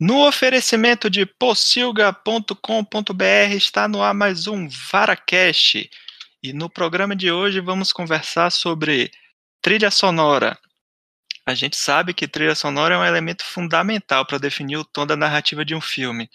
No 0.00 0.26
oferecimento 0.26 1.08
de 1.08 1.24
possilga.com.br 1.24 3.54
está 3.54 3.86
no 3.86 4.02
ar 4.02 4.12
mais 4.12 4.48
um 4.48 4.68
VaraCast. 4.68 5.88
E 6.42 6.52
no 6.52 6.68
programa 6.68 7.14
de 7.14 7.30
hoje 7.30 7.60
vamos 7.60 7.92
conversar 7.92 8.50
sobre 8.50 9.12
trilha 9.62 9.92
sonora. 9.92 10.58
A 11.46 11.54
gente 11.54 11.76
sabe 11.76 12.12
que 12.12 12.26
trilha 12.26 12.56
sonora 12.56 12.96
é 12.96 12.98
um 12.98 13.04
elemento 13.04 13.44
fundamental 13.44 14.26
para 14.26 14.38
definir 14.38 14.78
o 14.78 14.84
tom 14.84 15.06
da 15.06 15.14
narrativa 15.14 15.64
de 15.64 15.76
um 15.76 15.80
filme. 15.80 16.28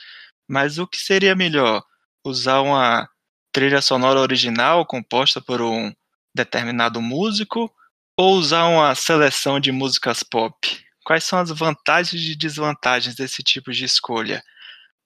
Mas 0.47 0.79
o 0.79 0.87
que 0.87 0.97
seria 0.97 1.35
melhor? 1.35 1.83
Usar 2.25 2.61
uma 2.61 3.09
trilha 3.51 3.81
sonora 3.81 4.21
original 4.21 4.85
composta 4.85 5.41
por 5.41 5.61
um 5.61 5.93
determinado 6.33 7.01
músico 7.01 7.69
ou 8.17 8.35
usar 8.35 8.67
uma 8.67 8.95
seleção 8.95 9.59
de 9.59 9.69
músicas 9.69 10.23
pop? 10.23 10.55
Quais 11.09 11.23
são 11.23 11.39
as 11.39 11.49
vantagens 11.49 12.21
e 12.21 12.35
desvantagens 12.35 13.15
desse 13.15 13.41
tipo 13.41 13.71
de 13.71 13.83
escolha? 13.83 14.43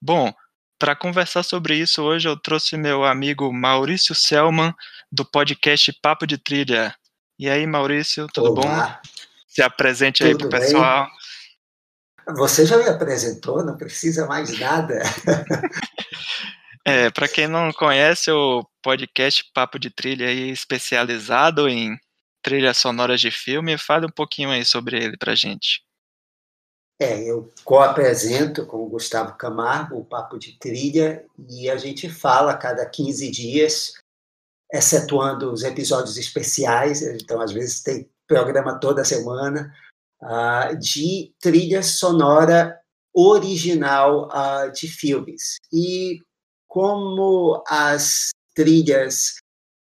Bom, 0.01 0.33
para 0.77 0.97
conversar 0.97 1.43
sobre 1.43 1.77
isso 1.77 2.03
hoje 2.03 2.27
eu 2.27 2.35
trouxe 2.35 2.75
meu 2.75 3.05
amigo 3.05 3.53
Maurício 3.53 4.13
Selman 4.13 4.75
do 5.09 5.23
podcast 5.23 5.93
Papo 6.01 6.27
de 6.27 6.37
Trilha. 6.37 6.93
E 7.39 7.49
aí, 7.49 7.65
Maurício, 7.65 8.27
tudo 8.33 8.51
Olá. 8.51 8.99
bom? 9.01 9.09
Se 9.47 9.61
apresente 9.61 10.25
tudo 10.25 10.27
aí 10.27 10.37
para 10.37 10.47
o 10.47 10.49
pessoal. 10.49 11.07
Você 12.35 12.65
já 12.65 12.75
me 12.75 12.89
apresentou, 12.89 13.63
não 13.63 13.77
precisa 13.77 14.25
mais 14.25 14.59
nada. 14.59 15.01
é, 16.83 17.11
para 17.11 17.29
quem 17.29 17.47
não 17.47 17.71
conhece, 17.71 18.29
o 18.29 18.67
podcast 18.81 19.49
Papo 19.53 19.79
de 19.79 19.89
Trilha 19.89 20.25
é 20.25 20.33
especializado 20.33 21.69
em 21.69 21.97
trilhas 22.41 22.77
sonoras 22.77 23.21
de 23.21 23.31
filme. 23.31 23.77
Fale 23.77 24.05
um 24.05 24.11
pouquinho 24.13 24.49
aí 24.49 24.65
sobre 24.65 25.01
ele 25.01 25.15
para 25.15 25.33
gente. 25.33 25.81
É, 26.99 27.23
eu 27.23 27.51
co-apresento 27.63 28.65
com 28.65 28.77
o 28.77 28.89
Gustavo 28.89 29.35
Camargo 29.35 29.97
o 29.97 30.05
Papo 30.05 30.37
de 30.37 30.57
Trilha 30.57 31.25
e 31.49 31.69
a 31.69 31.75
gente 31.75 32.09
fala 32.09 32.51
a 32.51 32.57
cada 32.57 32.85
15 32.85 33.31
dias, 33.31 33.93
excetuando 34.71 35.51
os 35.51 35.63
episódios 35.63 36.17
especiais, 36.17 37.01
então 37.01 37.41
às 37.41 37.51
vezes 37.51 37.81
tem 37.81 38.09
programa 38.27 38.79
toda 38.79 39.03
semana, 39.03 39.73
uh, 40.21 40.77
de 40.77 41.33
trilha 41.39 41.83
sonora 41.83 42.79
original 43.13 44.29
uh, 44.29 44.71
de 44.71 44.87
filmes. 44.87 45.57
E 45.71 46.19
como 46.67 47.63
as 47.67 48.29
trilhas 48.55 49.35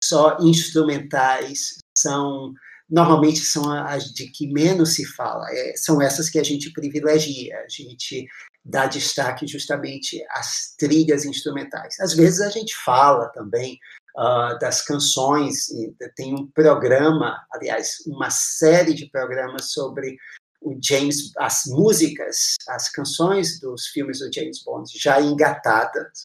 só 0.02 0.36
instrumentais 0.40 1.78
são 1.96 2.52
normalmente 2.94 3.40
são 3.40 3.72
as 3.72 4.04
de 4.12 4.28
que 4.28 4.46
menos 4.46 4.94
se 4.94 5.04
fala, 5.04 5.44
é, 5.50 5.76
são 5.76 6.00
essas 6.00 6.30
que 6.30 6.38
a 6.38 6.44
gente 6.44 6.72
privilegia, 6.72 7.58
a 7.58 7.68
gente 7.68 8.24
dá 8.64 8.86
destaque 8.86 9.48
justamente 9.48 10.24
às 10.30 10.76
trilhas 10.78 11.24
instrumentais. 11.24 11.98
Às 11.98 12.14
vezes 12.14 12.40
a 12.40 12.48
gente 12.50 12.72
fala 12.76 13.26
também 13.30 13.80
uh, 14.16 14.56
das 14.60 14.80
canções, 14.80 15.66
tem 16.14 16.34
um 16.36 16.46
programa, 16.46 17.44
aliás, 17.52 17.96
uma 18.06 18.30
série 18.30 18.94
de 18.94 19.10
programas 19.10 19.72
sobre 19.72 20.16
o 20.62 20.78
James, 20.80 21.32
as 21.36 21.64
músicas, 21.66 22.54
as 22.68 22.88
canções 22.88 23.58
dos 23.58 23.88
filmes 23.88 24.20
do 24.20 24.32
James 24.32 24.62
Bond 24.62 24.88
já 24.96 25.20
engatadas, 25.20 26.22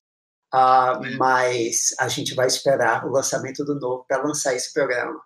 uh, 0.53 1.17
mas 1.17 1.95
a 1.99 2.07
gente 2.07 2.35
vai 2.35 2.45
esperar 2.45 3.07
o 3.07 3.11
lançamento 3.11 3.65
do 3.65 3.73
novo 3.73 4.05
para 4.07 4.21
lançar 4.21 4.53
esse 4.53 4.71
programa 4.71 5.19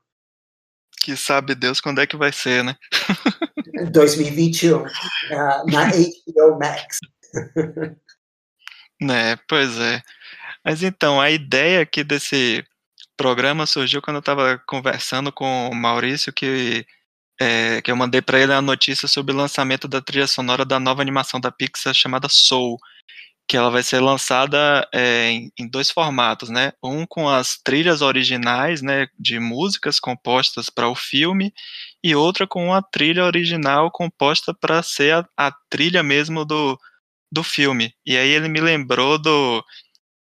que 1.03 1.17
sabe 1.17 1.53
Deus 1.53 1.81
quando 1.81 1.99
é 1.99 2.07
que 2.07 2.15
vai 2.15 2.31
ser, 2.31 2.63
né? 2.63 2.77
2021, 3.91 4.77
uh, 4.77 4.87
na 5.69 5.87
HBO 5.87 6.57
Max. 6.57 6.99
né, 9.01 9.35
pois 9.47 9.77
é. 9.77 10.01
Mas 10.63 10.81
então, 10.81 11.19
a 11.19 11.29
ideia 11.29 11.81
aqui 11.81 12.05
desse 12.05 12.63
programa 13.17 13.65
surgiu 13.65 14.01
quando 14.01 14.15
eu 14.15 14.21
estava 14.21 14.57
conversando 14.65 15.29
com 15.29 15.69
o 15.69 15.75
Maurício, 15.75 16.31
que, 16.31 16.85
é, 17.39 17.81
que 17.81 17.91
eu 17.91 17.95
mandei 17.97 18.21
para 18.21 18.39
ele 18.39 18.53
a 18.53 18.61
notícia 18.61 19.07
sobre 19.07 19.33
o 19.33 19.37
lançamento 19.37 19.89
da 19.89 20.01
trilha 20.01 20.27
sonora 20.27 20.63
da 20.63 20.79
nova 20.79 21.01
animação 21.01 21.37
da 21.37 21.51
Pixar 21.51 21.93
chamada 21.93 22.29
Soul 22.29 22.79
que 23.47 23.57
ela 23.57 23.69
vai 23.69 23.83
ser 23.83 23.99
lançada 23.99 24.87
é, 24.93 25.29
em, 25.29 25.51
em, 25.59 25.67
dois 25.67 25.91
formatos, 25.91 26.49
né? 26.49 26.71
Um 26.83 27.05
com 27.05 27.27
as 27.27 27.57
trilhas 27.57 28.01
originais, 28.01 28.81
né, 28.81 29.07
de 29.19 29.39
músicas 29.39 29.99
compostas 29.99 30.69
para 30.69 30.87
o 30.89 30.95
filme, 30.95 31.53
e 32.03 32.15
outra 32.15 32.47
com 32.47 32.65
uma 32.67 32.81
trilha 32.81 33.25
original 33.25 33.91
composta 33.91 34.53
para 34.53 34.81
ser 34.81 35.13
a, 35.15 35.27
a, 35.37 35.51
trilha 35.69 36.01
mesmo 36.01 36.45
do, 36.45 36.79
do 37.31 37.43
filme. 37.43 37.93
E 38.05 38.17
aí 38.17 38.29
ele 38.29 38.47
me 38.47 38.61
lembrou 38.61 39.17
do 39.19 39.63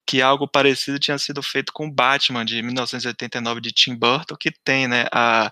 que 0.07 0.21
algo 0.21 0.47
parecido 0.47 0.99
tinha 0.99 1.17
sido 1.17 1.43
feito 1.43 1.73
com 1.73 1.91
Batman 1.91 2.45
de 2.45 2.61
1989 2.61 3.61
de 3.61 3.71
Tim 3.71 3.95
Burton, 3.95 4.35
que 4.39 4.51
tem, 4.63 4.87
né, 4.87 5.05
a, 5.11 5.51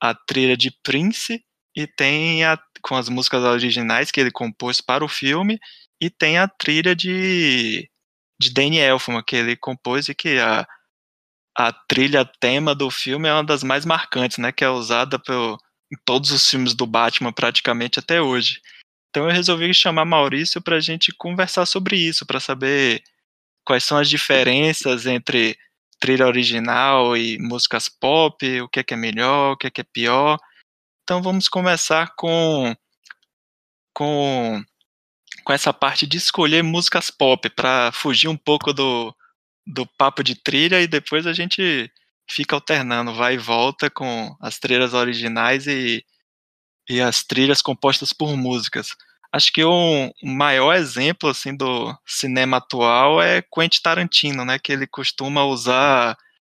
a 0.00 0.14
trilha 0.14 0.56
de 0.56 0.70
Prince 0.82 1.42
e 1.76 1.86
tem 1.86 2.44
a, 2.44 2.58
com 2.82 2.96
as 2.96 3.08
músicas 3.08 3.42
originais 3.44 4.10
que 4.10 4.20
ele 4.20 4.30
compôs 4.30 4.80
para 4.80 5.04
o 5.04 5.08
filme 5.08 5.58
e 6.04 6.10
tem 6.10 6.36
a 6.36 6.46
trilha 6.46 6.94
de, 6.94 7.88
de 8.38 8.52
Danny 8.52 8.78
Elfman, 8.78 9.22
que 9.22 9.36
ele 9.36 9.56
compôs 9.56 10.08
e 10.08 10.14
que 10.14 10.38
a, 10.38 10.66
a 11.56 11.72
trilha 11.72 12.24
tema 12.24 12.74
do 12.74 12.90
filme 12.90 13.26
é 13.26 13.32
uma 13.32 13.44
das 13.44 13.62
mais 13.62 13.86
marcantes, 13.86 14.36
né? 14.36 14.52
Que 14.52 14.64
é 14.64 14.68
usada 14.68 15.18
pelo, 15.18 15.58
em 15.90 15.96
todos 16.04 16.30
os 16.30 16.48
filmes 16.48 16.74
do 16.74 16.86
Batman 16.86 17.32
praticamente 17.32 17.98
até 17.98 18.20
hoje. 18.20 18.60
Então 19.08 19.24
eu 19.24 19.32
resolvi 19.32 19.72
chamar 19.72 20.04
Maurício 20.04 20.60
para 20.60 20.76
a 20.76 20.80
gente 20.80 21.10
conversar 21.16 21.64
sobre 21.64 21.96
isso, 21.96 22.26
para 22.26 22.38
saber 22.40 23.02
quais 23.64 23.84
são 23.84 23.96
as 23.96 24.10
diferenças 24.10 25.06
entre 25.06 25.56
trilha 25.98 26.26
original 26.26 27.16
e 27.16 27.38
músicas 27.38 27.88
pop, 27.88 28.60
o 28.60 28.68
que 28.68 28.80
é, 28.80 28.82
que 28.84 28.92
é 28.92 28.96
melhor, 28.96 29.52
o 29.52 29.56
que 29.56 29.68
é, 29.68 29.70
que 29.70 29.80
é 29.80 29.84
pior. 29.84 30.38
Então 31.02 31.22
vamos 31.22 31.48
começar 31.48 32.14
com 32.14 32.74
com 33.94 34.62
com 35.44 35.52
essa 35.52 35.72
parte 35.72 36.06
de 36.06 36.16
escolher 36.16 36.62
músicas 36.62 37.10
pop 37.10 37.48
para 37.50 37.92
fugir 37.92 38.28
um 38.28 38.36
pouco 38.36 38.72
do, 38.72 39.14
do 39.66 39.86
papo 39.86 40.24
de 40.24 40.34
trilha 40.34 40.80
e 40.80 40.86
depois 40.86 41.26
a 41.26 41.32
gente 41.32 41.90
fica 42.28 42.56
alternando, 42.56 43.14
vai 43.14 43.34
e 43.34 43.38
volta 43.38 43.90
com 43.90 44.34
as 44.40 44.58
trilhas 44.58 44.94
originais 44.94 45.66
e, 45.66 46.04
e 46.88 47.00
as 47.00 47.22
trilhas 47.22 47.60
compostas 47.60 48.12
por 48.12 48.36
músicas. 48.36 48.96
Acho 49.30 49.52
que 49.52 49.64
um 49.64 50.10
maior 50.22 50.74
exemplo 50.74 51.28
assim 51.28 51.54
do 51.56 51.94
cinema 52.06 52.58
atual 52.58 53.20
é 53.20 53.42
Quentin 53.42 53.80
Tarantino, 53.82 54.44
né, 54.44 54.58
que 54.58 54.72
ele 54.72 54.86
costuma 54.86 55.44
usar 55.44 56.16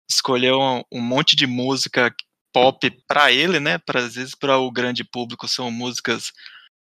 escolher 0.08 0.52
um, 0.52 0.82
um 0.92 1.00
monte 1.00 1.34
de 1.34 1.46
música 1.46 2.14
pop 2.52 2.90
para 3.08 3.32
ele, 3.32 3.58
né, 3.58 3.78
para 3.78 4.00
às 4.00 4.16
vezes 4.16 4.34
para 4.34 4.58
o 4.58 4.70
grande 4.70 5.02
público 5.04 5.48
são 5.48 5.70
músicas 5.70 6.32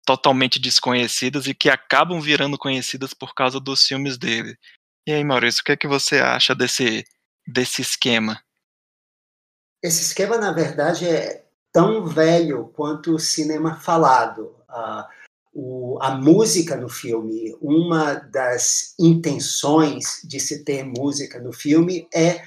totalmente 0.05 0.59
desconhecidas 0.59 1.47
e 1.47 1.55
que 1.55 1.69
acabam 1.69 2.21
virando 2.21 2.59
conhecidas 2.59 3.15
por 3.15 3.35
causa 3.35 3.61
dos 3.61 3.87
filmes 3.87 4.19
dele. 4.19 4.57
E 5.07 5.13
aí, 5.13 5.25
Maurício, 5.25 5.63
o 5.63 5.65
que 5.65 5.73
é 5.73 5.77
que 5.77 5.89
você 5.89 6.19
acha 6.19 6.55
desse, 6.55 7.05
desse 7.47 7.83
esquema? 7.83 8.41
Esse 9.83 10.03
esquema, 10.03 10.39
na 10.39 10.53
verdade, 10.53 11.09
é 11.09 11.45
tão 11.73 12.07
velho 12.07 12.69
quanto 12.77 13.15
o 13.15 13.19
cinema 13.19 13.75
falado. 13.81 14.57
Uh, 14.69 15.05
o, 15.53 15.99
a 16.01 16.13
música 16.13 16.77
no 16.77 16.89
filme, 16.89 17.57
uma 17.61 18.15
das 18.15 18.95
intenções 18.99 20.21
de 20.25 20.39
se 20.39 20.65
ter 20.65 20.85
música 20.85 21.41
no 21.41 21.53
filme 21.53 22.09
é 22.15 22.43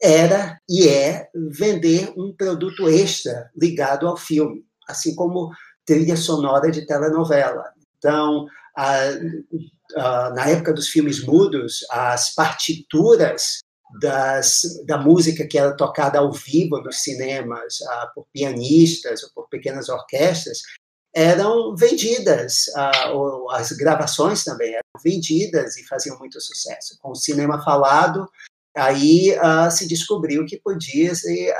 era 0.00 0.60
e 0.68 0.86
é 0.88 1.30
vender 1.34 2.12
um 2.16 2.30
produto 2.30 2.86
extra 2.88 3.50
ligado 3.56 4.06
ao 4.06 4.16
filme, 4.16 4.62
assim 4.86 5.14
como 5.14 5.50
trilha 5.86 6.16
sonora 6.16 6.70
de 6.70 6.84
telenovela. 6.84 7.64
Então, 7.96 8.46
a, 8.76 8.98
a, 9.96 10.30
na 10.30 10.48
época 10.48 10.72
dos 10.72 10.88
filmes 10.88 11.24
mudos, 11.24 11.86
as 11.90 12.34
partituras 12.34 13.60
das, 14.00 14.62
da 14.84 14.98
música 14.98 15.46
que 15.46 15.56
era 15.56 15.76
tocada 15.76 16.18
ao 16.18 16.32
vivo 16.32 16.80
nos 16.80 17.02
cinemas 17.02 17.78
a, 17.88 18.06
por 18.08 18.26
pianistas 18.32 19.22
ou 19.22 19.30
por 19.34 19.48
pequenas 19.48 19.88
orquestras 19.88 20.58
eram 21.14 21.74
vendidas, 21.74 22.64
ou 23.14 23.50
as 23.50 23.72
gravações 23.72 24.44
também 24.44 24.74
eram 24.74 25.02
vendidas 25.02 25.78
e 25.78 25.86
faziam 25.86 26.18
muito 26.18 26.38
sucesso. 26.42 26.98
Com 27.00 27.12
o 27.12 27.16
cinema 27.16 27.64
falado, 27.64 28.28
aí 28.76 29.34
se 29.70 29.88
descobriu 29.88 30.44
que 30.44 30.60
podia 30.60 31.14
se 31.14 31.50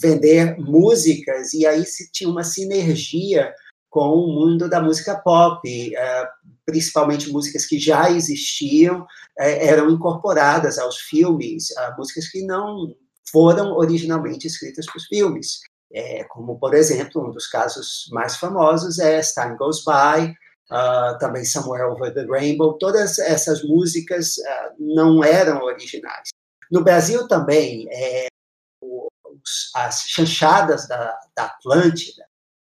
vender 0.00 0.58
músicas, 0.58 1.52
e 1.52 1.66
aí 1.66 1.84
se 1.84 2.10
tinha 2.10 2.30
uma 2.30 2.44
sinergia 2.44 3.52
com 3.90 4.08
o 4.10 4.32
mundo 4.32 4.68
da 4.68 4.82
música 4.82 5.14
pop, 5.16 5.60
eh, 5.66 6.28
principalmente 6.66 7.30
músicas 7.30 7.64
que 7.64 7.78
já 7.78 8.10
existiam, 8.10 9.06
eh, 9.38 9.68
eram 9.68 9.88
incorporadas 9.88 10.78
aos 10.78 10.98
filmes, 10.98 11.68
músicas 11.96 12.28
que 12.28 12.44
não 12.44 12.94
foram 13.30 13.72
originalmente 13.76 14.46
escritas 14.46 14.86
para 14.86 14.96
os 14.96 15.06
filmes. 15.06 15.60
É, 15.92 16.24
como, 16.24 16.58
por 16.58 16.74
exemplo, 16.74 17.24
um 17.24 17.30
dos 17.30 17.46
casos 17.46 18.08
mais 18.10 18.36
famosos 18.36 18.98
é 18.98 19.20
Time 19.20 19.56
Goes 19.56 19.84
By, 19.84 20.34
uh, 20.70 21.18
também 21.18 21.44
Somewhere 21.44 21.84
Over 21.84 22.12
the 22.12 22.26
Rainbow, 22.26 22.78
todas 22.78 23.18
essas 23.18 23.62
músicas 23.62 24.36
uh, 24.38 24.74
não 24.78 25.22
eram 25.22 25.62
originais. 25.62 26.30
No 26.70 26.82
Brasil 26.82 27.28
também, 27.28 27.86
é, 27.90 28.26
as 29.74 30.02
chanchadas 30.06 30.88
da, 30.88 31.18
da 31.36 31.44
Atlântida 31.44 32.24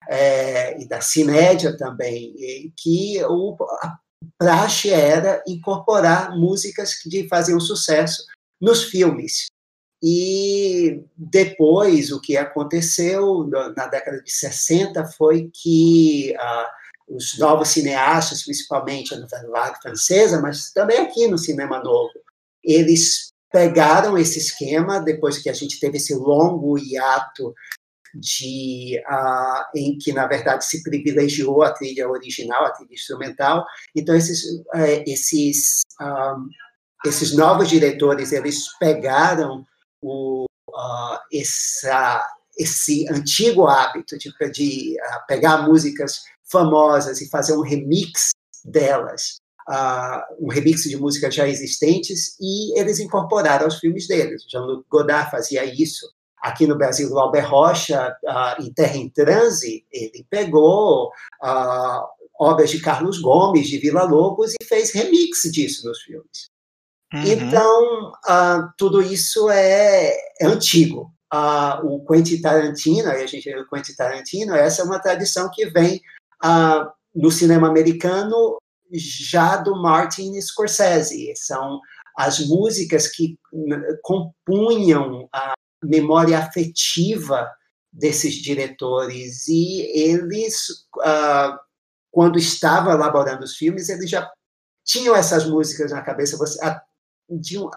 é, 0.07 0.81
e 0.81 0.87
da 0.87 1.01
Cinédia 1.01 1.75
também, 1.77 2.33
que 2.77 3.23
o, 3.25 3.55
a 3.81 3.97
praxe 4.37 4.89
era 4.89 5.43
incorporar 5.47 6.37
músicas 6.37 6.95
que 6.95 7.27
faziam 7.27 7.59
sucesso 7.59 8.23
nos 8.59 8.83
filmes. 8.83 9.47
E 10.03 11.03
depois, 11.17 12.11
o 12.11 12.21
que 12.21 12.37
aconteceu 12.37 13.47
na 13.75 13.87
década 13.87 14.21
de 14.21 14.31
60 14.31 15.05
foi 15.13 15.49
que 15.53 16.35
uh, 16.35 17.15
os 17.15 17.37
novos 17.39 17.69
cineastas, 17.69 18.43
principalmente 18.43 19.13
a 19.13 19.19
Nouvelle 19.19 19.47
Vague 19.47 19.81
francesa, 19.81 20.41
mas 20.41 20.71
também 20.71 20.99
aqui 20.99 21.27
no 21.27 21.37
cinema 21.37 21.81
novo, 21.81 22.11
eles 22.63 23.29
pegaram 23.55 24.17
esse 24.17 24.37
esquema 24.37 24.99
depois 24.99 25.37
que 25.37 25.49
a 25.49 25.53
gente 25.53 25.79
teve 25.79 25.95
esse 25.95 26.13
longo 26.13 26.77
hiato 26.77 27.55
de 28.13 29.01
uh, 29.09 29.63
em 29.73 29.97
que 29.97 30.11
na 30.11 30.27
verdade 30.27 30.65
se 30.65 30.83
privilegiou 30.83 31.63
a 31.63 31.71
trilha 31.71 32.09
original, 32.09 32.65
a 32.65 32.71
trilha 32.71 32.93
instrumental. 32.93 33.65
Então 33.95 34.13
esses 34.13 34.43
uh, 34.43 35.03
esses 35.07 35.83
ah, 36.01 36.35
esses 37.05 37.33
novos 37.33 37.69
diretores 37.69 38.33
eles 38.33 38.77
pegaram 38.77 39.65
o, 40.01 40.43
uh, 40.69 41.17
essa, 41.31 42.27
esse 42.59 43.07
antigo 43.09 43.67
hábito 43.67 44.17
de, 44.17 44.33
de 44.51 44.97
pegar 45.29 45.65
músicas 45.65 46.23
famosas 46.43 47.21
e 47.21 47.29
fazer 47.29 47.53
um 47.53 47.61
remix 47.61 48.31
delas, 48.65 49.37
uh, 49.69 50.21
um 50.39 50.49
remix 50.49 50.83
de 50.83 50.97
músicas 50.97 51.33
já 51.33 51.47
existentes, 51.47 52.35
e 52.39 52.79
eles 52.79 52.99
incorporaram 52.99 53.65
aos 53.65 53.79
filmes 53.79 54.07
deles. 54.07 54.43
Jean-Luc 54.49 54.85
Godard 54.89 55.31
fazia 55.31 55.65
isso. 55.65 56.07
Aqui 56.41 56.67
no 56.67 56.77
Brasil, 56.77 57.09
o 57.09 57.17
Albert 57.17 57.49
Rocha, 57.49 58.15
uh, 58.23 58.63
em 58.63 58.71
Terra 58.71 58.97
em 58.97 59.09
Transe, 59.09 59.85
ele 59.91 60.25
pegou 60.29 61.07
uh, 61.43 62.05
obras 62.39 62.69
de 62.69 62.79
Carlos 62.79 63.19
Gomes, 63.19 63.67
de 63.67 63.79
Vila 63.79 64.03
Lobos, 64.03 64.53
e 64.61 64.63
fez 64.65 64.91
remix 64.91 65.41
disso 65.51 65.87
nos 65.87 66.01
filmes. 66.01 66.49
Uhum. 67.13 67.23
Então, 67.23 68.11
uh, 68.27 68.69
tudo 68.77 69.01
isso 69.01 69.49
é, 69.49 70.09
é 70.39 70.45
antigo. 70.45 71.11
Uh, 71.33 71.85
o 71.85 72.05
Quentin 72.05 72.41
Tarantino, 72.41 73.09
a 73.09 73.25
gente 73.25 73.49
o 73.55 73.67
Quentin 73.67 73.95
Tarantino, 73.95 74.55
essa 74.55 74.81
é 74.81 74.85
uma 74.85 74.99
tradição 74.99 75.49
que 75.51 75.65
vem 75.65 75.99
uh, 76.43 76.91
no 77.15 77.31
cinema 77.31 77.67
americano 77.67 78.57
já 78.97 79.57
do 79.57 79.75
Martin 79.75 80.39
Scorsese. 80.41 81.33
São 81.35 81.79
as 82.17 82.39
músicas 82.39 83.07
que 83.07 83.37
compunham 84.01 85.27
a 85.33 85.53
memória 85.83 86.39
afetiva 86.39 87.49
desses 87.91 88.35
diretores 88.35 89.47
e 89.47 89.81
eles, 89.81 90.69
uh, 90.97 91.57
quando 92.11 92.37
estavam 92.37 92.91
elaborando 92.91 93.43
os 93.43 93.55
filmes, 93.55 93.89
eles 93.89 94.09
já 94.09 94.29
tinham 94.85 95.15
essas 95.15 95.45
músicas 95.45 95.91
na 95.91 96.01
cabeça 96.01 96.37
você, 96.37 96.59
de, 97.29 97.57
um, 97.57 97.69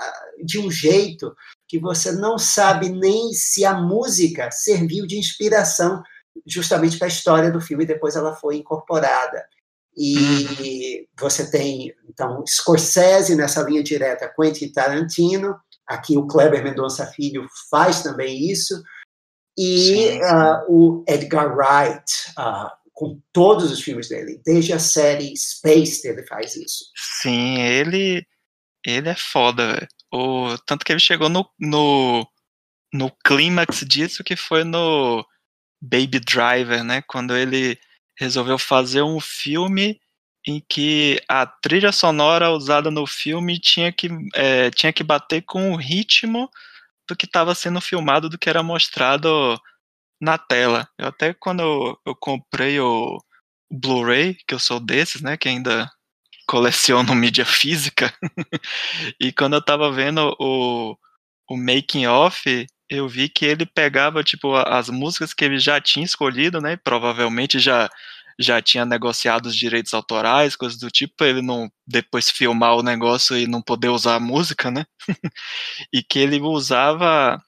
de 0.45 0.59
um 0.59 0.71
jeito 0.71 1.35
que 1.67 1.79
você 1.79 2.13
não 2.13 2.39
sabe 2.39 2.91
nem 2.91 3.33
se 3.33 3.65
a 3.65 3.75
música 3.75 4.51
serviu 4.51 5.07
de 5.07 5.19
inspiração 5.19 6.03
justamente 6.47 6.99
para 6.99 7.07
a 7.07 7.09
história 7.09 7.51
do 7.51 7.61
filme, 7.61 7.85
e 7.85 7.87
depois 7.87 8.17
ela 8.17 8.35
foi 8.35 8.57
incorporada. 8.57 9.45
E 10.01 10.17
uhum. 10.17 11.07
você 11.19 11.51
tem, 11.51 11.93
então, 12.09 12.45
Scorsese 12.47 13.35
nessa 13.35 13.63
linha 13.63 13.83
direta, 13.83 14.33
Quentin 14.33 14.71
Tarantino, 14.71 15.57
aqui 15.85 16.17
o 16.17 16.25
Kleber 16.25 16.63
Mendonça 16.63 17.05
Filho 17.07 17.45
faz 17.69 18.05
também 18.05 18.49
isso, 18.49 18.81
e 19.59 20.21
uh, 20.21 20.73
o 20.73 21.05
Edgar 21.09 21.53
Wright, 21.53 22.05
uh, 22.39 22.71
com 22.93 23.21
todos 23.33 23.73
os 23.73 23.81
filmes 23.81 24.09
dele, 24.09 24.41
desde 24.47 24.73
a 24.73 24.79
série 24.79 25.37
Space 25.37 26.07
ele 26.07 26.25
faz 26.29 26.55
isso. 26.55 26.85
Sim, 27.21 27.61
ele, 27.61 28.25
ele 28.87 29.09
é 29.09 29.17
foda, 29.17 29.85
o, 30.15 30.57
tanto 30.65 30.85
que 30.85 30.93
ele 30.93 31.01
chegou 31.01 31.29
no, 31.29 31.45
no, 31.59 32.25
no 32.93 33.11
clímax 33.25 33.81
disso 33.81 34.23
que 34.23 34.37
foi 34.37 34.63
no 34.63 35.27
Baby 35.83 36.21
Driver, 36.21 36.85
né? 36.85 37.03
Quando 37.09 37.37
ele 37.37 37.77
resolveu 38.19 38.59
fazer 38.59 39.03
um 39.03 39.21
filme 39.21 40.01
em 40.47 40.63
que 40.69 41.21
a 41.29 41.47
trilha 41.47 41.93
sonora 41.93 42.51
usada 42.51 42.91
no 42.91 43.07
filme 43.07 43.59
tinha 43.59 43.93
que, 43.93 44.09
é, 44.35 44.71
tinha 44.71 44.93
que 44.93 45.05
bater 45.05 45.43
com 45.43 45.73
o 45.73 45.77
ritmo 45.77 46.51
do 47.09 47.17
que 47.17 47.27
estava 47.27 47.55
sendo 47.55 47.81
filmado, 47.81 48.29
do 48.29 48.39
que 48.39 48.49
era 48.49 48.63
mostrado 48.63 49.61
na 50.21 50.39
tela. 50.39 50.89
Eu 50.99 51.09
até 51.09 51.35
quando 51.35 51.61
eu, 51.61 51.99
eu 52.07 52.15
comprei 52.17 52.81
o, 52.81 53.19
Blu-ray, 53.71 54.35
que 54.47 54.55
eu 54.55 54.59
sou 54.59 54.81
desses, 54.81 55.21
né, 55.21 55.37
que 55.37 55.49
ainda 55.49 55.91
coleciono 56.47 57.15
mídia 57.15 57.45
física, 57.45 58.13
e 59.21 59.33
quando 59.33 59.55
eu 59.55 59.65
tava 59.65 59.93
vendo 59.93 60.35
o, 60.39 60.97
o 61.49 61.57
making 61.57 62.07
off, 62.07 62.67
eu 62.91 63.09
vi 63.09 63.29
que 63.29 63.45
ele 63.45 63.67
pegava, 63.67 64.25
tipo, 64.25 64.55
as 64.55 64.89
músicas 64.89 65.35
que 65.35 65.45
ele 65.45 65.59
já 65.59 65.81
tinha 65.81 66.05
escolhido, 66.05 66.61
né? 66.61 66.77
Provavelmente 66.77 67.59
já 67.59 67.89
já 68.41 68.63
tinha 68.63 68.85
negociado 68.87 69.47
os 69.47 69.57
direitos 69.57 69.93
autorais, 69.93 70.55
coisas 70.55 70.79
do 70.79 70.91
tipo, 70.91 71.25
ele 71.25 71.43
não 71.43 71.69
depois 71.87 72.31
filmar 72.31 72.77
o 72.77 72.83
negócio 72.85 73.37
e 73.37 73.49
não 73.49 73.61
poder 73.61 73.89
usar 73.89 74.15
a 74.15 74.21
música, 74.21 74.71
né? 74.71 74.85
e 75.93 76.03
que 76.03 76.21
ele 76.21 76.41
usava 76.41 77.43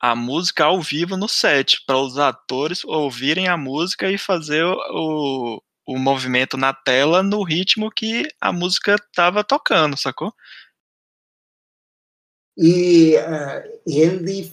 a 0.00 0.14
música 0.14 0.66
ao 0.66 0.80
vivo 0.80 1.16
no 1.16 1.28
set, 1.28 1.82
para 1.86 1.98
os 1.98 2.18
atores 2.18 2.84
ouvirem 2.84 3.48
a 3.48 3.56
música 3.56 4.10
e 4.10 4.18
fazer 4.18 4.64
o, 4.64 5.62
o 5.86 5.98
movimento 5.98 6.56
na 6.56 6.72
tela 6.72 7.22
no 7.22 7.42
ritmo 7.42 7.90
que 7.90 8.28
a 8.40 8.52
música 8.52 8.94
estava 8.94 9.42
tocando, 9.42 9.96
sacou? 9.96 10.32
E 12.56 13.16
uh, 13.16 13.80
ele 13.86 14.52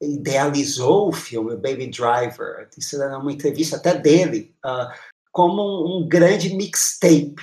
idealizou 0.00 1.08
o 1.08 1.12
filme 1.12 1.56
Baby 1.56 1.88
Driver, 1.88 2.68
isso 2.76 3.02
era 3.02 3.18
uma 3.18 3.32
entrevista 3.32 3.76
até 3.76 3.94
dele, 3.98 4.54
uh, 4.64 4.88
como 5.32 5.62
um, 5.62 5.98
um 5.98 6.08
grande 6.08 6.54
mixtape. 6.54 7.36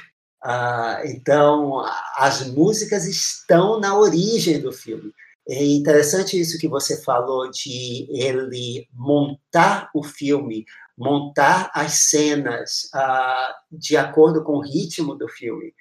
Uh, 0.43 1.05
então, 1.05 1.83
as 2.17 2.48
músicas 2.48 3.05
estão 3.05 3.79
na 3.79 3.98
origem 3.98 4.62
do 4.62 4.71
filme. 4.71 5.12
É 5.48 5.63
interessante 5.63 6.39
isso 6.39 6.57
que 6.57 6.67
você 6.67 7.01
falou 7.03 7.50
de 7.51 8.07
ele 8.10 8.88
montar 8.93 9.89
o 9.93 10.03
filme, 10.03 10.65
montar 10.98 11.69
as 11.74 12.10
cenas 12.10 12.89
uh, 12.95 13.53
de 13.71 13.95
acordo 13.98 14.43
com 14.43 14.53
o 14.53 14.63
ritmo 14.63 15.15
do 15.15 15.27
filme 15.27 15.74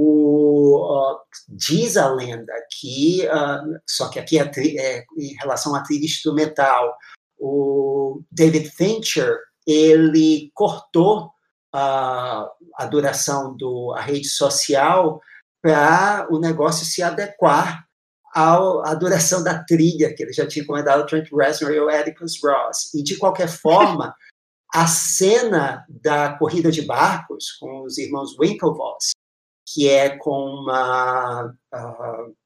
o, 0.00 1.12
uh, 1.12 1.18
diz 1.48 1.96
a 1.96 2.08
lenda 2.08 2.52
que, 2.70 3.26
uh, 3.26 3.80
só 3.84 4.08
que 4.08 4.20
aqui 4.20 4.38
é, 4.38 4.44
é, 4.44 5.04
em 5.16 5.34
relação 5.40 5.74
à 5.74 5.82
trilha 5.82 6.04
instrumental, 6.04 6.96
o 7.36 8.22
David 8.30 8.70
Fincher 8.70 9.36
ele 9.66 10.52
cortou 10.54 11.32
a, 11.74 12.48
a 12.76 12.86
duração 12.86 13.56
da 13.56 14.00
rede 14.00 14.28
social 14.28 15.20
para 15.60 16.28
o 16.30 16.38
negócio 16.38 16.86
se 16.86 17.02
adequar 17.02 17.84
ao, 18.32 18.86
à 18.86 18.94
duração 18.94 19.42
da 19.42 19.64
trilha 19.64 20.14
que 20.14 20.22
ele 20.22 20.32
já 20.32 20.46
tinha 20.46 20.62
encomendado 20.62 21.02
ao 21.02 21.08
Trent 21.08 21.28
Reznor 21.32 21.72
e 21.72 21.78
ao 21.78 21.88
Atticus 21.88 22.38
Ross. 22.40 22.94
E, 22.94 23.02
de 23.02 23.16
qualquer 23.16 23.48
forma, 23.48 24.14
a 24.72 24.86
cena 24.86 25.84
da 25.88 26.38
corrida 26.38 26.70
de 26.70 26.82
barcos 26.82 27.50
com 27.58 27.82
os 27.82 27.98
irmãos 27.98 28.38
Winklevoss 28.38 29.17
que 29.72 29.88
é 29.88 30.16
com 30.16 30.44
uma 30.44 31.54
uh, 31.74 32.36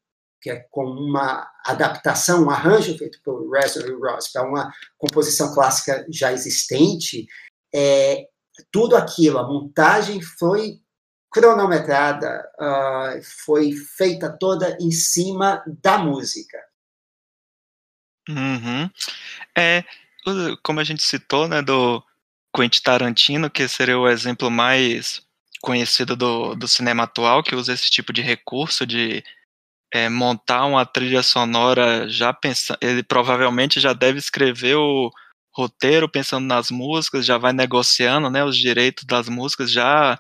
que 0.43 0.51
é 0.51 0.67
com 0.71 0.85
uma 0.85 1.49
adaptação, 1.65 2.45
um 2.45 2.51
arranjo 2.51 2.99
feito 2.99 3.21
por 3.25 3.49
e 3.57 3.93
Ross 3.93 4.33
para 4.33 4.43
uma 4.43 4.73
composição 4.99 5.55
clássica 5.55 6.05
já 6.11 6.33
existente, 6.33 7.29
é, 7.73 8.27
tudo 8.73 8.97
aquilo, 8.97 9.39
a 9.39 9.47
montagem 9.47 10.21
foi 10.21 10.81
cronometrada, 11.31 12.45
uh, 12.61 13.23
foi 13.45 13.73
feita 13.73 14.37
toda 14.37 14.77
em 14.81 14.91
cima 14.91 15.63
da 15.81 15.97
música. 15.97 16.59
Uhum. 18.29 18.91
É, 19.57 19.85
como 20.63 20.81
a 20.81 20.85
gente 20.85 21.03
citou, 21.03 21.47
né, 21.47 21.63
do 21.63 22.03
Quentin 22.55 22.83
Tarantino, 22.83 23.49
que 23.49 23.67
seria 23.69 23.99
o 23.99 24.09
exemplo 24.09 24.51
mais 24.51 25.23
conhecido 25.63 26.17
do, 26.17 26.55
do 26.57 26.69
cinema 26.69 27.05
atual 27.05 27.43
que 27.43 27.55
usa 27.55 27.73
esse 27.73 27.89
tipo 27.91 28.13
de 28.13 28.21
recurso 28.21 28.85
de 28.85 29.25
é, 29.93 30.09
montar 30.09 30.67
uma 30.67 30.85
trilha 30.85 31.23
sonora 31.23 32.09
já 32.09 32.33
pensando. 32.33 32.79
Ele 32.83 33.03
provavelmente 33.03 33.81
já 33.81 33.93
deve 33.93 34.19
escrever 34.19 34.77
o 34.77 35.11
roteiro 35.55 36.09
pensando 36.09 36.47
nas 36.47 36.71
músicas, 36.71 37.25
já 37.25 37.39
vai 37.39 37.53
negociando 37.53 38.29
né, 38.29 38.45
os 38.45 38.57
direitos 38.57 39.05
das 39.05 39.29
músicas 39.29 39.71
já 39.71 40.19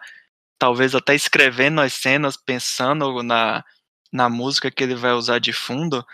talvez 0.58 0.94
até 0.94 1.14
escrevendo 1.14 1.80
as 1.80 1.92
cenas, 1.94 2.36
pensando 2.36 3.22
na, 3.22 3.64
na 4.12 4.28
música 4.28 4.70
que 4.70 4.84
ele 4.84 4.94
vai 4.94 5.12
usar 5.12 5.40
de 5.40 5.52
fundo. 5.52 6.06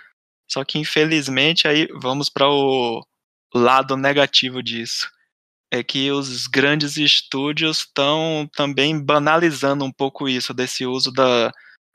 Só 0.50 0.64
que 0.64 0.78
infelizmente 0.78 1.68
aí 1.68 1.86
vamos 2.00 2.30
para 2.30 2.48
o 2.48 3.04
lado 3.54 3.96
negativo 3.96 4.62
disso. 4.62 5.10
É 5.70 5.82
que 5.82 6.10
os 6.10 6.46
grandes 6.46 6.96
estúdios 6.96 7.78
estão 7.78 8.48
também 8.54 9.02
banalizando 9.04 9.84
um 9.84 9.92
pouco 9.92 10.28
isso, 10.28 10.54
desse 10.54 10.86
uso 10.86 11.12
da 11.12 11.52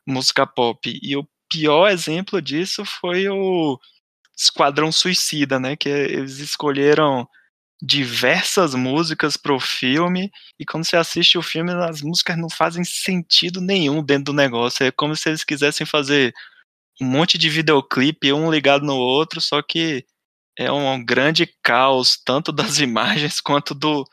música 0.08 0.46
pop. 0.46 1.00
E 1.02 1.18
o 1.18 1.28
pior 1.50 1.90
exemplo 1.90 2.42
disso 2.42 2.86
foi 2.86 3.28
o 3.30 3.80
Esquadrão 4.38 4.92
Suicida, 4.92 5.60
né? 5.60 5.76
Que 5.76 5.90
eles 5.90 6.40
escolheram 6.40 7.28
diversas 7.84 8.74
músicas 8.74 9.36
para 9.36 9.54
o 9.54 9.60
filme 9.60 10.32
e 10.58 10.66
quando 10.66 10.86
você 10.86 10.96
assiste 10.96 11.38
o 11.38 11.42
filme 11.42 11.74
as 11.74 12.02
músicas 12.02 12.38
não 12.38 12.50
fazem 12.50 12.82
sentido 12.86 13.60
nenhum 13.60 14.02
dentro 14.02 14.26
do 14.26 14.34
negócio 14.34 14.86
é 14.86 14.92
como 14.92 15.14
se 15.18 15.28
eles 15.28 15.44
quisessem 15.44 15.86
fazer 15.86 16.34
um 17.02 17.06
monte 17.06 17.38
de 17.38 17.50
videoclipe 17.50 18.32
um 18.32 18.50
ligado 18.50 18.86
no 18.86 18.96
outro 18.96 19.42
só 19.42 19.62
que 19.62 20.06
é 20.58 20.72
um 20.72 21.04
grande 21.04 21.48
caos 21.62 22.18
tanto 22.24 22.52
das 22.52 22.80
imagens 22.80 23.40
quanto 23.42 23.74
do, 23.74 24.06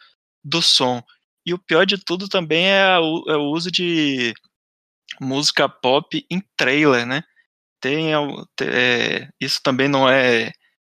do 0.45 0.63
som 0.63 1.03
e 1.45 1.55
o 1.55 1.59
pior 1.59 1.85
de 1.87 1.99
tudo 1.99 2.29
também 2.29 2.67
é, 2.69 2.99
o, 2.99 3.25
é 3.29 3.37
o 3.37 3.51
uso 3.51 3.71
de 3.71 4.35
música 5.21 5.69
pop 5.69 6.25
em 6.31 6.43
trailer 6.57 7.07
né 7.07 7.23
tem 7.81 8.13
é, 8.61 9.29
isso 9.41 9.61
também 9.63 9.89
não 9.89 10.09
é 10.09 10.53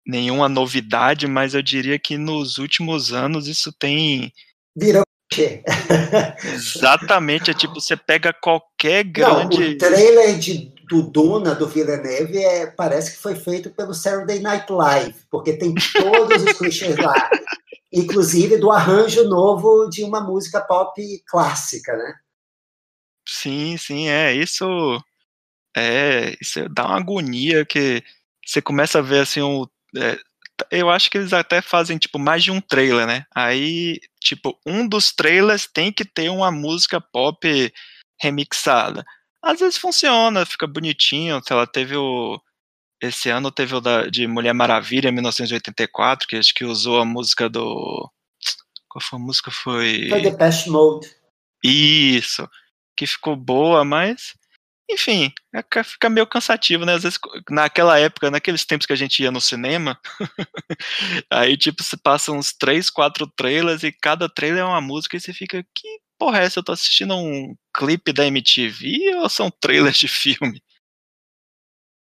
nenhuma 0.06 0.48
novidade, 0.48 1.26
mas 1.26 1.54
eu 1.54 1.62
diria 1.62 1.98
que 1.98 2.18
nos 2.18 2.58
últimos 2.58 3.12
anos 3.12 3.46
isso 3.46 3.72
tem. 3.72 4.32
Virou 4.76 5.04
Exatamente, 6.44 7.50
é 7.50 7.54
tipo, 7.54 7.80
você 7.80 7.96
pega 7.96 8.34
qualquer 8.34 9.02
grande. 9.02 9.58
Não, 9.58 9.72
o 9.72 9.78
trailer 9.78 10.38
de, 10.38 10.70
do 10.92 11.02
Duna, 11.02 11.54
do 11.54 11.66
Villeneuve, 11.66 12.36
é, 12.36 12.66
parece 12.66 13.12
que 13.12 13.22
foi 13.22 13.34
feito 13.34 13.70
pelo 13.70 13.94
Saturday 13.94 14.40
Night 14.40 14.70
Live, 14.70 15.14
porque 15.30 15.54
tem 15.54 15.74
todos 15.74 16.42
os 16.42 16.52
clichês 16.52 16.98
lá. 16.98 17.14
Inclusive 17.90 18.58
do 18.58 18.70
arranjo 18.70 19.24
novo 19.24 19.88
de 19.88 20.04
uma 20.04 20.20
música 20.20 20.60
pop 20.60 21.02
clássica, 21.26 21.96
né? 21.96 22.14
Sim, 23.26 23.78
sim, 23.78 24.08
é. 24.08 24.34
Isso 24.34 24.66
é. 25.74 26.36
Isso 26.40 26.68
dá 26.68 26.86
uma 26.86 26.98
agonia 26.98 27.64
que 27.64 28.02
você 28.46 28.60
começa 28.60 28.98
a 28.98 29.02
ver 29.02 29.20
assim 29.20 29.40
o 29.40 29.66
é, 29.96 30.18
eu 30.70 30.90
acho 30.90 31.10
que 31.10 31.18
eles 31.18 31.32
até 31.32 31.60
fazem, 31.60 31.98
tipo, 31.98 32.18
mais 32.18 32.44
de 32.44 32.50
um 32.50 32.60
trailer, 32.60 33.06
né? 33.06 33.24
Aí, 33.34 33.98
tipo, 34.20 34.58
um 34.66 34.86
dos 34.86 35.12
trailers 35.12 35.66
tem 35.66 35.92
que 35.92 36.04
ter 36.04 36.30
uma 36.30 36.50
música 36.50 37.00
pop 37.00 37.72
remixada. 38.20 39.04
Às 39.42 39.60
vezes 39.60 39.76
funciona, 39.76 40.46
fica 40.46 40.66
bonitinho. 40.66 41.40
Sei 41.46 41.56
lá, 41.56 41.66
teve 41.66 41.96
o. 41.96 42.40
Esse 43.02 43.30
ano 43.30 43.50
teve 43.50 43.74
o 43.74 43.80
da, 43.80 44.06
de 44.06 44.26
Mulher 44.28 44.54
Maravilha, 44.54 45.10
1984, 45.10 46.28
que 46.28 46.36
acho 46.36 46.54
que 46.54 46.64
usou 46.64 47.00
a 47.00 47.04
música 47.04 47.48
do. 47.48 48.10
Qual 48.88 49.02
foi 49.02 49.18
a 49.18 49.22
música? 49.22 49.50
Foi. 49.50 50.08
Foi 50.08 50.22
Depeche 50.22 50.70
Mode. 50.70 51.08
Isso. 51.64 52.48
Que 52.96 53.06
ficou 53.06 53.34
boa, 53.34 53.84
mas 53.84 54.34
enfim, 54.92 55.32
é 55.54 55.82
fica 55.82 56.10
meio 56.10 56.26
cansativo, 56.26 56.84
né? 56.84 56.94
Às 56.94 57.02
vezes, 57.02 57.18
naquela 57.50 57.98
época, 57.98 58.30
naqueles 58.30 58.64
tempos 58.64 58.86
que 58.86 58.92
a 58.92 58.96
gente 58.96 59.22
ia 59.22 59.30
no 59.30 59.40
cinema, 59.40 59.98
aí, 61.30 61.56
tipo, 61.56 61.82
se 61.82 61.96
passa 61.96 62.32
uns 62.32 62.52
três, 62.52 62.90
quatro 62.90 63.26
trailers 63.26 63.82
e 63.82 63.92
cada 63.92 64.28
trailer 64.28 64.60
é 64.60 64.64
uma 64.64 64.80
música 64.80 65.16
e 65.16 65.20
você 65.20 65.32
fica, 65.32 65.64
que 65.74 66.00
porra 66.22 66.38
é 66.38 66.44
essa? 66.44 66.60
Eu 66.60 66.62
tô 66.62 66.70
assistindo 66.70 67.16
um 67.16 67.56
clipe 67.76 68.12
da 68.12 68.24
MTV 68.24 69.16
ou 69.16 69.28
são 69.28 69.50
trailers 69.50 69.96
de 69.96 70.06
filme? 70.06 70.62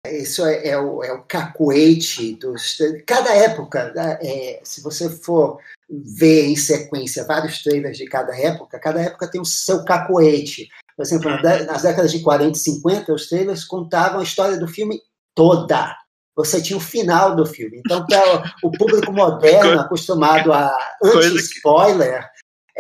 Isso 0.06 0.46
é, 0.46 0.68
é, 0.68 0.78
o, 0.78 1.02
é 1.02 1.14
o 1.14 1.24
cacuete 1.24 2.36
dos. 2.36 2.78
Cada 3.08 3.34
época, 3.34 3.94
né, 3.94 4.18
é, 4.22 4.60
se 4.62 4.82
você 4.82 5.10
for 5.10 5.60
ver 5.90 6.48
em 6.48 6.56
sequência 6.56 7.26
vários 7.26 7.64
trailers 7.64 7.98
de 7.98 8.06
cada 8.08 8.38
época, 8.38 8.80
cada 8.80 9.02
época 9.02 9.30
tem 9.30 9.40
o 9.40 9.46
seu 9.46 9.86
cacuete. 9.86 10.68
Por 10.98 11.04
exemplo, 11.04 11.32
nas 11.42 11.84
décadas 11.84 12.12
de 12.12 12.20
40 12.20 12.58
e 12.58 12.62
50, 12.62 13.14
os 13.14 13.30
trailers 13.30 13.64
contavam 13.64 14.20
a 14.20 14.24
história 14.24 14.58
do 14.58 14.68
filme 14.68 15.02
toda. 15.34 15.96
Você 16.36 16.62
tinha 16.62 16.78
o 16.78 16.82
final 16.82 17.36
do 17.38 17.46
filme. 17.46 17.80
Então, 17.80 18.06
para 18.06 18.54
o 18.64 18.72
público 18.72 19.12
moderno, 19.14 19.80
acostumado 19.80 20.52
a 20.52 20.74
anti-spoiler, 21.04 22.30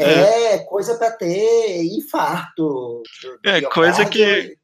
é, 0.03 0.53
é 0.53 0.57
coisa 0.59 0.95
para 0.95 1.11
ter 1.11 1.83
infarto. 1.83 3.03
É 3.45 3.61
coisa 3.61 4.05
que 4.05 4.57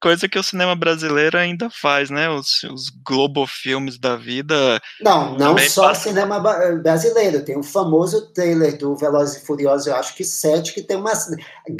coisa 0.00 0.28
que 0.28 0.38
o 0.38 0.42
cinema 0.42 0.76
brasileiro 0.76 1.36
ainda 1.36 1.68
faz, 1.70 2.10
né? 2.10 2.28
Os, 2.28 2.62
os 2.64 2.90
Globo-filmes 3.04 3.98
da 3.98 4.16
vida. 4.16 4.80
Não, 5.00 5.36
não 5.36 5.58
só 5.58 5.88
passa... 5.88 6.08
cinema 6.08 6.38
brasileiro. 6.82 7.44
Tem 7.44 7.58
o 7.58 7.62
famoso 7.62 8.32
trailer 8.32 8.76
do 8.78 8.94
Velozes 8.96 9.42
e 9.42 9.46
Furiosos, 9.46 9.86
eu 9.86 9.96
acho 9.96 10.14
que 10.14 10.24
sete, 10.24 10.72
que 10.72 10.82
tem 10.82 10.96
uma 10.96 11.12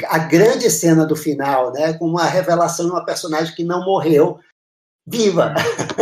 a 0.07 0.17
grande 0.17 0.69
cena 0.69 1.05
do 1.05 1.15
final, 1.15 1.71
né? 1.71 1.93
Com 1.93 2.05
uma 2.05 2.25
revelação 2.25 2.85
de 2.85 2.91
uma 2.91 3.05
personagem 3.05 3.55
que 3.55 3.63
não 3.63 3.85
morreu, 3.85 4.39
viva. 5.07 5.53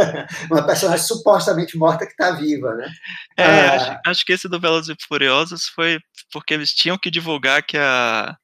uma 0.49 0.65
personagem 0.65 1.05
supostamente 1.05 1.77
morta 1.77 2.05
que 2.05 2.11
está 2.11 2.31
viva, 2.31 2.73
né? 2.73 2.89
É, 3.37 3.43
ah, 3.43 3.75
acho, 3.75 3.99
acho, 4.07 4.25
que 4.25 4.33
esse 4.33 4.49
do 4.49 4.59
Velozes 4.59 4.89
e 4.89 5.07
Furiosos 5.07 5.67
foi 5.67 5.99
porque 6.31 6.53
eles 6.53 6.73
tinham 6.73 6.97
que 6.97 7.11
divulgar 7.11 7.63
que 7.63 7.77
a 7.77 8.35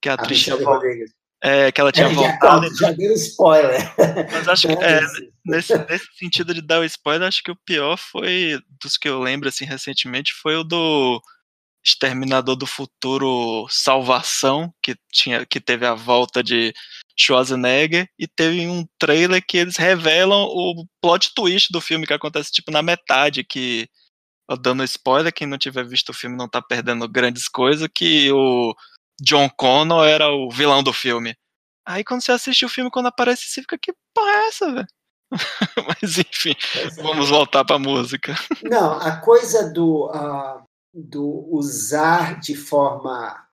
que 0.00 0.08
a, 0.08 0.12
a 0.12 0.14
atriz 0.14 0.46
é, 1.40 1.70
que 1.70 1.80
ela 1.80 1.92
tinha 1.92 2.06
é, 2.06 2.12
voltado. 2.12 2.68
Já, 2.76 2.88
já 2.88 2.92
deu 2.92 3.12
spoiler. 3.14 3.94
Mas 4.32 4.48
acho 4.48 4.66
que 4.66 4.74
é, 4.74 5.00
nesse, 5.44 5.78
nesse 5.86 6.06
sentido 6.18 6.52
de 6.52 6.60
dar 6.60 6.80
o 6.80 6.84
spoiler, 6.84 7.28
acho 7.28 7.42
que 7.42 7.50
o 7.50 7.56
pior 7.64 7.96
foi, 7.96 8.60
dos 8.82 8.96
que 8.96 9.08
eu 9.08 9.20
lembro 9.20 9.48
assim 9.48 9.64
recentemente, 9.64 10.34
foi 10.34 10.56
o 10.56 10.64
do 10.64 11.22
Exterminador 11.84 12.56
do 12.56 12.66
Futuro 12.66 13.66
Salvação, 13.70 14.72
que, 14.82 14.96
tinha, 15.12 15.46
que 15.46 15.60
teve 15.60 15.86
a 15.86 15.94
volta 15.94 16.42
de 16.42 16.74
Schwarzenegger, 17.20 18.08
e 18.18 18.26
teve 18.26 18.66
um 18.68 18.86
trailer 18.98 19.44
que 19.44 19.56
eles 19.56 19.76
revelam 19.76 20.44
o 20.44 20.86
plot 21.00 21.34
twist 21.34 21.72
do 21.72 21.80
filme, 21.80 22.06
que 22.06 22.12
acontece 22.12 22.52
tipo 22.52 22.70
na 22.70 22.82
metade, 22.82 23.44
que 23.44 23.88
dando 24.60 24.84
spoiler, 24.84 25.32
quem 25.32 25.46
não 25.46 25.58
tiver 25.58 25.84
visto 25.84 26.10
o 26.10 26.14
filme 26.14 26.36
não 26.36 26.48
tá 26.48 26.62
perdendo 26.62 27.08
grandes 27.08 27.48
coisas, 27.48 27.88
que 27.92 28.30
o 28.32 28.74
John 29.20 29.50
Connor 29.50 30.06
era 30.06 30.30
o 30.30 30.50
vilão 30.50 30.82
do 30.82 30.92
filme. 30.92 31.36
Aí 31.86 32.04
quando 32.04 32.22
você 32.22 32.32
assiste 32.32 32.64
o 32.64 32.68
filme, 32.68 32.90
quando 32.90 33.06
aparece, 33.06 33.42
você 33.46 33.60
fica, 33.60 33.78
que 33.78 33.92
porra 34.14 34.30
é 34.30 34.48
essa, 34.48 34.72
velho? 34.72 34.86
Mas 36.02 36.18
enfim, 36.18 36.54
é. 36.76 37.02
vamos 37.02 37.28
voltar 37.28 37.64
para 37.64 37.76
a 37.76 37.80
música. 37.80 38.34
Não, 38.62 38.92
a 38.92 39.16
coisa 39.20 39.70
do, 39.70 40.06
uh, 40.10 40.62
do 40.94 41.48
usar 41.50 42.40
de 42.40 42.54
forma, 42.54 43.46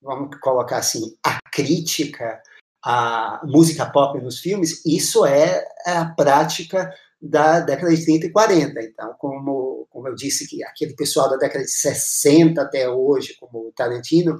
vamos 0.00 0.36
colocar 0.40 0.78
assim, 0.78 1.16
a 1.24 1.38
crítica 1.50 2.42
a 2.84 3.40
música 3.44 3.86
pop 3.86 4.20
nos 4.20 4.40
filmes, 4.40 4.84
isso 4.84 5.24
é 5.24 5.64
a 5.86 6.04
prática 6.06 6.92
da 7.20 7.60
década 7.60 7.94
de 7.94 8.04
30 8.04 8.26
e 8.26 8.30
40. 8.30 8.82
Então, 8.82 9.14
como, 9.18 9.86
como 9.90 10.08
eu 10.08 10.14
disse, 10.14 10.48
que 10.48 10.64
aquele 10.64 10.94
pessoal 10.94 11.30
da 11.30 11.36
década 11.36 11.64
de 11.64 11.70
60 11.70 12.60
até 12.60 12.88
hoje, 12.88 13.36
como 13.38 13.68
o 13.68 13.72
Tarantino, 13.72 14.38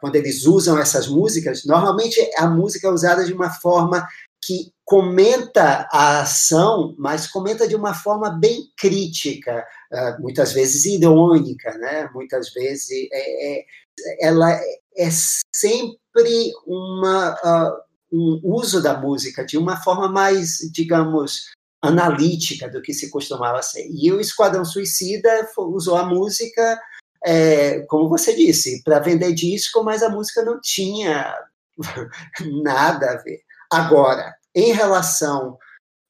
quando 0.00 0.16
eles 0.16 0.44
usam 0.44 0.76
essas 0.76 1.06
músicas, 1.06 1.64
normalmente 1.64 2.18
a 2.36 2.48
música 2.48 2.88
é 2.88 2.90
usada 2.90 3.24
de 3.24 3.32
uma 3.32 3.50
forma 3.50 4.06
que 4.42 4.72
comenta 4.84 5.88
a 5.92 6.22
ação, 6.22 6.94
mas 6.98 7.26
comenta 7.26 7.68
de 7.68 7.76
uma 7.76 7.94
forma 7.94 8.30
bem 8.30 8.72
crítica, 8.76 9.64
muitas 10.18 10.52
vezes 10.52 10.84
irônica, 10.84 11.76
né? 11.78 12.08
Muitas 12.12 12.52
vezes 12.52 13.08
é, 13.12 13.58
é, 13.58 13.64
ela 14.20 14.58
é 14.98 15.08
sempre 15.54 16.52
uma, 16.66 17.36
um 18.12 18.40
uso 18.42 18.82
da 18.82 18.98
música 18.98 19.44
de 19.46 19.56
uma 19.56 19.76
forma 19.76 20.08
mais, 20.08 20.58
digamos, 20.72 21.50
analítica 21.80 22.68
do 22.68 22.82
que 22.82 22.92
se 22.92 23.10
costumava 23.10 23.62
ser. 23.62 23.88
E 23.88 24.10
o 24.10 24.20
Esquadrão 24.20 24.64
Suicida 24.64 25.48
usou 25.56 25.96
a 25.96 26.04
música 26.04 26.78
é, 27.24 27.80
como 27.82 28.08
você 28.08 28.34
disse, 28.34 28.82
para 28.82 29.00
vender 29.00 29.32
disco, 29.32 29.82
mas 29.82 30.02
a 30.02 30.08
música 30.08 30.42
não 30.44 30.60
tinha 30.60 31.34
nada 32.62 33.12
a 33.12 33.16
ver. 33.16 33.42
Agora, 33.70 34.34
em 34.54 34.72
relação 34.72 35.58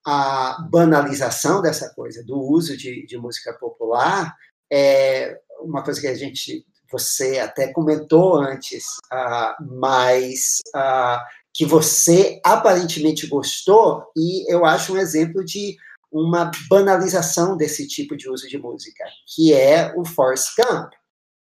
à 0.07 0.67
banalização 0.71 1.61
dessa 1.61 1.93
coisa, 1.95 2.25
do 2.25 2.39
uso 2.39 2.77
de, 2.77 3.07
de 3.07 3.19
música 3.19 3.53
popular, 3.55 4.35
é 4.71 5.41
uma 5.61 5.83
coisa 5.83 6.01
que 6.01 6.07
a 6.07 6.15
gente, 6.15 6.65
você 6.91 7.39
até 7.39 7.73
comentou 7.73 8.37
antes, 8.37 8.85
uh, 9.13 9.65
mas 9.79 10.59
uh, 10.75 11.19
que 11.53 11.65
você 11.65 12.41
aparentemente 12.45 13.27
gostou, 13.27 14.11
e 14.17 14.51
eu 14.53 14.65
acho 14.65 14.93
um 14.93 14.97
exemplo 14.97 15.45
de 15.45 15.77
uma 16.11 16.51
banalização 16.71 17.57
desse 17.57 17.87
tipo 17.87 18.17
de 18.17 18.29
uso 18.31 18.49
de 18.49 18.59
música, 18.59 19.05
que 19.27 19.53
é 19.53 19.93
o 19.97 20.05
Forrest 20.05 20.55
Gump. 20.57 20.93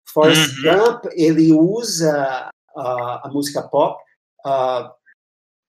Forrest 0.08 0.58
uhum. 0.58 0.64
Gump, 0.64 1.06
ele 1.14 1.52
usa 1.52 2.50
uh, 2.76 3.20
a 3.24 3.30
música 3.32 3.64
pop 3.64 4.02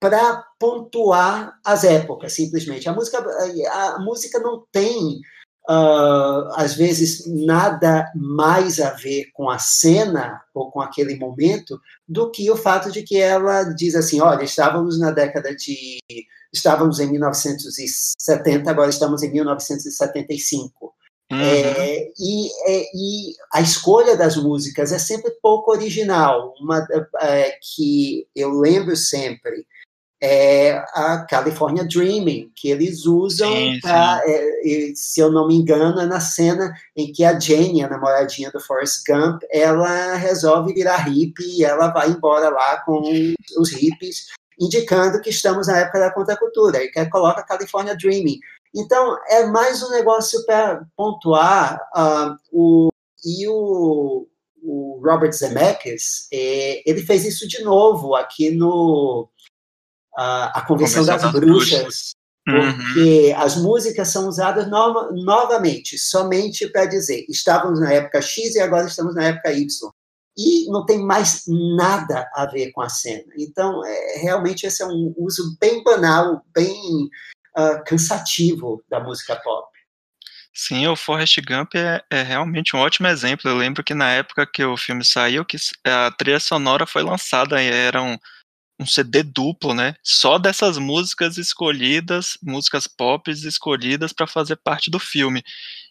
para 0.00 0.44
pontuar 0.58 1.60
as 1.64 1.84
épocas, 1.84 2.32
simplesmente. 2.32 2.88
A 2.88 2.92
música, 2.92 3.24
a 3.70 3.98
música 4.00 4.40
não 4.40 4.66
tem 4.72 5.20
uh, 5.68 6.48
às 6.54 6.74
vezes 6.74 7.24
nada 7.26 8.10
mais 8.14 8.80
a 8.80 8.90
ver 8.90 9.26
com 9.32 9.48
a 9.50 9.58
cena 9.58 10.40
ou 10.54 10.70
com 10.70 10.80
aquele 10.80 11.16
momento 11.16 11.80
do 12.08 12.30
que 12.30 12.50
o 12.50 12.56
fato 12.56 12.90
de 12.90 13.02
que 13.02 13.18
ela 13.18 13.64
diz 13.64 13.94
assim, 13.94 14.20
olha, 14.20 14.44
estávamos 14.44 14.98
na 14.98 15.10
década 15.10 15.54
de 15.54 15.98
estávamos 16.52 17.00
em 17.00 17.10
1970, 17.10 18.70
agora 18.70 18.90
estamos 18.90 19.22
em 19.22 19.32
1975. 19.32 20.92
Uhum. 21.32 21.40
É, 21.40 22.10
e, 22.18 22.46
é, 22.66 22.82
e, 22.94 23.34
a 23.54 23.62
escolha 23.62 24.14
das 24.14 24.36
músicas 24.36 24.92
é 24.92 24.98
sempre 24.98 25.30
pouco 25.42 25.70
original. 25.70 26.52
Uma 26.60 26.86
é, 27.22 27.56
que 27.62 28.28
eu 28.36 28.50
lembro 28.50 28.94
sempre 28.94 29.66
é 30.22 30.84
a 30.94 31.26
California 31.28 31.84
Dreaming, 31.84 32.52
que 32.54 32.70
eles 32.70 33.06
usam, 33.06 33.52
pra, 33.80 34.22
é, 34.24 34.92
se 34.94 35.18
eu 35.18 35.32
não 35.32 35.48
me 35.48 35.56
engano, 35.56 36.00
é 36.00 36.06
na 36.06 36.20
cena 36.20 36.72
em 36.96 37.12
que 37.12 37.24
a 37.24 37.36
Jenny, 37.38 37.82
a 37.82 37.88
namoradinha 37.88 38.48
do 38.52 38.60
Forrest 38.60 39.02
Gump, 39.04 39.42
ela 39.50 40.14
resolve 40.14 40.72
virar 40.72 41.08
hippie 41.08 41.58
e 41.58 41.64
ela 41.64 41.88
vai 41.88 42.10
embora 42.10 42.50
lá 42.50 42.80
com 42.82 43.02
os 43.58 43.70
hippies, 43.72 44.26
indicando 44.60 45.20
que 45.20 45.30
estamos 45.30 45.66
na 45.66 45.78
época 45.78 45.98
da 45.98 46.12
contracultura, 46.12 46.84
e 46.84 46.88
que 46.88 47.04
coloca 47.06 47.42
California 47.42 47.96
Dreaming. 47.96 48.38
Então, 48.72 49.18
é 49.28 49.44
mais 49.46 49.82
um 49.82 49.90
negócio 49.90 50.46
para 50.46 50.86
pontuar 50.96 51.80
uh, 51.96 52.36
o, 52.52 52.90
e 53.24 53.48
o, 53.48 54.28
o 54.62 55.00
Robert 55.04 55.32
Zemeckis, 55.32 56.28
é, 56.32 56.88
ele 56.88 57.02
fez 57.02 57.24
isso 57.24 57.48
de 57.48 57.62
novo 57.64 58.14
aqui 58.14 58.52
no 58.52 59.28
a, 60.16 60.58
a 60.58 60.66
Convenção, 60.66 61.04
das, 61.04 61.22
das, 61.22 61.32
Bruxas, 61.32 61.82
bruxas. 61.82 62.14
porque 62.44 63.32
uhum. 63.32 63.40
as 63.40 63.56
músicas 63.56 64.08
são 64.08 64.28
usadas 64.28 64.68
no, 64.68 65.12
novamente, 65.24 65.98
somente 65.98 66.68
para 66.68 66.86
dizer, 66.86 67.24
estávamos 67.28 67.80
na 67.80 67.92
época 67.92 68.20
X 68.20 68.54
e 68.54 68.60
agora 68.60 68.86
estamos 68.86 69.14
na 69.14 69.24
época 69.24 69.52
Y. 69.52 69.66
E 70.36 70.66
não 70.70 70.86
tem 70.86 70.98
mais 70.98 71.42
nada 71.76 72.26
a 72.34 72.46
ver 72.46 72.72
com 72.72 72.80
a 72.80 72.88
cena. 72.88 73.24
Então, 73.36 73.84
é, 73.84 74.20
realmente, 74.22 74.66
esse 74.66 74.82
é 74.82 74.86
um 74.86 75.14
uso 75.18 75.56
bem 75.60 75.84
banal, 75.84 76.42
bem 76.54 77.10
uh, 77.58 77.84
cansativo 77.84 78.82
da 78.88 78.98
música 78.98 79.36
pop. 79.36 79.68
Sim, 80.54 80.86
o 80.86 80.96
Forrest 80.96 81.38
Gump 81.46 81.74
é, 81.74 82.02
é, 82.10 82.22
realmente 82.22 82.76
um 82.76 82.78
ótimo 82.78 83.08
exemplo. 83.08 83.50
Eu 83.50 83.56
lembro 83.56 83.82
que 83.82 83.94
na 83.94 84.10
época 84.10 84.46
que 84.46 84.62
o 84.62 84.76
filme 84.76 85.04
saiu, 85.04 85.44
que 85.44 85.56
a 85.86 86.10
trilha 86.10 86.38
sonora 86.38 86.86
foi 86.86 87.02
lançada, 87.02 87.60
eram 87.62 88.20
um 88.82 88.86
CD 88.86 89.22
duplo, 89.22 89.74
né? 89.74 89.94
Só 90.02 90.38
dessas 90.38 90.78
músicas 90.78 91.38
escolhidas, 91.38 92.36
músicas 92.42 92.86
pop 92.86 93.30
escolhidas 93.30 94.12
para 94.12 94.26
fazer 94.26 94.56
parte 94.56 94.90
do 94.90 94.98
filme. 94.98 95.42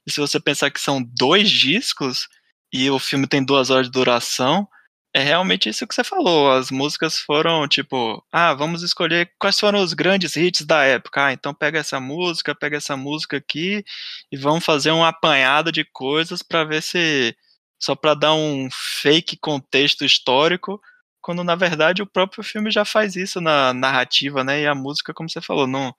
E 0.05 0.11
se 0.11 0.19
você 0.19 0.39
pensar 0.39 0.71
que 0.71 0.79
são 0.79 1.03
dois 1.17 1.49
discos 1.49 2.27
e 2.73 2.89
o 2.89 2.99
filme 2.99 3.27
tem 3.27 3.43
duas 3.43 3.69
horas 3.69 3.87
de 3.87 3.91
duração, 3.91 4.67
é 5.13 5.21
realmente 5.21 5.69
isso 5.69 5.85
que 5.85 5.93
você 5.93 6.03
falou. 6.03 6.51
As 6.51 6.71
músicas 6.71 7.19
foram 7.19 7.67
tipo, 7.67 8.23
ah, 8.31 8.53
vamos 8.53 8.81
escolher 8.83 9.31
quais 9.39 9.59
foram 9.59 9.81
os 9.81 9.93
grandes 9.93 10.35
hits 10.35 10.65
da 10.65 10.83
época. 10.83 11.25
Ah, 11.27 11.33
então 11.33 11.53
pega 11.53 11.79
essa 11.79 11.99
música, 11.99 12.55
pega 12.55 12.77
essa 12.77 12.95
música 12.95 13.37
aqui 13.37 13.83
e 14.31 14.37
vamos 14.37 14.63
fazer 14.65 14.91
um 14.91 15.03
apanhado 15.03 15.71
de 15.71 15.83
coisas 15.85 16.41
para 16.41 16.63
ver 16.63 16.81
se 16.81 17.35
só 17.79 17.95
para 17.95 18.13
dar 18.13 18.33
um 18.35 18.69
fake 18.71 19.37
contexto 19.37 20.05
histórico 20.05 20.79
quando 21.21 21.43
na 21.43 21.55
verdade 21.55 22.01
o 22.01 22.07
próprio 22.07 22.43
filme 22.43 22.71
já 22.71 22.83
faz 22.83 23.15
isso 23.15 23.39
na 23.39 23.73
narrativa, 23.73 24.43
né? 24.43 24.61
E 24.61 24.67
a 24.67 24.75
música, 24.75 25.13
como 25.13 25.29
você 25.29 25.41
falou, 25.41 25.67
não, 25.67 25.93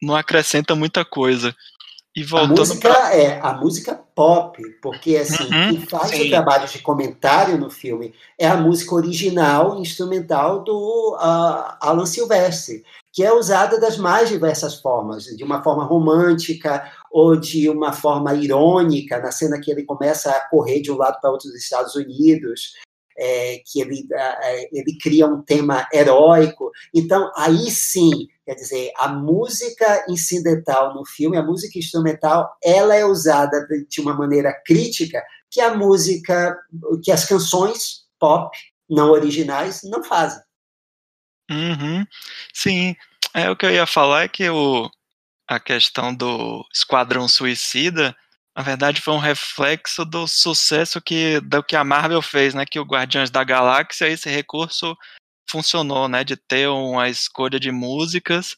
não 0.00 0.14
acrescenta 0.14 0.74
muita 0.74 1.04
coisa. 1.04 1.54
E 2.14 2.22
voltando 2.22 2.58
a 2.58 2.60
música 2.60 2.90
pra... 2.90 3.14
é 3.14 3.40
a 3.40 3.54
música 3.54 3.94
pop, 4.14 4.62
porque 4.82 5.16
assim, 5.16 5.44
uhum, 5.44 5.70
quem 5.70 5.80
faz 5.86 6.10
sim. 6.10 6.26
o 6.26 6.28
trabalho 6.28 6.68
de 6.68 6.78
comentário 6.80 7.56
no 7.56 7.70
filme 7.70 8.14
é 8.38 8.46
a 8.46 8.56
música 8.56 8.94
original 8.94 9.80
instrumental 9.80 10.62
do 10.62 11.14
uh, 11.14 11.74
Alan 11.80 12.04
Silvestre, 12.04 12.84
que 13.10 13.24
é 13.24 13.32
usada 13.32 13.80
das 13.80 13.96
mais 13.96 14.28
diversas 14.28 14.74
formas, 14.74 15.24
de 15.24 15.42
uma 15.42 15.62
forma 15.62 15.84
romântica 15.84 16.92
ou 17.10 17.34
de 17.34 17.70
uma 17.70 17.94
forma 17.94 18.34
irônica, 18.34 19.18
na 19.18 19.32
cena 19.32 19.58
que 19.58 19.70
ele 19.70 19.84
começa 19.84 20.30
a 20.30 20.48
correr 20.50 20.82
de 20.82 20.92
um 20.92 20.96
lado 20.96 21.18
para 21.18 21.30
outro 21.30 21.48
dos 21.48 21.62
Estados 21.62 21.94
Unidos, 21.94 22.74
é, 23.18 23.60
que 23.66 23.80
ele, 23.80 24.06
ele 24.72 24.98
cria 24.98 25.26
um 25.26 25.42
tema 25.42 25.86
heróico. 25.92 26.70
Então, 26.94 27.30
aí 27.36 27.70
sim, 27.70 28.10
quer 28.44 28.54
dizer, 28.54 28.92
a 28.96 29.08
música 29.08 30.04
incidental 30.08 30.94
no 30.94 31.04
filme, 31.04 31.36
a 31.36 31.42
música 31.42 31.78
instrumental, 31.78 32.50
ela 32.62 32.94
é 32.94 33.04
usada 33.04 33.66
de 33.88 34.00
uma 34.00 34.14
maneira 34.14 34.52
crítica 34.64 35.22
que 35.50 35.60
a 35.60 35.74
música, 35.74 36.56
que 37.02 37.12
as 37.12 37.24
canções 37.24 38.02
pop 38.18 38.56
não 38.88 39.10
originais 39.10 39.82
não 39.84 40.02
fazem. 40.02 40.42
Uhum. 41.50 42.04
Sim, 42.52 42.96
é 43.34 43.50
o 43.50 43.56
que 43.56 43.66
eu 43.66 43.70
ia 43.70 43.86
falar 43.86 44.24
é 44.24 44.28
que 44.28 44.48
o, 44.48 44.90
a 45.46 45.60
questão 45.60 46.14
do 46.14 46.66
Esquadrão 46.72 47.28
Suicida 47.28 48.16
na 48.56 48.62
verdade 48.62 49.00
foi 49.00 49.14
um 49.14 49.18
reflexo 49.18 50.04
do 50.04 50.26
sucesso 50.28 51.00
que 51.00 51.40
do 51.40 51.62
que 51.62 51.76
a 51.76 51.84
Marvel 51.84 52.22
fez, 52.22 52.54
né, 52.54 52.64
que 52.66 52.78
o 52.78 52.84
Guardiões 52.84 53.30
da 53.30 53.42
Galáxia 53.44 54.08
esse 54.08 54.28
recurso 54.28 54.96
funcionou, 55.48 56.08
né, 56.08 56.24
de 56.24 56.36
ter 56.36 56.68
uma 56.68 57.08
escolha 57.08 57.58
de 57.60 57.70
músicas 57.70 58.56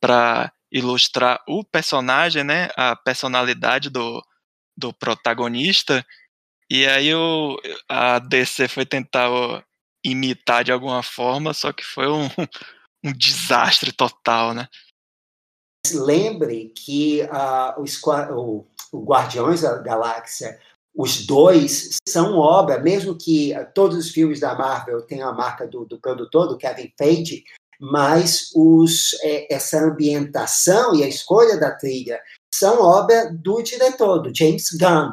para 0.00 0.52
ilustrar 0.70 1.42
o 1.48 1.64
personagem, 1.64 2.44
né, 2.44 2.68
a 2.76 2.94
personalidade 2.96 3.90
do, 3.90 4.22
do 4.76 4.92
protagonista. 4.92 6.04
E 6.70 6.86
aí 6.86 7.14
o, 7.14 7.56
a 7.88 8.18
DC 8.18 8.68
foi 8.68 8.84
tentar 8.84 9.28
imitar 10.04 10.64
de 10.64 10.72
alguma 10.72 11.02
forma, 11.02 11.54
só 11.54 11.72
que 11.72 11.84
foi 11.84 12.08
um, 12.08 12.28
um 13.04 13.12
desastre 13.12 13.92
total, 13.92 14.54
né? 14.54 14.68
Lembre 15.92 16.72
que 16.74 17.22
uh, 17.22 17.80
o, 17.80 18.34
o 18.34 18.66
o 18.92 19.04
Guardiões 19.04 19.62
da 19.62 19.78
Galáxia, 19.78 20.58
os 20.94 21.26
dois 21.26 21.98
são 22.08 22.38
obra, 22.38 22.80
mesmo 22.80 23.16
que 23.16 23.52
todos 23.74 23.96
os 23.98 24.10
filmes 24.10 24.40
da 24.40 24.54
Marvel 24.54 25.02
tenham 25.02 25.28
a 25.28 25.34
marca 25.34 25.66
do, 25.66 25.84
do 25.84 26.00
produtor, 26.00 26.48
do 26.48 26.56
Kevin 26.56 26.90
Feige, 26.96 27.44
mas 27.78 28.50
os, 28.54 29.12
é, 29.22 29.54
essa 29.54 29.78
ambientação 29.78 30.94
e 30.94 31.04
a 31.04 31.08
escolha 31.08 31.58
da 31.58 31.72
trilha 31.72 32.18
são 32.52 32.80
obra 32.80 33.30
do 33.30 33.60
diretor, 33.62 34.20
do 34.20 34.34
James 34.34 34.70
Gunn. 34.70 35.12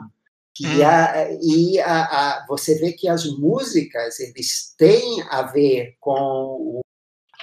Que 0.55 0.67
hum. 0.67 0.87
a, 0.87 1.27
e 1.41 1.79
a, 1.79 2.03
a, 2.03 2.45
você 2.47 2.75
vê 2.75 2.93
que 2.93 3.07
as 3.09 3.25
músicas 3.25 4.19
eles 4.19 4.73
têm 4.77 5.21
a 5.29 5.41
ver 5.41 5.97
com 5.99 6.79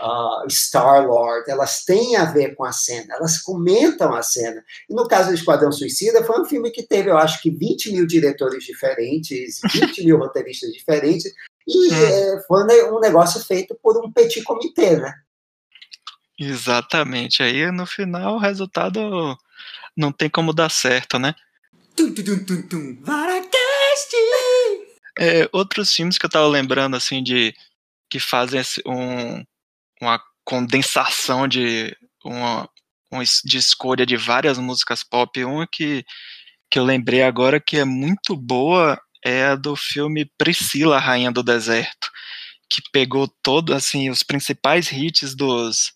uh, 0.01 0.49
Star-Lord, 0.49 1.51
elas 1.51 1.85
têm 1.85 2.17
a 2.17 2.25
ver 2.25 2.55
com 2.55 2.65
a 2.65 2.73
cena, 2.73 3.15
elas 3.15 3.39
comentam 3.39 4.15
a 4.15 4.23
cena. 4.23 4.65
E 4.89 4.95
no 4.95 5.07
caso 5.07 5.29
do 5.29 5.35
Esquadrão 5.35 5.71
Suicida, 5.71 6.25
foi 6.25 6.41
um 6.41 6.45
filme 6.45 6.71
que 6.71 6.83
teve, 6.83 7.11
eu 7.11 7.19
acho 7.19 7.41
que 7.43 7.51
20 7.51 7.93
mil 7.93 8.07
diretores 8.07 8.65
diferentes, 8.65 9.61
20 9.73 10.05
mil 10.05 10.19
roteiristas 10.19 10.71
diferentes, 10.71 11.33
e 11.67 11.93
é, 11.93 12.43
foi 12.49 12.65
um 12.91 12.99
negócio 13.01 13.45
feito 13.45 13.79
por 13.83 14.03
um 14.05 14.11
petit 14.11 14.43
comitê, 14.43 14.97
né? 14.97 15.13
Exatamente. 16.39 17.43
Aí 17.43 17.71
no 17.71 17.87
final 17.87 18.37
o 18.37 18.39
resultado 18.39 19.37
não 19.97 20.11
tem 20.11 20.31
como 20.31 20.55
dar 20.55 20.71
certo, 20.71 21.19
né? 21.19 21.35
Tum, 21.95 22.15
tum, 22.15 22.45
tum, 22.45 22.63
tum, 22.63 22.97
É, 25.19 25.49
outros 25.53 25.93
filmes 25.93 26.17
que 26.17 26.25
eu 26.25 26.31
tava 26.31 26.47
lembrando 26.47 26.97
assim 26.97 27.23
de 27.23 27.55
que 28.09 28.19
fazem 28.19 28.61
um, 28.87 29.45
uma 30.01 30.21
condensação 30.45 31.47
de 31.47 31.97
uma, 32.25 32.69
uma, 33.11 33.23
de 33.45 33.59
escolha 33.59 34.07
de 34.07 34.17
várias 34.17 34.59
músicas 34.59 35.05
pop. 35.05 35.45
Uma 35.45 35.67
que, 35.67 36.05
que 36.71 36.79
eu 36.79 36.85
lembrei 36.85 37.23
agora 37.23 37.61
que 37.61 37.77
é 37.77 37.85
muito 37.85 38.37
boa 38.37 39.01
é 39.25 39.47
a 39.47 39.55
do 39.55 39.77
filme 39.77 40.25
Priscila, 40.39 40.99
Rainha 40.99 41.31
do 41.31 41.43
Deserto, 41.43 42.11
que 42.69 42.83
pegou 42.93 43.29
todo 43.43 43.75
assim 43.75 44.09
os 44.09 44.23
principais 44.23 44.91
hits 44.91 45.35
dos 45.35 45.93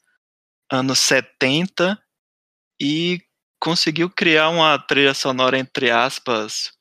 anos 0.71 0.99
70 0.99 1.99
e 2.81 3.21
conseguiu 3.61 4.11
criar 4.11 4.51
uma 4.51 4.79
trilha 4.79 5.15
sonora 5.15 5.59
entre 5.59 5.91
aspas 5.91 6.73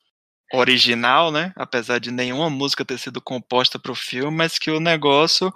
original, 0.53 1.31
né? 1.31 1.51
Apesar 1.55 1.99
de 1.99 2.11
nenhuma 2.11 2.49
música 2.49 2.85
ter 2.85 2.99
sido 2.99 3.21
composta 3.21 3.79
para 3.79 3.91
o 3.91 3.95
filme, 3.95 4.37
mas 4.37 4.59
que 4.59 4.69
o 4.69 4.79
negócio 4.79 5.51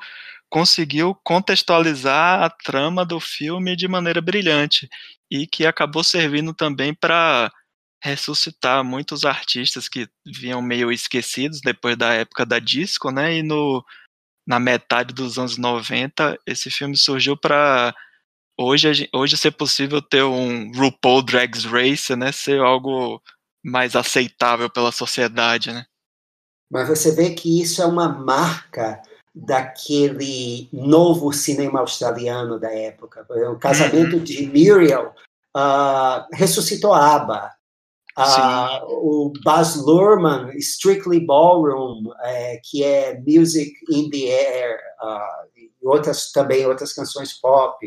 conseguiu 0.49 1.15
contextualizar 1.23 2.43
a 2.43 2.49
trama 2.49 3.05
do 3.05 3.19
filme 3.19 3.75
de 3.75 3.87
maneira 3.87 4.21
brilhante 4.21 4.87
e 5.29 5.45
que 5.45 5.65
acabou 5.65 6.03
servindo 6.03 6.53
também 6.53 6.93
para 6.93 7.51
ressuscitar 8.01 8.83
muitos 8.83 9.25
artistas 9.25 9.89
que 9.89 10.07
vinham 10.25 10.61
meio 10.61 10.91
esquecidos 10.91 11.59
depois 11.61 11.97
da 11.97 12.13
época 12.13 12.45
da 12.45 12.59
disco, 12.59 13.11
né? 13.11 13.37
E 13.37 13.43
no, 13.43 13.83
na 14.47 14.59
metade 14.59 15.13
dos 15.13 15.37
anos 15.37 15.57
90, 15.57 16.37
esse 16.45 16.69
filme 16.69 16.95
surgiu 16.95 17.35
para 17.35 17.93
hoje, 18.57 19.09
hoje 19.13 19.37
ser 19.37 19.51
possível 19.51 20.01
ter 20.01 20.23
um 20.23 20.71
RuPaul 20.71 21.21
Drags 21.21 21.65
Race, 21.65 22.15
né, 22.15 22.31
ser 22.31 22.59
algo 22.59 23.21
mais 23.63 23.95
aceitável 23.95 24.69
pela 24.69 24.91
sociedade, 24.91 25.71
né? 25.71 25.85
Mas 26.69 26.87
você 26.87 27.13
vê 27.13 27.33
que 27.33 27.61
isso 27.61 27.81
é 27.81 27.85
uma 27.85 28.09
marca 28.09 29.01
daquele 29.45 30.69
novo 30.71 31.31
cinema 31.31 31.79
australiano 31.79 32.59
da 32.59 32.71
época. 32.73 33.25
O 33.51 33.57
casamento 33.57 34.17
uhum. 34.17 34.23
de 34.23 34.47
Muriel 34.47 35.13
uh, 35.55 36.25
ressuscitou 36.33 36.93
a 36.93 37.15
ABBA. 37.15 37.51
Uh, 38.17 39.27
o 39.27 39.33
Baz 39.43 39.75
Luhrmann, 39.75 40.49
Strictly 40.57 41.19
Ballroom, 41.19 42.11
é, 42.23 42.59
que 42.63 42.83
é 42.83 43.19
Music 43.19 43.71
in 43.91 44.09
the 44.09 44.31
Air, 44.31 44.79
uh, 45.03 45.47
e 45.55 45.69
outras, 45.83 46.31
também 46.31 46.65
outras 46.65 46.93
canções 46.93 47.33
pop. 47.33 47.85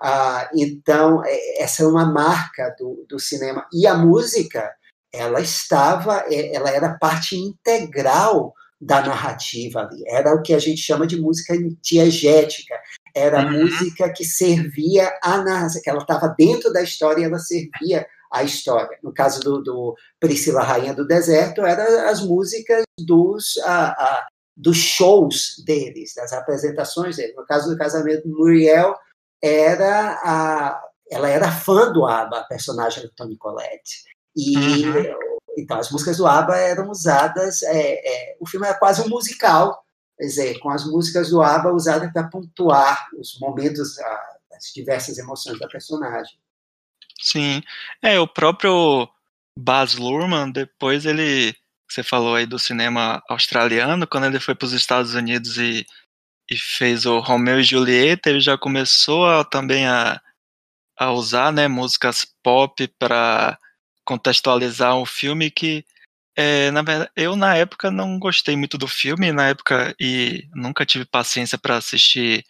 Uh, 0.00 0.48
então, 0.54 1.24
é, 1.24 1.62
essa 1.62 1.82
é 1.82 1.86
uma 1.86 2.04
marca 2.04 2.74
do, 2.78 3.04
do 3.08 3.18
cinema. 3.18 3.66
E 3.72 3.84
a 3.84 3.96
música, 3.96 4.72
ela 5.12 5.40
estava, 5.40 6.24
é, 6.28 6.54
ela 6.54 6.70
era 6.70 6.96
parte 6.98 7.36
integral 7.36 8.54
da 8.82 9.00
narrativa 9.00 9.80
ali. 9.80 10.02
Era 10.08 10.34
o 10.34 10.42
que 10.42 10.52
a 10.52 10.58
gente 10.58 10.80
chama 10.80 11.06
de 11.06 11.20
música 11.20 11.54
diegética. 11.80 12.74
Era 13.14 13.44
uhum. 13.44 13.62
música 13.62 14.12
que 14.12 14.24
servia 14.24 15.16
a 15.22 15.38
narração, 15.38 15.80
que 15.80 15.88
ela 15.88 16.00
estava 16.00 16.34
dentro 16.36 16.72
da 16.72 16.82
história 16.82 17.22
e 17.22 17.24
ela 17.24 17.38
servia 17.38 18.04
a 18.32 18.42
história. 18.42 18.98
No 19.00 19.14
caso 19.14 19.40
do, 19.40 19.62
do 19.62 19.94
Priscila 20.18 20.62
Rainha 20.62 20.92
do 20.92 21.06
Deserto, 21.06 21.64
eram 21.64 22.08
as 22.08 22.22
músicas 22.22 22.82
dos, 22.98 23.56
a, 23.58 23.90
a, 23.90 24.26
dos 24.56 24.78
shows 24.78 25.62
deles, 25.64 26.14
das 26.16 26.32
apresentações 26.32 27.16
deles. 27.16 27.36
No 27.36 27.46
caso 27.46 27.70
do 27.70 27.78
casamento 27.78 28.28
Muriel, 28.28 28.96
era 29.40 30.18
a, 30.24 30.82
ela 31.08 31.28
era 31.28 31.52
fã 31.52 31.92
do 31.92 32.04
ABBA, 32.04 32.38
a 32.38 32.44
personagem 32.44 33.04
do 33.04 33.12
Tony 33.14 33.36
Collette. 33.36 34.02
E 34.36 34.56
uhum. 34.56 35.31
Então, 35.56 35.78
as 35.78 35.90
músicas 35.90 36.16
do 36.16 36.26
ABBA 36.26 36.56
eram 36.56 36.90
usadas, 36.90 37.62
é, 37.62 38.32
é, 38.32 38.36
o 38.40 38.46
filme 38.46 38.66
era 38.66 38.78
quase 38.78 39.02
um 39.02 39.08
musical, 39.08 39.84
dizer, 40.18 40.58
com 40.60 40.70
as 40.70 40.84
músicas 40.84 41.30
do 41.30 41.42
ABBA 41.42 41.72
usadas 41.72 42.12
para 42.12 42.28
pontuar 42.28 43.08
os 43.18 43.38
momentos, 43.38 43.98
as 44.52 44.72
diversas 44.74 45.18
emoções 45.18 45.58
da 45.58 45.68
personagem. 45.68 46.38
Sim, 47.20 47.62
é, 48.00 48.18
o 48.18 48.26
próprio 48.26 49.08
Baz 49.58 49.94
Luhrmann, 49.94 50.50
depois 50.50 51.04
ele, 51.04 51.54
você 51.88 52.02
falou 52.02 52.34
aí 52.34 52.46
do 52.46 52.58
cinema 52.58 53.22
australiano, 53.28 54.06
quando 54.06 54.24
ele 54.24 54.40
foi 54.40 54.54
para 54.54 54.66
os 54.66 54.72
Estados 54.72 55.14
Unidos 55.14 55.58
e, 55.58 55.86
e 56.50 56.56
fez 56.56 57.04
o 57.04 57.20
Romeo 57.20 57.60
e 57.60 57.64
Julieta, 57.64 58.30
ele 58.30 58.40
já 58.40 58.56
começou 58.56 59.26
a, 59.26 59.44
também 59.44 59.86
a, 59.86 60.20
a 60.98 61.12
usar, 61.12 61.52
né, 61.52 61.68
músicas 61.68 62.26
pop 62.42 62.88
para 62.98 63.58
contextualizar 64.04 64.96
um 64.96 65.06
filme 65.06 65.50
que, 65.50 65.84
é, 66.36 66.70
na 66.70 66.82
verdade, 66.82 67.10
eu 67.16 67.36
na 67.36 67.56
época 67.56 67.90
não 67.90 68.18
gostei 68.18 68.56
muito 68.56 68.78
do 68.78 68.88
filme, 68.88 69.32
na 69.32 69.48
época, 69.48 69.94
e 70.00 70.48
nunca 70.54 70.86
tive 70.86 71.04
paciência 71.04 71.58
para 71.58 71.76
assistir 71.76 72.44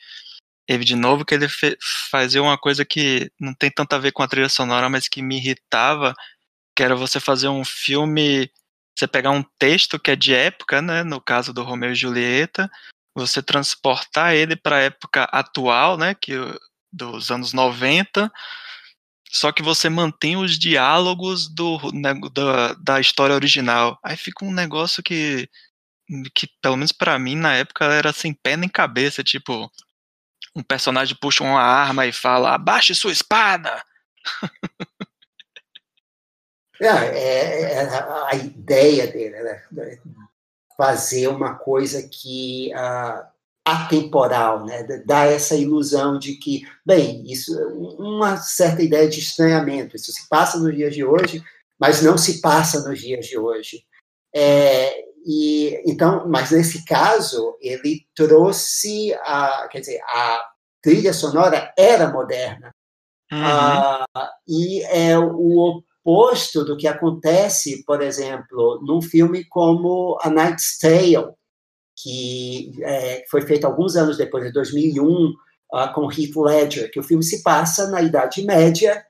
ele 0.68 0.84
de 0.84 0.96
novo, 0.96 1.24
que 1.24 1.34
ele 1.34 1.48
fazia 2.10 2.42
uma 2.42 2.56
coisa 2.56 2.84
que 2.84 3.30
não 3.38 3.54
tem 3.54 3.70
tanto 3.70 3.94
a 3.94 3.98
ver 3.98 4.12
com 4.12 4.22
a 4.22 4.28
trilha 4.28 4.48
sonora, 4.48 4.88
mas 4.88 5.08
que 5.08 5.22
me 5.22 5.36
irritava, 5.38 6.14
que 6.76 6.82
era 6.82 6.96
você 6.96 7.20
fazer 7.20 7.48
um 7.48 7.64
filme, 7.64 8.50
você 8.96 9.06
pegar 9.06 9.30
um 9.30 9.44
texto 9.58 9.98
que 9.98 10.10
é 10.10 10.16
de 10.16 10.34
época, 10.34 10.80
né, 10.80 11.02
no 11.02 11.20
caso 11.20 11.52
do 11.52 11.62
Romeu 11.62 11.92
e 11.92 11.94
Julieta, 11.94 12.70
você 13.14 13.42
transportar 13.42 14.34
ele 14.34 14.56
para 14.56 14.76
a 14.76 14.80
época 14.82 15.24
atual, 15.24 15.98
né, 15.98 16.14
que 16.14 16.32
dos 16.92 17.30
anos 17.30 17.52
90, 17.52 18.30
só 19.32 19.50
que 19.50 19.62
você 19.62 19.88
mantém 19.88 20.36
os 20.36 20.58
diálogos 20.58 21.48
do, 21.48 21.78
né, 21.94 22.12
da, 22.34 22.74
da 22.74 23.00
história 23.00 23.34
original. 23.34 23.98
Aí 24.02 24.14
fica 24.14 24.44
um 24.44 24.52
negócio 24.52 25.02
que, 25.02 25.48
que 26.34 26.46
pelo 26.60 26.76
menos 26.76 26.92
para 26.92 27.18
mim, 27.18 27.34
na 27.34 27.54
época, 27.54 27.86
era 27.86 28.12
sem 28.12 28.34
pé 28.34 28.58
nem 28.58 28.68
cabeça, 28.68 29.24
tipo, 29.24 29.72
um 30.54 30.62
personagem 30.62 31.16
puxa 31.18 31.42
uma 31.42 31.62
arma 31.62 32.04
e 32.04 32.12
fala, 32.12 32.54
abaixe 32.54 32.94
sua 32.94 33.10
espada! 33.10 33.82
É, 36.80 36.88
é, 36.88 37.72
é 37.74 37.88
a 38.28 38.34
ideia 38.34 39.06
dele, 39.06 39.40
né? 39.40 39.62
Fazer 40.76 41.28
uma 41.28 41.54
coisa 41.54 42.02
que 42.08 42.72
uh, 42.74 43.31
atemporal, 43.64 44.64
né? 44.64 44.82
dá 45.06 45.24
essa 45.24 45.54
ilusão 45.54 46.18
de 46.18 46.34
que, 46.34 46.62
bem, 46.84 47.22
isso 47.30 47.52
uma 47.98 48.36
certa 48.36 48.82
ideia 48.82 49.08
de 49.08 49.20
estranhamento, 49.20 49.94
isso 49.96 50.12
se 50.12 50.28
passa 50.28 50.58
nos 50.58 50.74
dias 50.74 50.94
de 50.94 51.04
hoje, 51.04 51.42
mas 51.78 52.02
não 52.02 52.18
se 52.18 52.40
passa 52.40 52.88
nos 52.88 53.00
dias 53.00 53.26
de 53.26 53.38
hoje. 53.38 53.84
É, 54.34 55.04
e 55.24 55.80
então, 55.86 56.28
mas 56.28 56.50
nesse 56.50 56.84
caso 56.84 57.56
ele 57.60 58.06
trouxe 58.14 59.14
a, 59.14 59.68
quer 59.70 59.80
dizer, 59.80 60.00
a 60.06 60.40
trilha 60.82 61.12
sonora 61.12 61.72
era 61.78 62.10
moderna 62.10 62.74
uhum. 63.30 63.38
ah, 63.44 64.04
e 64.48 64.82
é 64.84 65.16
o 65.18 65.82
oposto 66.04 66.64
do 66.64 66.76
que 66.76 66.88
acontece, 66.88 67.84
por 67.84 68.02
exemplo, 68.02 68.80
num 68.82 69.00
filme 69.00 69.44
como 69.44 70.18
A 70.22 70.28
Knight's 70.28 70.78
Tale, 70.78 71.32
que 72.02 72.72
é, 72.82 73.24
foi 73.30 73.42
feito 73.42 73.66
alguns 73.66 73.96
anos 73.96 74.16
depois, 74.16 74.44
em 74.44 74.52
2001, 74.52 75.04
uh, 75.04 75.34
ah, 75.72 75.88
com 75.88 76.10
Heath 76.10 76.36
Ledger, 76.36 76.90
que 76.90 76.98
o 76.98 77.02
filme 77.02 77.22
se 77.22 77.42
passa 77.42 77.88
na 77.88 78.02
Idade 78.02 78.44
Média, 78.44 79.04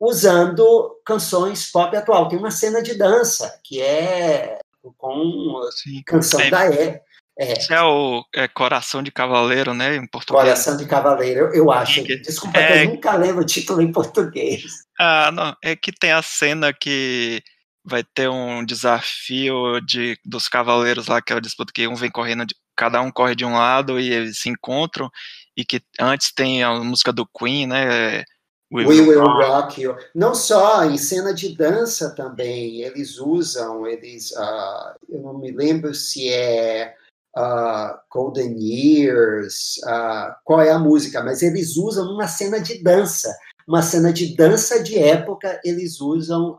usando 0.00 1.00
canções 1.04 1.70
pop 1.70 1.96
atual. 1.96 2.28
Tem 2.28 2.38
uma 2.38 2.50
cena 2.50 2.82
de 2.82 2.94
dança, 2.94 3.58
que 3.64 3.80
é 3.80 4.58
com 4.96 5.60
Sim, 5.72 6.02
canção 6.04 6.40
é, 6.40 6.50
da 6.50 6.66
é. 6.66 7.02
É. 7.40 7.52
Isso 7.52 7.72
é 7.72 7.82
o 7.82 8.24
é, 8.34 8.48
Coração 8.48 9.00
de 9.00 9.12
Cavaleiro, 9.12 9.72
né, 9.72 9.94
em 9.94 10.06
português. 10.08 10.42
Coração 10.42 10.76
de 10.76 10.84
Cavaleiro, 10.86 11.40
eu, 11.40 11.54
eu 11.54 11.70
acho. 11.70 12.02
Desculpa, 12.02 12.58
é, 12.58 12.84
eu 12.84 12.90
nunca 12.90 13.14
lembro 13.14 13.42
o 13.42 13.46
título 13.46 13.80
em 13.80 13.92
português. 13.92 14.64
Ah, 14.98 15.30
não, 15.32 15.54
é 15.62 15.76
que 15.76 15.92
tem 15.92 16.10
a 16.10 16.20
cena 16.20 16.72
que 16.72 17.40
vai 17.84 18.04
ter 18.04 18.28
um 18.28 18.64
desafio 18.64 19.80
de 19.80 20.18
dos 20.24 20.48
cavaleiros 20.48 21.06
lá, 21.06 21.22
que 21.22 21.32
é 21.32 21.40
disputa 21.40 21.72
que 21.74 21.88
um 21.88 21.94
vem 21.94 22.10
correndo, 22.10 22.46
de, 22.46 22.54
cada 22.76 23.00
um 23.00 23.10
corre 23.10 23.34
de 23.34 23.44
um 23.44 23.54
lado 23.54 23.98
e 23.98 24.12
eles 24.12 24.38
se 24.38 24.48
encontram, 24.48 25.10
e 25.56 25.64
que 25.64 25.80
antes 26.00 26.32
tem 26.32 26.62
a 26.62 26.72
música 26.74 27.12
do 27.12 27.26
Queen, 27.26 27.66
né? 27.66 28.24
We, 28.70 28.86
We 28.86 29.00
Will, 29.00 29.24
Rock 29.24 29.80
You. 29.80 29.96
Não 30.14 30.34
só, 30.34 30.84
em 30.84 30.98
cena 30.98 31.32
de 31.32 31.56
dança 31.56 32.14
também, 32.14 32.82
eles 32.82 33.18
usam, 33.18 33.86
eles, 33.86 34.30
uh, 34.32 34.94
eu 35.08 35.22
não 35.22 35.38
me 35.38 35.50
lembro 35.50 35.94
se 35.94 36.28
é 36.28 36.94
uh, 37.36 37.98
Golden 38.10 38.56
Years, 38.60 39.78
uh, 39.84 40.34
qual 40.44 40.60
é 40.60 40.70
a 40.70 40.78
música, 40.78 41.24
mas 41.24 41.42
eles 41.42 41.78
usam 41.78 42.04
numa 42.04 42.28
cena 42.28 42.60
de 42.60 42.82
dança, 42.82 43.34
uma 43.66 43.82
cena 43.82 44.12
de 44.12 44.36
dança 44.36 44.82
de 44.82 44.98
época, 44.98 45.58
eles 45.64 45.98
usam 46.00 46.54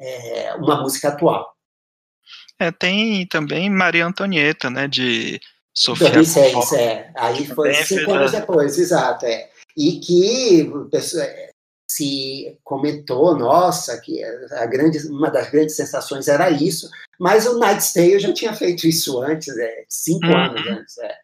é, 0.00 0.54
uma 0.54 0.80
música 0.80 1.08
atual. 1.08 1.54
É, 2.58 2.70
tem 2.70 3.26
também 3.26 3.68
Maria 3.68 4.06
Antonieta, 4.06 4.70
né, 4.70 4.86
de 4.86 5.40
Sofia 5.74 6.10
2006, 6.10 6.72
é. 6.74 7.12
Aí 7.16 7.46
foi 7.46 7.74
cinco 7.74 8.12
anos 8.12 8.32
depois, 8.32 8.78
exato, 8.78 9.26
é. 9.26 9.50
E 9.76 9.98
que 9.98 10.70
é, 11.20 11.50
se 11.90 12.58
comentou, 12.62 13.36
nossa, 13.36 14.00
que 14.00 14.22
a 14.52 14.66
grande, 14.66 14.98
uma 15.08 15.30
das 15.30 15.50
grandes 15.50 15.74
sensações 15.74 16.28
era 16.28 16.48
isso, 16.50 16.88
mas 17.18 17.46
o 17.46 17.58
Night's 17.58 17.92
Tale 17.92 18.20
já 18.20 18.32
tinha 18.32 18.54
feito 18.54 18.86
isso 18.86 19.20
antes, 19.20 19.56
é, 19.56 19.84
cinco 19.88 20.26
uhum. 20.26 20.36
anos 20.36 20.66
antes, 20.66 20.98
é. 20.98 21.18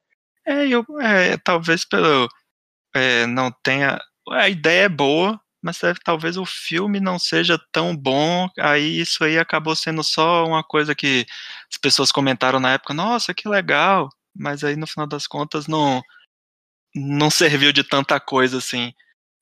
É, 0.46 0.66
eu, 0.66 0.84
é, 1.00 1.36
talvez 1.36 1.84
pelo 1.84 2.28
é, 2.94 3.26
não 3.26 3.52
tenha 3.62 4.00
a 4.30 4.48
ideia 4.48 4.84
é 4.84 4.88
boa, 4.88 5.40
mas 5.62 5.80
talvez 6.04 6.36
o 6.36 6.46
filme 6.46 7.00
não 7.00 7.18
seja 7.18 7.58
tão 7.72 7.96
bom, 7.96 8.48
aí 8.58 9.00
isso 9.00 9.24
aí 9.24 9.38
acabou 9.38 9.76
sendo 9.76 10.02
só 10.02 10.44
uma 10.46 10.64
coisa 10.64 10.94
que 10.94 11.26
as 11.70 11.76
pessoas 11.78 12.12
comentaram 12.12 12.60
na 12.60 12.72
época, 12.72 12.94
nossa, 12.94 13.34
que 13.34 13.48
legal, 13.48 14.08
mas 14.34 14.64
aí 14.64 14.76
no 14.76 14.86
final 14.86 15.06
das 15.06 15.26
contas 15.26 15.66
não 15.66 16.02
não 16.94 17.30
serviu 17.30 17.72
de 17.72 17.84
tanta 17.84 18.18
coisa 18.20 18.58
assim. 18.58 18.92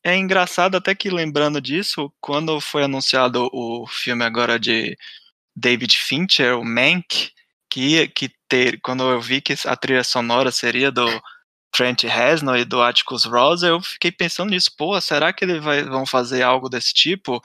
É 0.04 0.16
engraçado 0.16 0.76
até 0.76 0.94
que 0.94 1.10
lembrando 1.10 1.60
disso, 1.60 2.12
quando 2.20 2.60
foi 2.60 2.84
anunciado 2.84 3.48
o 3.52 3.86
filme 3.86 4.24
agora 4.24 4.58
de 4.58 4.96
David 5.56 5.96
Fincher, 5.98 6.58
o 6.58 6.64
Mank, 6.64 7.32
que 7.70 8.08
que 8.08 8.30
ter, 8.48 8.80
quando 8.82 9.04
eu 9.04 9.20
vi 9.20 9.40
que 9.40 9.54
a 9.66 9.76
trilha 9.76 10.04
sonora 10.04 10.50
seria 10.52 10.90
do 10.90 11.06
Trent 11.78 12.02
Reznor 12.02 12.58
e 12.58 12.64
do 12.64 12.82
Atticus 12.82 13.24
Ross, 13.24 13.62
eu 13.62 13.80
fiquei 13.80 14.10
pensando 14.10 14.50
nisso, 14.50 14.72
pô, 14.76 15.00
será 15.00 15.32
que 15.32 15.44
eles 15.44 15.62
vão 15.62 16.04
fazer 16.04 16.42
algo 16.42 16.68
desse 16.68 16.92
tipo? 16.92 17.40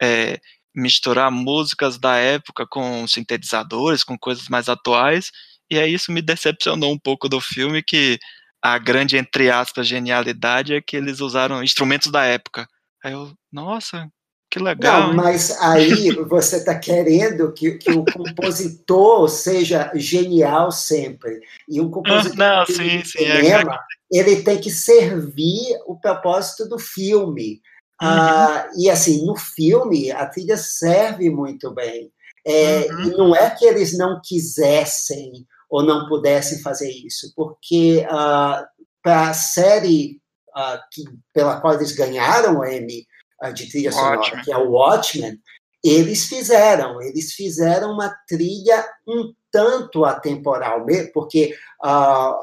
É, 0.00 0.38
misturar 0.74 1.30
músicas 1.30 1.98
da 1.98 2.16
época 2.16 2.66
com 2.66 3.06
sintetizadores, 3.08 4.04
com 4.04 4.18
coisas 4.18 4.46
mais 4.48 4.68
atuais, 4.68 5.32
E 5.70 5.78
aí 5.78 5.94
isso 5.94 6.12
me 6.12 6.20
decepcionou 6.22 6.92
um 6.92 6.98
pouco 6.98 7.28
do 7.30 7.40
filme, 7.40 7.82
que 7.82 8.18
a 8.62 8.78
grande, 8.78 9.16
entre 9.16 9.50
aspas, 9.50 9.86
genialidade 9.88 10.74
é 10.74 10.82
que 10.82 10.96
eles 10.96 11.20
usaram 11.20 11.62
instrumentos 11.62 12.12
da 12.12 12.24
época. 12.24 12.68
Aí 13.02 13.12
eu, 13.12 13.32
nossa, 13.52 14.10
que 14.50 14.58
legal. 14.58 15.08
Não, 15.08 15.14
mas 15.14 15.50
aí 15.60 16.10
você 16.26 16.56
está 16.56 16.78
querendo 16.78 17.52
que, 17.52 17.72
que, 17.72 17.90
o 17.90 18.04
compositor 18.04 19.28
seja 19.28 19.90
genial 19.94 20.72
sempre. 20.72 21.40
E 21.68 21.80
um 21.80 21.90
compositor 21.90 22.36
não, 22.36 22.64
sim, 22.64 23.04
sim, 23.04 23.24
é 23.24 23.36
cinema, 23.36 23.74
é... 23.74 24.18
ele 24.18 24.42
tem 24.42 24.58
que 24.58 24.70
servir 24.70 25.78
o 25.86 25.96
propósito 26.00 26.66
do 26.66 26.78
filme. 26.78 27.60
Uhum. 28.00 28.08
Ah, 28.08 28.70
e 28.76 28.88
assim, 28.88 29.26
no 29.26 29.36
filme, 29.36 30.10
a 30.10 30.24
trilha 30.26 30.56
serve 30.56 31.28
muito 31.28 31.74
bem. 31.74 32.10
É, 32.46 32.86
uhum. 32.90 33.02
E 33.02 33.10
não 33.10 33.36
é 33.36 33.50
que 33.50 33.66
eles 33.66 33.96
não 33.98 34.20
quisessem 34.24 35.46
ou 35.68 35.82
não 35.82 36.08
pudessem 36.08 36.62
fazer 36.62 36.90
isso, 36.90 37.30
porque 37.36 38.06
ah, 38.08 38.66
para 39.02 39.28
a 39.28 39.34
série 39.34 40.22
ah, 40.54 40.80
que, 40.90 41.02
pela 41.34 41.60
qual 41.60 41.74
eles 41.74 41.92
ganharam 41.92 42.60
o 42.60 42.64
Emmy, 42.64 43.06
de 43.54 43.70
trilha 43.70 43.92
sonora, 43.92 44.18
Watchmen. 44.18 44.44
que 44.44 44.52
é 44.52 44.56
o 44.56 44.70
Watchmen, 44.70 45.40
eles 45.82 46.24
fizeram, 46.26 47.00
eles 47.00 47.32
fizeram 47.32 47.92
uma 47.92 48.10
trilha 48.26 48.84
um 49.06 49.32
tanto 49.50 50.04
atemporal, 50.04 50.84
porque 51.12 51.54
uh, 51.84 52.34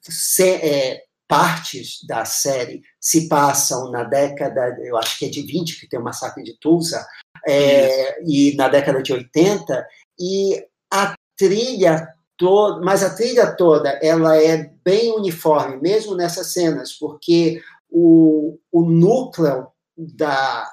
se, 0.00 0.48
é, 0.48 1.02
partes 1.28 1.98
da 2.06 2.24
série 2.24 2.82
se 3.00 3.28
passam 3.28 3.90
na 3.90 4.04
década, 4.04 4.76
eu 4.82 4.96
acho 4.96 5.18
que 5.18 5.26
é 5.26 5.28
de 5.28 5.42
20, 5.42 5.80
que 5.80 5.88
tem 5.88 5.98
o 5.98 6.02
massacre 6.02 6.42
de 6.42 6.58
Tulsa, 6.58 7.06
é, 7.46 8.22
e 8.24 8.54
na 8.56 8.68
década 8.68 9.02
de 9.02 9.12
80, 9.12 9.86
e 10.18 10.64
a 10.90 11.14
trilha 11.36 12.08
toda, 12.36 12.80
mas 12.84 13.02
a 13.02 13.14
trilha 13.14 13.54
toda, 13.54 13.90
ela 14.02 14.36
é 14.40 14.70
bem 14.84 15.12
uniforme, 15.12 15.80
mesmo 15.80 16.14
nessas 16.14 16.52
cenas, 16.52 16.92
porque 16.92 17.60
o, 17.90 18.58
o 18.72 18.82
núcleo 18.82 19.68
da, 19.96 20.68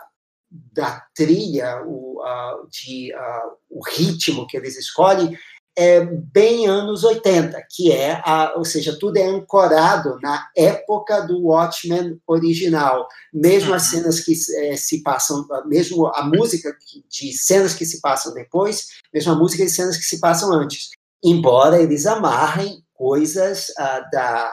da 0.50 1.06
trilha, 1.16 1.84
o, 1.86 2.22
uh, 2.22 2.68
de, 2.70 3.14
uh, 3.14 3.58
o 3.70 3.82
ritmo 3.84 4.48
que 4.48 4.58
eles 4.58 4.78
escolhem, 4.78 5.38
é 5.78 6.04
bem 6.04 6.68
anos 6.68 7.04
80, 7.04 7.66
que 7.70 7.92
é, 7.92 8.22
a, 8.26 8.54
ou 8.58 8.66
seja, 8.66 8.98
tudo 9.00 9.18
é 9.18 9.24
ancorado 9.24 10.20
na 10.22 10.50
época 10.56 11.22
do 11.22 11.46
Watchmen 11.46 12.20
original. 12.28 13.08
Mesmo 13.34 13.74
as 13.74 13.86
uhum. 13.86 14.00
cenas 14.00 14.20
que 14.20 14.34
é, 14.58 14.76
se 14.76 15.02
passam, 15.02 15.48
mesmo 15.66 16.08
a 16.08 16.24
música 16.24 16.76
de 17.10 17.32
cenas 17.34 17.74
que 17.74 17.86
se 17.86 18.02
passam 18.02 18.34
depois, 18.34 18.88
mesmo 19.14 19.32
a 19.32 19.36
música 19.36 19.64
de 19.64 19.72
cenas 19.72 19.96
que 19.96 20.04
se 20.04 20.20
passam 20.20 20.52
antes. 20.52 20.90
Embora 21.24 21.82
eles 21.82 22.06
amarrem 22.06 22.84
coisas 22.94 23.70
uh, 23.70 24.12
da, 24.12 24.52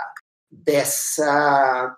dessa 0.51 1.97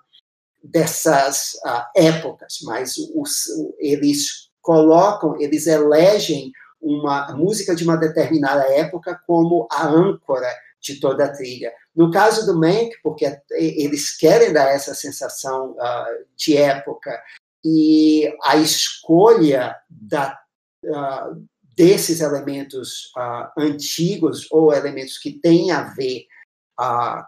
dessas 0.62 1.54
uh, 1.64 1.84
épocas, 1.96 2.58
mas 2.62 2.96
os, 3.14 3.46
eles 3.78 4.50
colocam, 4.60 5.40
eles 5.40 5.66
elegem 5.66 6.52
uma 6.80 7.34
música 7.34 7.74
de 7.74 7.84
uma 7.84 7.96
determinada 7.96 8.62
época 8.72 9.20
como 9.26 9.66
a 9.70 9.86
âncora 9.86 10.48
de 10.80 10.98
toda 10.98 11.24
a 11.24 11.32
trilha. 11.32 11.72
No 11.94 12.10
caso 12.10 12.46
do 12.46 12.58
Mank, 12.58 12.92
porque 13.02 13.38
eles 13.50 14.16
querem 14.16 14.52
dar 14.52 14.70
essa 14.70 14.94
sensação 14.94 15.72
uh, 15.72 16.24
de 16.36 16.56
época 16.56 17.22
e 17.62 18.34
a 18.42 18.56
escolha 18.56 19.76
da, 19.88 20.38
uh, 20.84 21.46
desses 21.76 22.20
elementos 22.20 23.12
uh, 23.16 23.60
antigos 23.60 24.46
ou 24.50 24.72
elementos 24.72 25.18
que 25.18 25.32
têm 25.32 25.70
a 25.70 25.82
ver 25.82 26.26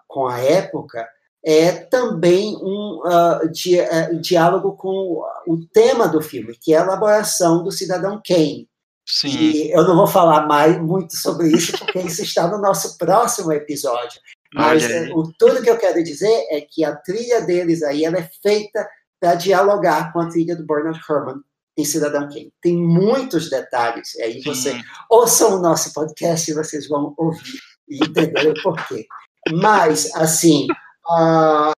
com 0.08 0.26
a 0.28 0.40
época 0.40 1.06
é 1.44 1.72
também 1.72 2.56
um 2.56 3.02
uh, 3.04 3.50
di 3.50 3.80
uh, 3.80 4.20
diálogo 4.20 4.76
com 4.76 5.24
o 5.46 5.66
tema 5.72 6.06
do 6.06 6.20
filme, 6.20 6.56
que 6.60 6.72
é 6.72 6.78
a 6.78 6.82
elaboração 6.82 7.64
do 7.64 7.72
cidadão 7.72 8.20
Kane. 8.24 8.68
Sim. 9.06 9.28
E 9.28 9.72
eu 9.72 9.82
não 9.84 9.96
vou 9.96 10.06
falar 10.06 10.46
mais 10.46 10.80
muito 10.80 11.16
sobre 11.16 11.48
isso, 11.48 11.76
porque 11.76 11.98
isso 12.00 12.22
está 12.22 12.46
no 12.46 12.58
nosso 12.58 12.96
próximo 12.96 13.52
episódio. 13.52 14.20
Mas 14.54 14.84
o, 15.14 15.32
tudo 15.38 15.62
que 15.62 15.70
eu 15.70 15.78
quero 15.78 16.02
dizer 16.04 16.46
é 16.50 16.60
que 16.60 16.84
a 16.84 16.94
trilha 16.94 17.40
deles 17.40 17.82
aí 17.82 18.04
ela 18.04 18.18
é 18.18 18.30
feita 18.42 18.88
para 19.20 19.34
dialogar 19.34 20.12
com 20.12 20.20
a 20.20 20.28
trilha 20.28 20.54
do 20.54 20.66
Bernard 20.66 21.00
Herrmann 21.08 21.40
em 21.76 21.84
Cidadão 21.84 22.28
Kane. 22.28 22.52
Tem 22.60 22.76
muitos 22.76 23.48
detalhes. 23.48 24.16
Aí 24.20 24.42
você 24.42 24.78
ouçam 25.10 25.56
o 25.56 25.60
nosso 25.60 25.92
podcast 25.92 26.50
e 26.50 26.54
vocês 26.54 26.86
vão 26.88 27.14
ouvir 27.16 27.58
e 27.88 28.04
entender 28.04 28.48
o 28.48 28.62
porquê. 28.62 29.06
Mas, 29.52 30.14
assim, 30.14 30.66
ah, 31.06 31.72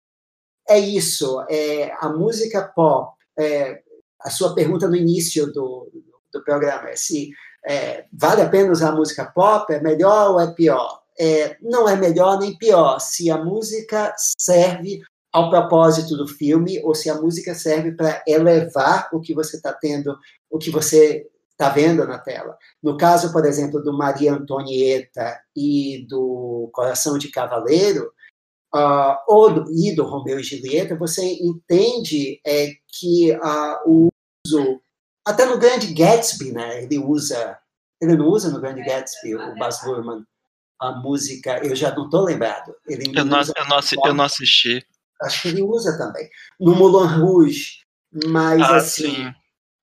é 0.68 0.80
isso. 0.80 1.44
É, 1.50 1.92
a 2.00 2.10
música 2.10 2.64
pop, 2.64 3.16
é, 3.38 3.82
a 4.22 4.30
sua 4.30 4.56
pergunta 4.56 4.88
no 4.88 4.96
início 4.96 5.48
do, 5.52 5.92
do 6.32 6.44
programa 6.44 6.90
é 6.90 6.96
se 6.96 7.32
é, 7.66 8.06
vale 8.12 8.42
a 8.42 8.50
pena 8.50 8.72
usar 8.72 8.92
música 8.92 9.26
pop, 9.26 9.72
é 9.74 9.82
melhor 9.82 10.32
ou 10.32 10.40
é 10.40 10.52
pior? 10.54 11.02
É, 11.18 11.58
não 11.62 11.88
é 11.88 11.96
melhor 11.96 12.40
nem 12.40 12.58
pior 12.58 13.00
se 13.00 13.30
a 13.30 13.38
música 13.38 14.14
serve 14.18 15.02
ao 15.32 15.50
propósito 15.50 16.16
do 16.18 16.28
filme 16.28 16.82
ou 16.84 16.94
se 16.94 17.10
a 17.10 17.20
música 17.20 17.56
serve 17.56 17.92
para 17.92 18.24
elevar 18.28 19.10
o 19.14 19.20
que 19.20 19.34
você 19.34 19.58
está 19.58 19.74
tendo, 19.74 20.18
o 20.50 20.58
que 20.58 20.70
você 20.70 21.28
está 21.52 21.70
vendo 21.70 22.06
na 22.06 22.20
tela. 22.20 22.58
No 22.82 22.98
caso, 22.98 23.32
por 23.32 23.46
exemplo, 23.46 23.82
do 23.82 23.96
Maria 23.96 24.34
Antonieta 24.34 25.40
e 25.56 26.06
do 26.10 26.70
Coração 26.74 27.18
de 27.18 27.30
Cavaleiro, 27.30 28.12
uh, 28.76 29.18
ou 29.28 29.54
do, 29.54 29.72
e 29.72 29.96
do 29.96 30.04
Romeu 30.04 30.40
e 30.40 30.44
Julieta, 30.44 30.96
você 30.96 31.24
entende 31.42 32.40
é, 32.46 32.72
que 32.88 33.32
uh, 33.32 33.78
o 33.86 34.10
uso, 34.46 34.82
até 35.26 35.46
no 35.46 35.58
Grande 35.58 35.94
Gatsby, 35.94 36.52
né, 36.52 36.84
ele 36.84 36.98
usa, 36.98 37.58
ele 38.02 38.16
não 38.16 38.28
usa 38.28 38.50
no 38.50 38.60
Grande 38.60 38.84
Gatsby, 38.84 39.36
o 39.36 39.56
Baz 39.56 39.84
Luhrmann, 39.86 40.24
a 40.80 40.92
música, 40.92 41.66
eu 41.66 41.76
já 41.76 41.96
não 41.96 42.06
estou 42.06 42.22
lembrado. 42.22 42.76
Ele 42.88 43.06
eu, 43.18 43.24
não, 43.24 43.40
eu, 43.40 43.66
não, 43.70 43.80
eu 44.06 44.14
não 44.14 44.26
assisti. 44.26 44.86
Acho 45.22 45.44
que 45.44 45.48
ele 45.50 45.62
usa 45.62 45.98
também. 45.98 46.28
No 46.60 46.76
Moulin 46.76 47.08
Rouge, 47.20 47.78
mas 48.26 48.62
ah, 48.62 48.78
assim... 48.78 49.16
Sim 49.16 49.34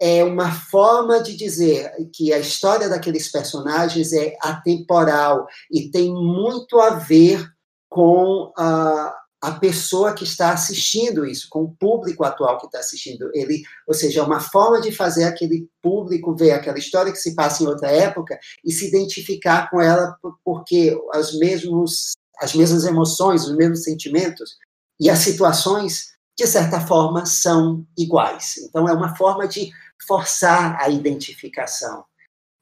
é 0.00 0.24
uma 0.24 0.50
forma 0.50 1.22
de 1.22 1.36
dizer 1.36 1.92
que 2.14 2.32
a 2.32 2.38
história 2.38 2.88
daqueles 2.88 3.30
personagens 3.30 4.14
é 4.14 4.34
atemporal 4.40 5.46
e 5.70 5.90
tem 5.90 6.10
muito 6.10 6.80
a 6.80 6.94
ver 6.94 7.46
com 7.90 8.52
a, 8.56 9.14
a 9.42 9.52
pessoa 9.52 10.14
que 10.14 10.22
está 10.22 10.52
assistindo 10.52 11.26
isso, 11.26 11.48
com 11.50 11.64
o 11.64 11.74
público 11.74 12.24
atual 12.24 12.58
que 12.58 12.66
está 12.66 12.78
assistindo. 12.78 13.30
Ele, 13.34 13.62
ou 13.86 13.92
seja, 13.92 14.20
é 14.20 14.22
uma 14.22 14.40
forma 14.40 14.80
de 14.80 14.92
fazer 14.92 15.24
aquele 15.24 15.68
público 15.82 16.36
ver 16.36 16.52
aquela 16.52 16.78
história 16.78 17.10
que 17.10 17.18
se 17.18 17.34
passa 17.34 17.62
em 17.62 17.66
outra 17.66 17.90
época 17.90 18.38
e 18.64 18.70
se 18.70 18.86
identificar 18.86 19.68
com 19.68 19.80
ela 19.80 20.16
porque 20.44 20.96
as 21.12 21.36
mesmos 21.36 22.12
as 22.40 22.54
mesmas 22.54 22.84
emoções, 22.84 23.44
os 23.44 23.54
mesmos 23.54 23.82
sentimentos 23.82 24.56
e 24.98 25.10
as 25.10 25.18
situações 25.18 26.10
de 26.38 26.46
certa 26.46 26.80
forma 26.80 27.26
são 27.26 27.86
iguais. 27.98 28.56
Então 28.58 28.88
é 28.88 28.94
uma 28.94 29.14
forma 29.14 29.46
de 29.46 29.70
forçar 30.06 30.80
a 30.80 30.88
identificação. 30.88 32.02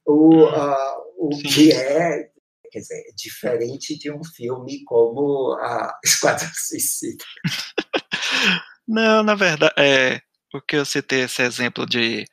O, 0.05 0.43
uh, 0.43 1.01
o 1.17 1.29
que 1.29 1.71
é 1.71 2.29
Quer 2.71 2.79
dizer, 2.79 2.95
é 2.95 3.11
diferente 3.15 3.97
de 3.97 4.11
um 4.11 4.23
filme 4.23 4.83
como 4.85 5.53
a 5.61 5.97
Esquadrão 6.03 6.49
Suicida. 6.53 7.23
Não, 8.87 9.23
na 9.23 9.35
verdade, 9.35 9.73
é, 9.77 10.21
porque 10.51 10.75
eu 10.75 10.85
citei 10.85 11.21
esse 11.21 11.41
exemplo 11.41 11.85
de, 11.85 12.25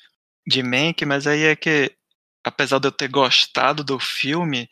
de 0.47 0.63
Mank, 0.63 1.05
mas 1.05 1.27
aí 1.27 1.45
é 1.45 1.57
que, 1.57 1.95
apesar 2.45 2.79
de 2.79 2.89
eu 2.89 2.93
ter 2.93 3.09
gostado 3.09 3.85
do 3.85 3.99
filme, 3.99 4.69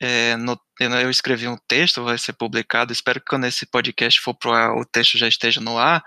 é, 0.00 0.36
no, 0.36 0.60
eu 0.78 1.10
escrevi 1.10 1.48
um 1.48 1.56
texto, 1.68 2.04
vai 2.04 2.18
ser 2.18 2.34
publicado, 2.34 2.92
espero 2.92 3.20
que 3.20 3.26
quando 3.26 3.46
esse 3.46 3.66
podcast 3.66 4.20
for 4.20 4.34
pro 4.34 4.52
ar, 4.52 4.76
o 4.76 4.84
texto 4.84 5.18
já 5.18 5.26
esteja 5.26 5.60
no 5.60 5.78
ar, 5.78 6.04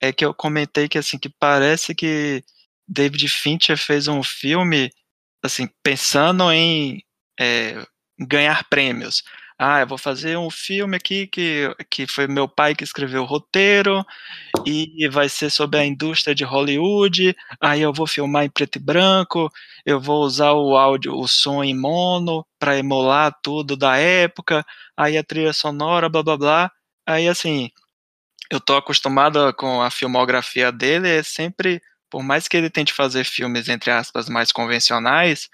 é 0.00 0.12
que 0.12 0.24
eu 0.24 0.34
comentei 0.34 0.88
que, 0.88 0.98
assim, 0.98 1.18
que 1.18 1.28
parece 1.28 1.94
que 1.94 2.44
David 2.88 3.28
Fincher 3.28 3.76
fez 3.76 4.08
um 4.08 4.22
filme, 4.22 4.90
assim, 5.42 5.68
pensando 5.82 6.50
em 6.52 7.02
é, 7.38 7.84
ganhar 8.18 8.64
prêmios. 8.68 9.22
Ah, 9.58 9.80
eu 9.80 9.86
vou 9.86 9.96
fazer 9.96 10.36
um 10.36 10.50
filme 10.50 10.96
aqui 10.96 11.26
que, 11.26 11.74
que 11.90 12.06
foi 12.06 12.26
meu 12.26 12.46
pai 12.46 12.74
que 12.74 12.84
escreveu 12.84 13.22
o 13.22 13.26
roteiro 13.26 14.04
e 14.66 15.08
vai 15.08 15.30
ser 15.30 15.48
sobre 15.48 15.78
a 15.78 15.84
indústria 15.84 16.34
de 16.34 16.44
Hollywood. 16.44 17.34
Aí 17.58 17.80
eu 17.80 17.92
vou 17.92 18.06
filmar 18.06 18.44
em 18.44 18.50
preto 18.50 18.76
e 18.76 18.78
branco, 18.78 19.50
eu 19.86 19.98
vou 19.98 20.22
usar 20.22 20.52
o 20.52 20.76
áudio, 20.76 21.14
o 21.14 21.26
som 21.26 21.64
em 21.64 21.74
mono 21.74 22.46
para 22.58 22.76
emular 22.78 23.34
tudo 23.42 23.76
da 23.76 23.96
época. 23.96 24.64
Aí 24.94 25.16
a 25.16 25.24
trilha 25.24 25.54
sonora, 25.54 26.08
blá 26.08 26.22
blá 26.22 26.36
blá. 26.36 26.72
Aí 27.06 27.26
assim, 27.26 27.70
eu 28.50 28.60
tô 28.60 28.76
acostumado 28.76 29.52
com 29.54 29.82
a 29.82 29.90
filmografia 29.90 30.70
dele, 30.70 31.08
é 31.08 31.22
sempre, 31.22 31.80
por 32.10 32.22
mais 32.22 32.46
que 32.46 32.56
ele 32.56 32.70
tente 32.70 32.92
fazer 32.92 33.24
filmes 33.24 33.68
entre 33.68 33.90
aspas 33.90 34.28
mais 34.28 34.52
convencionais, 34.52 35.48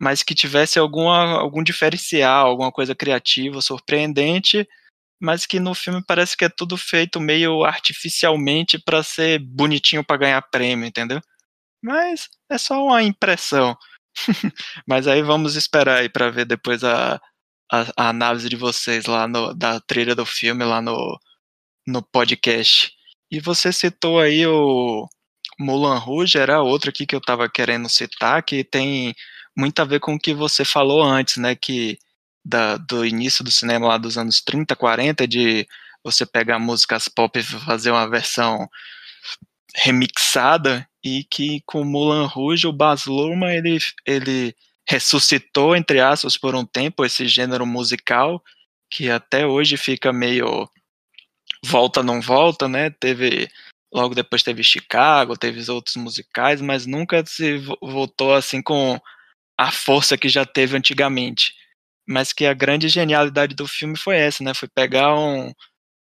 mas 0.00 0.22
que 0.22 0.34
tivesse 0.34 0.78
alguma, 0.78 1.38
algum 1.38 1.62
diferencial, 1.62 2.46
alguma 2.46 2.72
coisa 2.72 2.94
criativa, 2.94 3.60
surpreendente, 3.60 4.66
mas 5.20 5.44
que 5.44 5.60
no 5.60 5.74
filme 5.74 6.02
parece 6.02 6.34
que 6.34 6.46
é 6.46 6.48
tudo 6.48 6.76
feito 6.78 7.20
meio 7.20 7.64
artificialmente 7.64 8.78
para 8.78 9.02
ser 9.02 9.38
bonitinho 9.38 10.02
para 10.02 10.16
ganhar 10.16 10.42
prêmio, 10.50 10.86
entendeu? 10.86 11.20
Mas 11.82 12.28
é 12.50 12.56
só 12.56 12.82
uma 12.82 13.02
impressão. 13.02 13.76
mas 14.88 15.06
aí 15.06 15.22
vamos 15.22 15.54
esperar 15.54 15.98
aí 15.98 16.08
para 16.08 16.30
ver 16.30 16.46
depois 16.46 16.82
a, 16.82 17.20
a, 17.70 17.80
a, 17.96 18.08
análise 18.08 18.48
de 18.48 18.56
vocês 18.56 19.04
lá 19.04 19.28
no, 19.28 19.54
da 19.54 19.80
trilha 19.80 20.14
do 20.14 20.24
filme 20.24 20.64
lá 20.64 20.80
no, 20.80 21.18
no 21.86 22.02
podcast. 22.02 22.90
E 23.30 23.38
você 23.38 23.70
citou 23.72 24.18
aí 24.18 24.46
o 24.46 25.06
Mulan 25.58 25.98
Rouge, 25.98 26.38
era 26.38 26.62
outro 26.62 26.88
aqui 26.90 27.06
que 27.06 27.14
eu 27.14 27.20
estava 27.20 27.48
querendo 27.50 27.88
citar, 27.88 28.42
que 28.42 28.64
tem 28.64 29.14
muito 29.56 29.80
a 29.80 29.84
ver 29.84 30.00
com 30.00 30.14
o 30.14 30.18
que 30.18 30.34
você 30.34 30.64
falou 30.64 31.02
antes, 31.02 31.36
né, 31.36 31.54
que 31.54 31.98
da, 32.44 32.76
do 32.76 33.04
início 33.04 33.44
do 33.44 33.50
cinema 33.50 33.88
lá 33.88 33.98
dos 33.98 34.16
anos 34.16 34.40
30, 34.40 34.74
40, 34.76 35.26
de 35.28 35.66
você 36.02 36.24
pegar 36.24 36.58
músicas 36.58 37.08
pop 37.08 37.38
e 37.38 37.42
fazer 37.42 37.90
uma 37.90 38.08
versão 38.08 38.68
remixada, 39.74 40.88
e 41.02 41.24
que 41.24 41.62
com 41.64 41.84
Mulan 41.84 42.26
Rouge, 42.26 42.66
o 42.66 42.72
Baz 42.72 43.06
Luhrmann, 43.06 43.56
ele, 43.56 43.78
ele 44.06 44.54
ressuscitou, 44.86 45.74
entre 45.74 46.00
aspas, 46.00 46.36
por 46.36 46.54
um 46.54 46.64
tempo, 46.64 47.04
esse 47.04 47.26
gênero 47.26 47.66
musical, 47.66 48.42
que 48.90 49.08
até 49.08 49.46
hoje 49.46 49.76
fica 49.76 50.12
meio 50.12 50.68
volta 51.64 52.02
não 52.02 52.20
volta, 52.20 52.66
né, 52.66 52.90
teve, 52.90 53.48
logo 53.92 54.14
depois 54.14 54.42
teve 54.42 54.62
Chicago, 54.64 55.36
teve 55.36 55.70
outros 55.70 55.96
musicais, 55.96 56.60
mas 56.60 56.86
nunca 56.86 57.24
se 57.24 57.58
voltou 57.82 58.34
assim 58.34 58.62
com 58.62 58.98
a 59.60 59.70
força 59.70 60.16
que 60.16 60.28
já 60.28 60.44
teve 60.44 60.76
antigamente 60.76 61.54
mas 62.10 62.32
que 62.32 62.44
a 62.44 62.52
grande 62.52 62.88
genialidade 62.88 63.54
do 63.54 63.66
filme 63.68 63.96
foi 63.96 64.16
essa, 64.16 64.42
né? 64.42 64.52
Foi 64.52 64.68
pegar 64.68 65.14
um, 65.16 65.52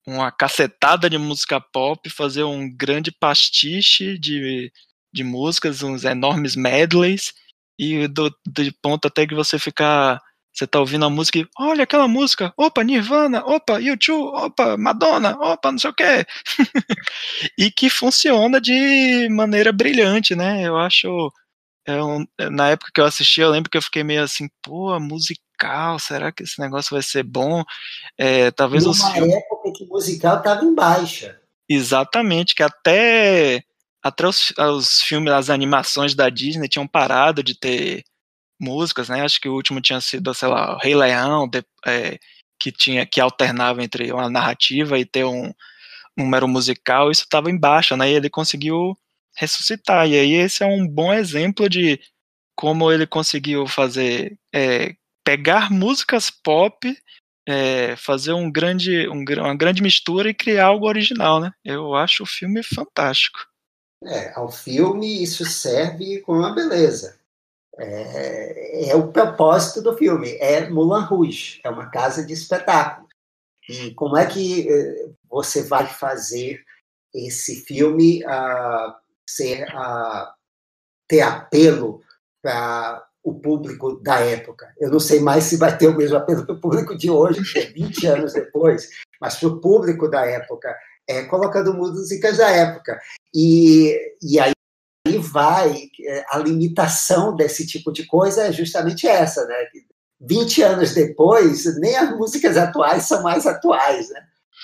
uma 0.06 0.30
cacetada 0.32 1.10
de 1.10 1.18
música 1.18 1.60
pop, 1.60 2.08
fazer 2.08 2.44
um 2.44 2.70
grande 2.74 3.10
pastiche 3.12 4.18
de, 4.18 4.72
de 5.12 5.24
músicas, 5.24 5.82
uns 5.82 6.04
enormes 6.04 6.56
medleys, 6.56 7.34
e 7.78 8.06
do, 8.08 8.30
de 8.46 8.72
ponto 8.82 9.06
até 9.08 9.26
que 9.26 9.34
você 9.34 9.58
ficar. 9.58 10.20
Você 10.54 10.66
tá 10.66 10.80
ouvindo 10.80 11.04
a 11.04 11.10
música 11.10 11.38
e, 11.38 11.46
olha 11.58 11.84
aquela 11.84 12.08
música, 12.08 12.52
opa, 12.56 12.82
Nirvana, 12.82 13.44
opa, 13.46 13.80
YouTube, 13.80 14.30
opa, 14.34 14.76
Madonna, 14.76 15.36
opa, 15.40 15.70
não 15.70 15.78
sei 15.78 15.90
o 15.90 15.94
quê. 15.94 16.26
e 17.58 17.70
que 17.70 17.88
funciona 17.88 18.60
de 18.60 19.28
maneira 19.30 19.72
brilhante, 19.72 20.34
né? 20.34 20.66
Eu 20.66 20.76
acho. 20.76 21.32
Um, 21.88 22.26
na 22.50 22.70
época 22.70 22.90
que 22.92 23.00
eu 23.00 23.06
assisti, 23.06 23.40
eu 23.40 23.50
lembro 23.50 23.70
que 23.70 23.78
eu 23.78 23.82
fiquei 23.82 24.04
meio 24.04 24.22
assim, 24.22 24.48
pô, 24.62 24.98
musical, 25.00 25.98
será 25.98 26.30
que 26.30 26.42
esse 26.42 26.60
negócio 26.60 26.90
vai 26.94 27.02
ser 27.02 27.22
bom? 27.22 27.64
É, 28.18 28.50
talvez 28.50 28.84
Numa 28.84 28.92
os 28.92 29.02
filmes... 29.12 29.34
época 29.34 29.72
que 29.74 29.84
o 29.84 29.88
musical 29.88 30.38
estava 30.38 30.64
em 30.64 30.74
baixa. 30.74 31.40
Exatamente, 31.68 32.54
que 32.54 32.62
até, 32.62 33.62
até 34.02 34.26
os, 34.26 34.52
os 34.58 35.00
filmes, 35.02 35.32
as 35.32 35.48
animações 35.48 36.14
da 36.14 36.28
Disney 36.28 36.68
tinham 36.68 36.86
parado 36.86 37.42
de 37.42 37.58
ter 37.58 38.04
músicas, 38.60 39.08
né? 39.08 39.22
Acho 39.22 39.40
que 39.40 39.48
o 39.48 39.54
último 39.54 39.80
tinha 39.80 40.00
sido, 40.00 40.34
sei 40.34 40.48
lá, 40.48 40.74
o 40.74 40.78
Rei 40.78 40.94
Leão, 40.94 41.48
de, 41.48 41.64
é, 41.86 42.18
que 42.58 42.72
tinha 42.72 43.06
que 43.06 43.20
alternava 43.20 43.82
entre 43.82 44.12
uma 44.12 44.28
narrativa 44.28 44.98
e 44.98 45.04
ter 45.04 45.24
um, 45.24 45.46
um 46.18 46.24
número 46.24 46.48
musical, 46.48 47.10
isso 47.10 47.22
estava 47.22 47.50
em 47.50 47.58
baixa, 47.58 47.96
né? 47.96 48.10
E 48.10 48.14
ele 48.14 48.28
conseguiu 48.28 48.96
ressuscitar. 49.38 50.08
E 50.08 50.18
aí 50.18 50.32
esse 50.34 50.62
é 50.62 50.66
um 50.66 50.86
bom 50.86 51.12
exemplo 51.12 51.68
de 51.68 52.00
como 52.56 52.90
ele 52.90 53.06
conseguiu 53.06 53.66
fazer 53.68 54.36
é, 54.52 54.94
pegar 55.24 55.70
músicas 55.70 56.28
pop, 56.28 56.96
é, 57.48 57.94
fazer 57.96 58.32
um 58.32 58.50
grande, 58.50 59.08
um, 59.08 59.24
uma 59.40 59.56
grande 59.56 59.80
mistura 59.80 60.28
e 60.28 60.34
criar 60.34 60.66
algo 60.66 60.86
original, 60.86 61.40
né? 61.40 61.52
Eu 61.64 61.94
acho 61.94 62.24
o 62.24 62.26
filme 62.26 62.62
fantástico. 62.62 63.38
É, 64.04 64.32
ao 64.34 64.50
filme 64.50 65.22
isso 65.22 65.44
serve 65.44 66.20
com 66.20 66.32
uma 66.32 66.54
beleza. 66.54 67.18
É, 67.78 68.90
é, 68.90 68.96
o 68.96 69.12
propósito 69.12 69.80
do 69.80 69.96
filme, 69.96 70.36
é 70.40 70.68
Moulin 70.68 71.04
Rouge, 71.04 71.60
é 71.62 71.70
uma 71.70 71.88
casa 71.90 72.26
de 72.26 72.32
espetáculo. 72.32 73.06
E 73.68 73.94
como 73.94 74.16
é 74.16 74.26
que 74.26 74.68
é, 74.68 75.08
você 75.30 75.62
vai 75.62 75.86
fazer 75.86 76.64
esse 77.14 77.64
filme 77.64 78.24
uh, 78.24 78.94
ser, 79.28 79.66
ter 81.08 81.20
apelo 81.20 82.00
para 82.42 83.04
o 83.22 83.34
público 83.34 84.00
da 84.00 84.20
época. 84.20 84.72
Eu 84.78 84.90
não 84.90 85.00
sei 85.00 85.20
mais 85.20 85.44
se 85.44 85.56
vai 85.56 85.76
ter 85.76 85.88
o 85.88 85.96
mesmo 85.96 86.16
apelo 86.16 86.46
para 86.46 86.54
o 86.54 86.60
público 86.60 86.96
de 86.96 87.10
hoje, 87.10 87.42
que 87.52 87.58
é 87.58 87.66
20 87.66 88.06
anos 88.06 88.32
depois, 88.32 88.88
mas 89.20 89.36
para 89.36 89.48
o 89.48 89.60
público 89.60 90.08
da 90.08 90.24
época, 90.24 90.74
é, 91.06 91.24
colocando 91.24 91.74
músicas 91.74 92.38
da 92.38 92.48
época. 92.50 92.98
E, 93.34 93.94
e 94.22 94.38
aí 94.40 94.52
vai, 95.18 95.88
é, 96.06 96.24
a 96.30 96.38
limitação 96.38 97.34
desse 97.34 97.66
tipo 97.66 97.92
de 97.92 98.06
coisa 98.06 98.44
é 98.44 98.52
justamente 98.52 99.06
essa, 99.06 99.44
né? 99.46 99.54
20 100.20 100.62
anos 100.62 100.94
depois, 100.94 101.78
nem 101.78 101.96
as 101.96 102.10
músicas 102.16 102.56
atuais 102.56 103.04
são 103.04 103.22
mais 103.22 103.46
atuais, 103.46 104.08
né? 104.10 104.20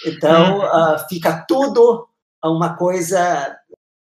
Então, 0.07 0.59
uh, 0.59 0.99
fica 1.09 1.45
tudo 1.47 2.09
uma 2.45 2.77
coisa, 2.77 3.57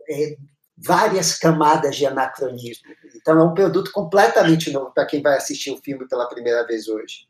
é, 0.08 0.36
várias 0.80 1.36
camadas 1.36 1.96
de 1.96 2.06
anacronismo. 2.06 2.88
Então 3.14 3.38
é 3.38 3.44
um 3.44 3.54
produto 3.54 3.90
completamente 3.92 4.70
novo 4.70 4.92
para 4.92 5.06
quem 5.06 5.20
vai 5.20 5.36
assistir 5.36 5.70
o 5.70 5.78
filme 5.78 6.06
pela 6.08 6.28
primeira 6.28 6.66
vez 6.66 6.88
hoje. 6.88 7.26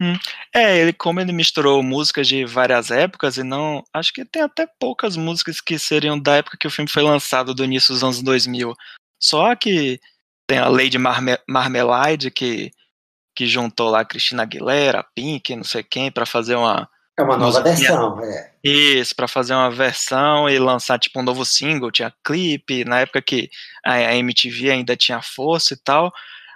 Hum. 0.00 0.16
É, 0.54 0.78
ele 0.78 0.92
como 0.92 1.20
ele 1.20 1.32
misturou 1.32 1.82
músicas 1.82 2.28
de 2.28 2.44
várias 2.44 2.90
épocas 2.90 3.38
e 3.38 3.42
não, 3.42 3.82
acho 3.94 4.12
que 4.12 4.24
tem 4.26 4.42
até 4.42 4.66
poucas 4.78 5.16
músicas 5.16 5.60
que 5.60 5.78
seriam 5.78 6.20
da 6.20 6.36
época 6.36 6.58
que 6.58 6.66
o 6.66 6.70
filme 6.70 6.90
foi 6.90 7.02
lançado, 7.02 7.54
do 7.54 7.64
início 7.64 7.94
dos 7.94 8.04
anos 8.04 8.22
2000. 8.22 8.74
Só 9.18 9.56
que 9.56 9.98
tem 10.46 10.58
a 10.58 10.68
Lady 10.68 10.98
Marme 10.98 11.36
que 12.34 12.70
que 13.34 13.46
juntou 13.46 13.90
lá 13.90 14.00
a 14.00 14.04
Cristina 14.04 14.44
Aguilera, 14.44 15.04
Pink, 15.14 15.54
não 15.54 15.62
sei 15.62 15.82
quem, 15.82 16.10
para 16.10 16.24
fazer 16.24 16.54
uma 16.54 16.88
é 17.18 17.22
uma 17.22 17.36
nova 17.36 17.62
versão, 17.62 18.22
é. 18.22 18.52
Isso, 18.62 19.16
para 19.16 19.26
fazer 19.26 19.54
uma 19.54 19.70
versão 19.70 20.48
e 20.48 20.58
lançar 20.58 20.98
tipo 20.98 21.18
um 21.18 21.22
novo 21.22 21.44
single, 21.44 21.90
tinha 21.90 22.12
clipe, 22.22 22.84
na 22.84 23.00
época 23.00 23.22
que 23.22 23.48
a 23.84 24.14
MTV 24.16 24.70
ainda 24.70 24.96
tinha 24.96 25.22
força 25.22 25.72
e 25.72 25.78
tal, 25.78 26.12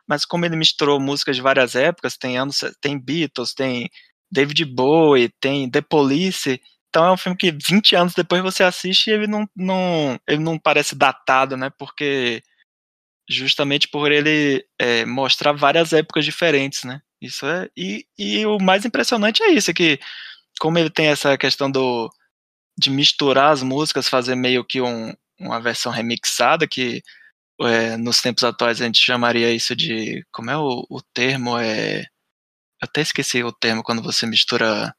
mas 0.06 0.24
como 0.24 0.44
ele 0.44 0.56
misturou 0.56 1.00
músicas 1.00 1.36
de 1.36 1.42
várias 1.42 1.74
épocas, 1.74 2.16
tem 2.16 2.36
anos, 2.36 2.58
tem 2.80 2.98
Beatles, 2.98 3.54
tem 3.54 3.88
David 4.30 4.64
Bowie, 4.66 5.32
tem 5.40 5.70
The 5.70 5.80
Police, 5.80 6.60
então 6.90 7.06
é 7.06 7.12
um 7.12 7.16
filme 7.16 7.38
que 7.38 7.52
20 7.52 7.96
anos 7.96 8.14
depois 8.14 8.42
você 8.42 8.62
assiste 8.62 9.08
e 9.08 9.12
ele 9.12 9.26
não, 9.26 9.48
não, 9.56 10.18
ele 10.28 10.42
não 10.42 10.58
parece 10.58 10.94
datado, 10.94 11.56
né, 11.56 11.70
porque 11.78 12.42
justamente 13.28 13.88
por 13.88 14.12
ele 14.12 14.64
é, 14.78 15.06
mostrar 15.06 15.52
várias 15.52 15.92
épocas 15.92 16.24
diferentes, 16.24 16.84
né, 16.84 17.00
isso 17.22 17.46
é, 17.46 17.68
e, 17.76 18.04
e 18.18 18.44
o 18.44 18.58
mais 18.58 18.84
impressionante 18.84 19.42
é 19.42 19.50
isso, 19.52 19.70
é 19.70 19.74
que 19.74 20.00
como 20.60 20.78
ele 20.78 20.90
tem 20.90 21.06
essa 21.06 21.36
questão 21.38 21.70
do 21.70 22.10
de 22.78 22.90
misturar 22.90 23.52
as 23.52 23.62
músicas, 23.62 24.08
fazer 24.08 24.34
meio 24.34 24.64
que 24.64 24.80
um, 24.80 25.12
uma 25.38 25.60
versão 25.60 25.90
remixada, 25.90 26.66
que 26.68 27.02
é, 27.62 27.96
nos 27.96 28.22
tempos 28.22 28.44
atuais 28.44 28.80
a 28.80 28.84
gente 28.84 28.98
chamaria 28.98 29.52
isso 29.52 29.74
de. 29.74 30.24
Como 30.30 30.50
é 30.50 30.56
o, 30.56 30.86
o 30.88 31.02
termo? 31.02 31.58
É, 31.58 32.00
eu 32.00 32.04
até 32.82 33.00
esqueci 33.00 33.42
o 33.42 33.52
termo 33.52 33.82
quando 33.82 34.02
você 34.02 34.26
mistura 34.26 34.94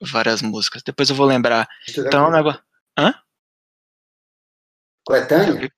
várias 0.00 0.42
músicas. 0.42 0.82
Depois 0.82 1.08
eu 1.10 1.16
vou 1.16 1.26
lembrar. 1.26 1.68
Mistura 1.86 2.08
então, 2.08 2.28
um 2.28 2.32
negócio. 2.32 2.62
Hã? 2.98 3.14
Coletânea? 5.06 5.70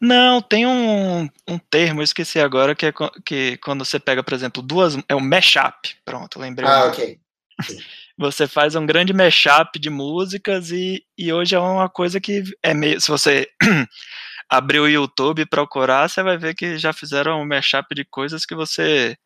Não, 0.00 0.42
tem 0.42 0.66
um, 0.66 1.22
um 1.48 1.58
termo, 1.70 2.00
eu 2.00 2.04
esqueci 2.04 2.38
agora, 2.38 2.74
que 2.74 2.86
é 2.86 2.92
que 3.24 3.56
quando 3.58 3.84
você 3.84 3.98
pega, 3.98 4.22
por 4.22 4.34
exemplo, 4.34 4.62
duas. 4.62 4.96
É 5.08 5.14
um 5.14 5.20
mashup. 5.20 5.96
Pronto, 6.04 6.38
lembrei. 6.38 6.68
Ah, 6.68 6.86
ok. 6.86 7.23
Você 8.16 8.46
faz 8.46 8.76
um 8.76 8.86
grande 8.86 9.12
mashup 9.12 9.78
de 9.78 9.90
músicas 9.90 10.70
e, 10.70 11.04
e 11.18 11.32
hoje 11.32 11.56
é 11.56 11.58
uma 11.58 11.88
coisa 11.88 12.20
que 12.20 12.44
é 12.62 12.72
meio. 12.72 13.00
Se 13.00 13.10
você 13.10 13.48
abrir 14.48 14.78
o 14.78 14.88
YouTube 14.88 15.42
e 15.42 15.46
procurar, 15.46 16.08
você 16.08 16.22
vai 16.22 16.38
ver 16.38 16.54
que 16.54 16.78
já 16.78 16.92
fizeram 16.92 17.40
um 17.40 17.46
mashup 17.46 17.92
de 17.92 18.04
coisas 18.04 18.46
que 18.46 18.54
você 18.54 19.16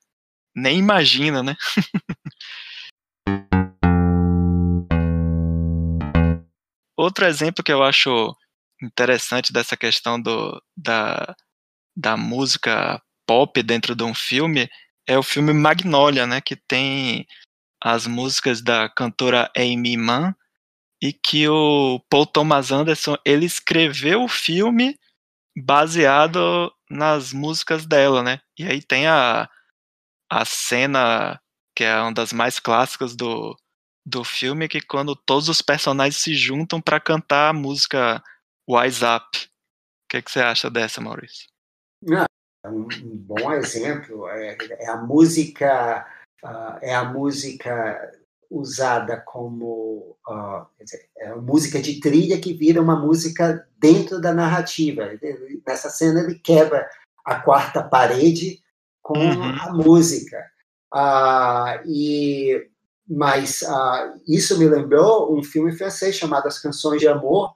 nem 0.57 0.79
imagina, 0.79 1.43
né? 1.43 1.55
Outro 6.97 7.27
exemplo 7.27 7.63
que 7.63 7.73
eu 7.73 7.83
acho 7.83 8.35
interessante 8.83 9.53
dessa 9.53 9.77
questão 9.77 10.21
do, 10.21 10.61
da, 10.77 11.37
da 11.97 12.17
música 12.17 13.01
pop 13.27 13.63
dentro 13.63 13.95
de 13.95 14.03
um 14.03 14.15
filme 14.15 14.69
é 15.07 15.19
o 15.19 15.23
filme 15.23 15.53
Magnolia, 15.53 16.27
né? 16.27 16.41
Que 16.41 16.57
tem 16.57 17.27
as 17.83 18.07
músicas 18.07 18.63
da 18.63 18.89
cantora 18.89 19.51
Amy 19.57 19.97
Mann 19.97 20.35
e 21.03 21.13
que 21.13 21.49
o 21.49 22.01
Paul 22.11 22.27
Thomas 22.27 22.73
Anderson 22.73 23.17
ele 23.25 23.47
escreveu 23.47 24.25
o 24.25 24.29
filme 24.29 24.99
baseado 25.57 26.73
nas 26.91 27.33
músicas 27.33 27.87
dela, 27.87 28.23
né? 28.23 28.41
E 28.59 28.65
aí 28.65 28.83
tem 28.83 29.07
a, 29.07 29.49
a 30.31 30.45
cena 30.45 31.41
que 31.77 31.85
é 31.85 31.97
uma 32.01 32.13
das 32.13 32.33
mais 32.33 32.59
clássicas 32.59 33.15
do, 33.15 33.57
do 34.05 34.25
filme, 34.25 34.69
que 34.69 34.81
quando 34.81 35.15
todos 35.15 35.49
os 35.49 35.63
personagens 35.63 36.17
se 36.17 36.35
juntam 36.35 36.81
para 36.81 36.99
cantar 36.99 37.51
a 37.51 37.53
música 37.53 38.21
Wise 38.69 39.05
Up. 39.05 39.39
O 39.39 40.09
que, 40.11 40.23
que 40.23 40.31
você 40.31 40.41
acha 40.41 40.69
dessa, 40.69 41.01
Maurício? 41.01 41.47
Um, 42.65 42.89
um 43.05 43.17
bom 43.17 43.53
exemplo 43.53 44.29
é, 44.29 44.57
é 44.61 44.91
a 44.91 44.97
música 44.97 46.05
uh, 46.45 46.79
é 46.81 46.95
a 46.95 47.05
música 47.05 48.13
usada 48.51 49.23
como 49.27 50.17
uh, 50.29 50.67
dizer, 50.83 51.09
é 51.19 51.35
música 51.35 51.81
de 51.81 52.01
trilha 52.01 52.41
que 52.41 52.55
vira 52.55 52.81
uma 52.81 52.97
música 52.97 53.67
dentro 53.79 54.21
da 54.21 54.33
narrativa. 54.33 55.11
Nessa 55.67 55.91
cena 55.91 56.21
ele 56.21 56.39
quebra 56.39 56.89
a 57.25 57.37
quarta 57.41 57.83
parede 57.83 58.63
com 59.03 59.19
uhum. 59.19 59.57
a 59.61 59.73
música. 59.73 60.39
Uh, 60.95 61.87
e 61.87 62.69
mas 63.09 63.63
uh, 63.63 64.21
isso 64.27 64.59
me 64.59 64.69
lembrou 64.69 65.35
um 65.35 65.43
filme 65.43 65.73
francês 65.73 66.15
chamado 66.15 66.47
As 66.47 66.59
Canções 66.59 67.01
de 67.01 67.09
Amor, 67.09 67.55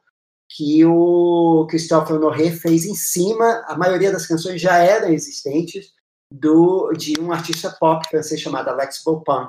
que 0.49 0.85
o 0.85 1.67
Christophe 1.69 2.13
Honoré 2.13 2.51
fez 2.51 2.87
em 2.87 2.95
cima, 2.95 3.63
a 3.67 3.77
maioria 3.77 4.11
das 4.11 4.27
canções 4.27 4.61
já 4.61 4.79
eram 4.79 5.11
existentes, 5.11 5.93
do, 6.33 6.93
de 6.93 7.19
um 7.21 7.33
artista 7.33 7.71
pop 7.79 8.07
francês 8.09 8.41
chamado 8.41 8.69
Alex 8.69 9.03
Bopin. 9.05 9.49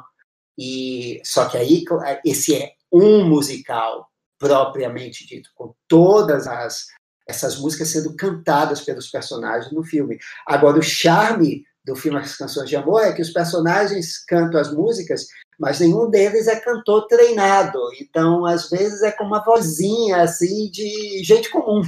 E, 0.58 1.22
só 1.24 1.46
que 1.46 1.58
aí, 1.58 1.84
esse 2.26 2.56
é 2.56 2.74
um 2.92 3.28
musical 3.28 4.10
propriamente 4.38 5.26
dito, 5.26 5.50
com 5.56 5.74
todas 5.88 6.48
as, 6.48 6.88
essas 7.28 7.58
músicas 7.58 7.90
sendo 7.90 8.16
cantadas 8.16 8.82
pelos 8.82 9.08
personagens 9.10 9.72
no 9.72 9.84
filme. 9.84 10.20
Agora, 10.46 10.78
o 10.78 10.84
charme 10.84 11.64
do 11.86 11.96
filme 11.96 12.20
As 12.20 12.36
Canções 12.36 12.70
de 12.70 12.76
Amor 12.76 13.02
é 13.02 13.14
que 13.14 13.22
os 13.22 13.32
personagens 13.32 14.24
cantam 14.26 14.60
as 14.60 14.72
músicas 14.72 15.28
mas 15.60 15.80
nenhum 15.80 16.10
deles 16.10 16.48
é 16.48 16.60
cantor 16.60 17.08
treinado. 17.08 17.80
Então, 18.02 18.46
às 18.46 18.70
vezes, 18.70 19.02
é 19.02 19.12
com 19.12 19.24
uma 19.24 19.44
vozinha 19.44 20.22
assim 20.22 20.70
de 20.70 21.24
gente 21.24 21.50
comum. 21.50 21.82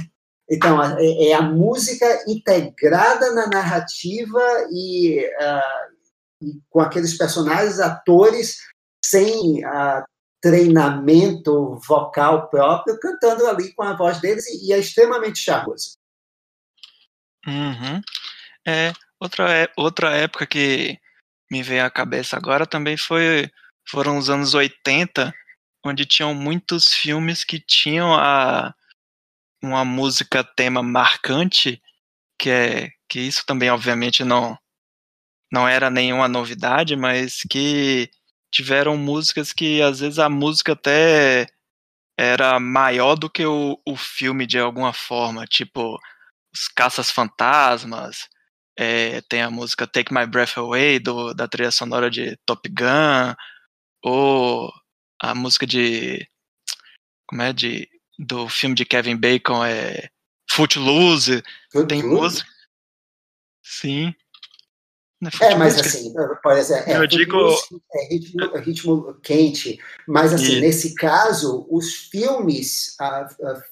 Então, 0.48 0.80
é, 0.82 1.28
é 1.28 1.34
a 1.34 1.42
música 1.42 2.06
integrada 2.28 3.32
na 3.32 3.48
narrativa 3.48 4.40
e, 4.70 5.26
uh, 5.26 6.44
e 6.44 6.60
com 6.70 6.80
aqueles 6.80 7.16
personagens, 7.18 7.80
atores, 7.80 8.58
sem 9.04 9.64
uh, 9.64 10.04
treinamento 10.40 11.80
vocal 11.86 12.48
próprio, 12.48 12.98
cantando 13.00 13.46
ali 13.46 13.72
com 13.74 13.82
a 13.82 13.96
voz 13.96 14.20
deles, 14.20 14.46
e, 14.46 14.68
e 14.68 14.72
é 14.72 14.78
extremamente 14.78 15.40
charmoso. 15.40 15.96
Uhum. 17.46 18.00
É, 18.66 18.92
outra, 19.20 19.52
é, 19.52 19.68
outra 19.76 20.16
época 20.16 20.46
que 20.46 20.98
me 21.50 21.62
veio 21.62 21.84
à 21.84 21.90
cabeça 21.90 22.36
agora 22.36 22.66
também 22.66 22.96
foi 22.96 23.50
foram 23.88 24.18
os 24.18 24.28
anos 24.28 24.52
80, 24.52 25.32
onde 25.84 26.04
tinham 26.04 26.34
muitos 26.34 26.92
filmes 26.92 27.44
que 27.44 27.60
tinham 27.60 28.12
a 28.12 28.74
uma 29.66 29.84
música 29.84 30.44
tema 30.44 30.82
marcante, 30.82 31.82
que 32.38 32.50
é 32.50 32.90
que 33.08 33.20
isso 33.20 33.44
também 33.46 33.70
obviamente 33.70 34.24
não 34.24 34.58
não 35.52 35.68
era 35.68 35.90
nenhuma 35.90 36.28
novidade, 36.28 36.96
mas 36.96 37.42
que 37.50 38.10
tiveram 38.52 38.96
músicas 38.96 39.52
que 39.52 39.82
às 39.82 40.00
vezes 40.00 40.18
a 40.18 40.28
música 40.28 40.72
até 40.72 41.46
era 42.18 42.58
maior 42.60 43.16
do 43.16 43.30
que 43.30 43.46
o, 43.46 43.80
o 43.86 43.96
filme 43.96 44.46
de 44.46 44.58
alguma 44.58 44.92
forma, 44.92 45.46
tipo 45.46 45.98
os 46.54 46.68
Caças 46.68 47.10
Fantasmas, 47.10 48.28
é, 48.78 49.20
tem 49.22 49.42
a 49.42 49.50
música 49.50 49.86
Take 49.86 50.12
My 50.12 50.26
Breath 50.26 50.58
Away, 50.58 50.98
do, 50.98 51.34
da 51.34 51.48
trilha 51.48 51.70
sonora 51.70 52.10
de 52.10 52.36
Top 52.46 52.68
Gun, 52.68 53.34
ou 54.02 54.70
a 55.20 55.34
música 55.34 55.66
de. 55.66 56.26
Como 57.28 57.42
é? 57.42 57.52
De, 57.52 57.88
do 58.18 58.48
filme 58.48 58.74
de 58.74 58.84
Kevin 58.84 59.16
Bacon 59.16 59.64
é. 59.64 60.08
Footloose. 60.50 61.42
Footloose? 61.70 61.88
Tem 61.88 62.02
música. 62.02 62.48
Sim. 63.62 64.14
É, 65.40 65.52
é 65.52 65.54
mas 65.54 65.78
assim, 65.80 66.12
por 66.42 66.52
exemplo, 66.52 66.92
é, 66.92 66.98
eu 66.98 67.06
digo... 67.06 67.54
é 67.94 68.08
ritmo, 68.08 68.42
é 68.54 68.60
ritmo, 68.60 69.14
quente, 69.22 69.78
mas 70.06 70.32
assim, 70.32 70.56
e... 70.56 70.60
nesse 70.60 70.94
caso, 70.94 71.66
os 71.70 71.94
filmes, 71.94 72.94
uh, 73.00 73.24
uh, 73.46 73.62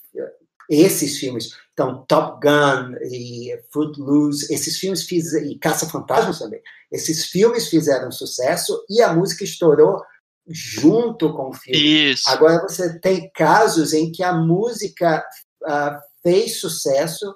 esses 0.70 1.18
filmes, 1.18 1.50
então, 1.74 2.04
Top 2.06 2.40
Gun 2.40 2.96
e 3.10 3.60
Footloose, 3.70 4.52
esses 4.52 4.78
filmes 4.78 5.02
fizeram, 5.04 5.46
e 5.46 5.58
Caça 5.58 5.86
Fantasmas 5.88 6.38
também, 6.38 6.62
esses 6.90 7.26
filmes 7.26 7.68
fizeram 7.68 8.10
sucesso 8.10 8.82
e 8.88 9.02
a 9.02 9.12
música 9.12 9.44
estourou 9.44 10.02
junto 10.46 11.32
com 11.32 11.50
o 11.50 11.54
filme. 11.54 12.12
Isso. 12.12 12.28
Agora 12.28 12.62
você 12.62 12.98
tem 13.00 13.30
casos 13.34 13.92
em 13.92 14.12
que 14.12 14.22
a 14.22 14.32
música 14.32 15.24
uh, 15.62 15.98
fez 16.22 16.60
sucesso 16.60 17.34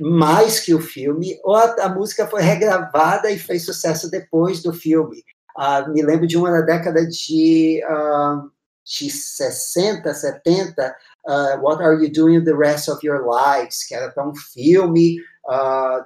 mais 0.00 0.58
que 0.58 0.74
o 0.74 0.80
filme, 0.80 1.38
ou 1.44 1.54
a, 1.54 1.84
a, 1.84 1.88
música 1.88 2.26
foi 2.26 2.40
regravada 2.40 3.30
e 3.30 3.38
fez 3.38 3.64
sucesso 3.64 4.10
depois 4.10 4.62
do 4.62 4.72
filme. 4.72 5.22
Uh, 5.56 5.92
me 5.92 6.02
lembro 6.02 6.26
de 6.26 6.36
uma 6.36 6.50
da 6.50 6.62
década 6.62 7.06
de, 7.06 7.82
uh, 7.84 8.50
de 8.84 9.10
60, 9.10 10.12
70, 10.14 10.96
uh, 11.26 11.62
What 11.62 11.82
Are 11.82 12.02
You 12.02 12.10
Doing 12.10 12.42
the 12.44 12.54
Rest 12.54 12.88
of 12.88 13.06
Your 13.06 13.22
Lives, 13.22 13.84
que 13.86 13.94
era 13.94 14.10
para 14.10 14.26
um 14.26 14.34
filme 14.34 15.18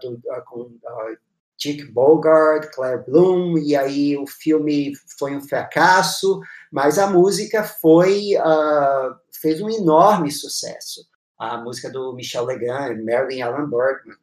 do, 0.03 0.21
com 0.47 0.73
Dick 1.59 1.85
Bogart, 1.93 2.71
Claire 2.75 3.05
Bloom, 3.07 3.59
e 3.59 3.75
aí 3.75 4.17
o 4.17 4.27
filme 4.27 4.93
foi 5.19 5.35
um 5.35 5.41
fracasso, 5.41 6.41
mas 6.71 6.99
a 6.99 7.09
música 7.09 7.65
foi 7.65 8.33
fez 9.41 9.61
um 9.61 9.71
enorme 9.71 10.31
sucesso. 10.31 11.07
A 11.39 11.59
música 11.59 11.91
do 11.91 12.15
Michel 12.15 12.45
Legrand, 12.45 13.03
Marilyn 13.05 13.43
Alan 13.43 13.69
Bergman. 13.69 14.17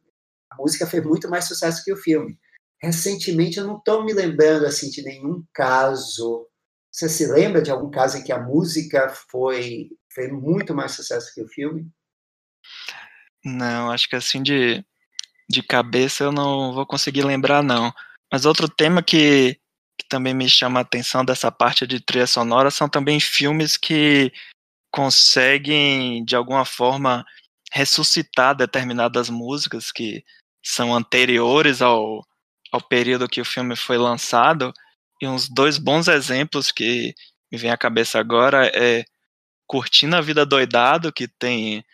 A 0.50 0.56
música 0.56 0.86
fez 0.86 1.04
muito 1.04 1.28
mais 1.28 1.46
sucesso 1.46 1.84
que 1.84 1.92
o 1.92 1.96
filme. 1.96 2.38
Recentemente, 2.80 3.58
eu 3.58 3.66
não 3.66 3.78
estou 3.78 4.04
me 4.04 4.12
lembrando 4.12 4.66
assim 4.66 4.90
de 4.90 5.02
nenhum 5.02 5.44
caso 5.52 6.48
você 6.94 7.08
se 7.08 7.26
lembra 7.26 7.60
de 7.60 7.72
algum 7.72 7.90
caso 7.90 8.16
em 8.16 8.22
que 8.22 8.30
a 8.30 8.40
música 8.40 9.08
foi 9.28 9.90
fez 10.08 10.30
muito 10.30 10.72
mais 10.72 10.92
sucesso 10.92 11.34
que 11.34 11.42
o 11.42 11.48
filme? 11.48 11.90
Não, 13.44 13.90
acho 13.90 14.08
que 14.08 14.14
assim 14.14 14.40
de, 14.40 14.86
de 15.48 15.62
cabeça 15.62 16.24
eu 16.24 16.32
não 16.32 16.72
vou 16.72 16.86
conseguir 16.86 17.22
lembrar, 17.24 17.62
não. 17.62 17.92
Mas 18.32 18.44
outro 18.44 18.68
tema 18.68 19.02
que, 19.02 19.58
que 19.98 20.08
também 20.08 20.34
me 20.34 20.48
chama 20.48 20.80
a 20.80 20.82
atenção 20.82 21.24
dessa 21.24 21.50
parte 21.52 21.86
de 21.86 22.00
trilha 22.00 22.26
sonora 22.26 22.70
são 22.70 22.88
também 22.88 23.20
filmes 23.20 23.76
que 23.76 24.32
conseguem, 24.90 26.24
de 26.24 26.36
alguma 26.36 26.64
forma, 26.64 27.24
ressuscitar 27.72 28.54
determinadas 28.54 29.28
músicas 29.28 29.90
que 29.90 30.24
são 30.64 30.94
anteriores 30.94 31.82
ao, 31.82 32.24
ao 32.72 32.80
período 32.80 33.28
que 33.28 33.40
o 33.40 33.44
filme 33.44 33.76
foi 33.76 33.98
lançado 33.98 34.72
e 35.20 35.26
uns 35.26 35.48
dois 35.48 35.78
bons 35.78 36.08
exemplos 36.08 36.70
que 36.70 37.14
me 37.50 37.58
vem 37.58 37.70
à 37.70 37.76
cabeça 37.76 38.18
agora 38.18 38.70
é 38.74 39.04
Curtindo 39.66 40.16
a 40.16 40.20
Vida 40.20 40.44
Doidado, 40.44 41.12
que 41.12 41.26
tem 41.26 41.84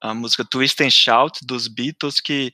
a 0.00 0.12
música 0.12 0.44
Twist 0.44 0.82
and 0.82 0.90
Shout 0.90 1.46
dos 1.46 1.68
Beatles, 1.68 2.20
que, 2.20 2.52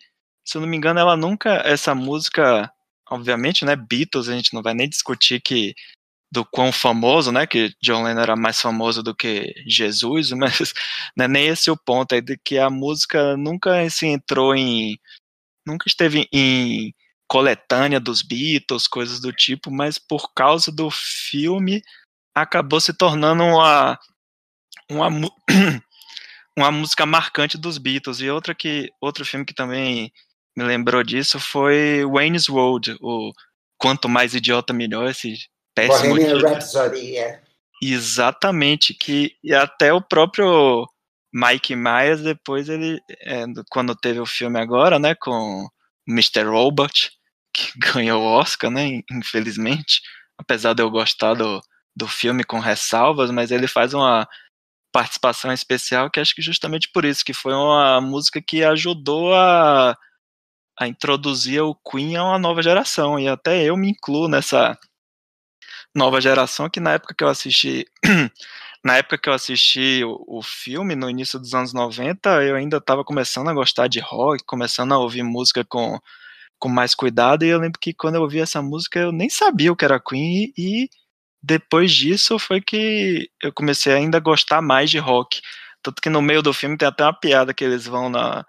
se 0.49 0.57
eu 0.57 0.63
não 0.63 0.69
me 0.69 0.79
engano, 0.79 0.99
ela 0.99 1.15
nunca, 1.15 1.61
essa 1.63 1.95
música, 1.95 2.73
obviamente, 3.11 3.67
né, 3.67 3.77
Beatles, 3.77 4.31
a 4.31 4.35
gente 4.35 4.55
não 4.55 4.63
vai 4.63 4.73
nem 4.73 4.89
discutir 4.89 5.43
que 5.43 5.75
do 6.33 6.43
quão 6.43 6.73
famoso, 6.73 7.31
né, 7.31 7.47
que 7.47 7.75
John 7.83 8.03
Lennon 8.03 8.23
era 8.23 8.35
mais 8.35 8.59
famoso 8.59 9.03
do 9.03 9.15
que 9.15 9.53
Jesus, 9.67 10.31
mas 10.33 10.73
não 11.15 11.27
é 11.27 11.29
nem 11.29 11.49
esse 11.49 11.71
o 11.71 11.77
ponto, 11.77 12.15
é 12.15 12.23
de 12.23 12.39
que 12.39 12.59
a 12.59 12.71
música 12.71 13.37
nunca 13.37 13.89
se 13.91 14.07
entrou 14.07 14.55
em, 14.55 14.99
nunca 15.67 15.87
esteve 15.87 16.27
em 16.33 16.95
coletânea 17.29 18.01
dos 18.01 18.23
Beatles, 18.23 18.89
coisas 18.89 19.21
do 19.21 19.31
tipo, 19.35 19.71
mas 19.71 19.99
por 19.99 20.33
causa 20.33 20.73
do 20.73 20.91
filme 20.91 21.83
acabou 22.35 22.81
se 22.81 22.95
tornando 22.95 23.43
uma, 23.43 23.99
uma, 24.91 25.09
uma 26.57 26.73
música 26.73 27.05
marcante 27.05 27.59
dos 27.59 27.77
Beatles. 27.77 28.21
E 28.21 28.31
outra 28.31 28.55
que, 28.55 28.91
outro 28.99 29.27
filme 29.27 29.45
que 29.45 29.55
também 29.55 30.11
me 30.59 30.65
lembrou 30.65 31.05
disso 31.05 31.39
foi 31.39 32.05
Wayne's 32.05 32.49
World, 32.49 32.99
o 33.01 33.33
Quanto 33.79 34.09
Mais 34.09 34.35
Idiota 34.35 34.73
Melhor, 34.73 35.09
esse 35.09 35.39
péssimo 35.73 36.17
Bohemian 36.17 36.41
Rhapsody, 36.41 37.17
é. 37.17 37.41
Exatamente, 37.81 38.93
que 38.93 39.37
e 39.43 39.55
até 39.55 39.93
o 39.93 40.03
próprio 40.03 40.85
Mike 41.33 41.77
Myers, 41.77 42.23
depois 42.23 42.69
ele, 42.69 43.01
é, 43.21 43.45
quando 43.71 43.95
teve 43.95 44.19
o 44.19 44.27
filme 44.27 44.59
agora, 44.59 44.99
né, 44.99 45.15
com 45.15 45.69
Mr. 46.09 46.43
Robot, 46.43 47.13
que 47.55 47.71
ganhou 47.95 48.21
o 48.21 48.27
Oscar, 48.27 48.69
né? 48.69 49.01
Infelizmente, 49.13 50.03
apesar 50.37 50.73
de 50.75 50.83
eu 50.83 50.91
gostar 50.91 51.35
do, 51.35 51.61
do 51.95 52.09
filme 52.09 52.43
com 52.43 52.59
ressalvas, 52.59 53.31
mas 53.31 53.53
ele 53.53 53.69
faz 53.69 53.95
uma 53.95 54.29
participação 54.93 55.53
especial, 55.53 56.11
que 56.11 56.19
acho 56.19 56.35
que 56.35 56.43
justamente 56.43 56.91
por 56.93 57.05
isso, 57.05 57.25
que 57.25 57.33
foi 57.33 57.53
uma 57.53 58.01
música 58.01 58.43
que 58.43 58.65
ajudou 58.65 59.33
a, 59.37 59.97
a 60.79 60.87
introduzir 60.87 61.63
o 61.63 61.75
Queen 61.75 62.17
a 62.17 62.25
uma 62.25 62.39
nova 62.39 62.63
geração, 62.63 63.19
e 63.19 63.29
até 63.29 63.65
eu 63.65 63.77
me 63.77 63.91
incluo 63.91 64.29
nessa 64.29 64.79
nova 65.95 66.21
geração, 66.21 66.69
que 66.71 66.81
na 66.81 66.93
época 66.95 67.15
que 67.15 67.25
eu 67.25 67.29
assisti, 67.29 67.87
na 68.85 68.97
época 68.99 69.19
que 69.19 69.29
eu 69.29 69.33
assisti 69.33 70.03
o, 70.05 70.39
o 70.39 70.43
filme, 70.43 70.95
no 70.95 71.11
início 71.11 71.39
dos 71.39 71.55
anos 71.55 71.73
90, 71.73 72.45
eu 72.45 72.57
ainda 72.57 72.79
estava 72.79 73.05
começando 73.05 73.49
a 73.49 73.55
gostar 73.55 73.89
de 73.89 74.01
rock, 74.01 74.45
começando 74.47 74.93
a 74.93 74.99
ouvir 74.99 75.23
música 75.23 75.65
com, 75.65 75.99
com 76.59 76.69
mais 76.69 76.95
cuidado, 76.95 77.45
e 77.45 77.49
eu 77.49 77.59
lembro 77.59 77.79
que 77.81 77.93
quando 77.95 78.17
eu 78.17 78.23
ouvi 78.23 78.41
essa 78.41 78.63
música, 78.63 78.99
eu 79.01 79.13
nem 79.13 79.29
sabia 79.31 79.73
o 79.73 79.77
que 79.77 79.85
era 79.85 80.01
Queen, 80.01 80.53
e, 80.57 80.85
e 80.85 80.91
depois 81.43 81.93
disso 81.93 82.39
foi 82.39 82.61
que 82.61 83.31
eu 83.43 83.53
comecei 83.53 83.93
a 83.93 83.97
ainda 83.97 84.19
gostar 84.21 84.61
mais 84.63 84.91
de 84.91 84.99
rock. 84.99 85.41
Tanto 85.83 86.03
que 86.03 86.11
no 86.11 86.21
meio 86.23 86.43
do 86.43 86.53
filme 86.53 86.77
tem 86.77 86.89
até 86.89 87.05
uma 87.05 87.19
piada 87.19 87.55
que 87.55 87.65
eles 87.65 87.87
vão 87.87 88.11
na. 88.11 88.45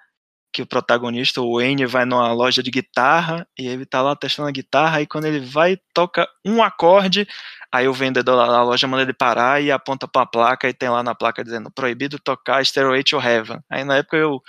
Que 0.51 0.61
o 0.61 0.67
protagonista, 0.67 1.41
o 1.41 1.57
Wayne, 1.57 1.85
vai 1.85 2.05
numa 2.05 2.31
loja 2.33 2.63
de 2.63 2.71
guitarra 2.71 3.47
e 3.57 3.67
ele 3.67 3.85
tá 3.85 4.01
lá 4.01 4.15
testando 4.15 4.49
a 4.49 4.51
guitarra. 4.51 5.01
E 5.01 5.07
quando 5.07 5.25
ele 5.25 5.39
vai, 5.39 5.77
toca 5.93 6.27
um 6.45 6.63
acorde. 6.63 7.27
Aí 7.71 7.87
o 7.87 7.93
vendedor 7.93 8.35
lá 8.35 8.47
da 8.47 8.63
loja 8.63 8.87
manda 8.87 9.03
ele 9.03 9.13
parar 9.13 9.61
e 9.61 9.71
aponta 9.71 10.07
pra 10.07 10.25
placa. 10.25 10.67
E 10.67 10.73
tem 10.73 10.89
lá 10.89 11.03
na 11.03 11.13
placa 11.13 11.43
dizendo: 11.43 11.71
proibido 11.71 12.19
tocar 12.19 12.65
Stairway 12.65 13.03
to 13.03 13.19
Heaven. 13.19 13.59
Aí 13.69 13.83
na 13.83 13.97
época 13.97 14.17
eu 14.17 14.41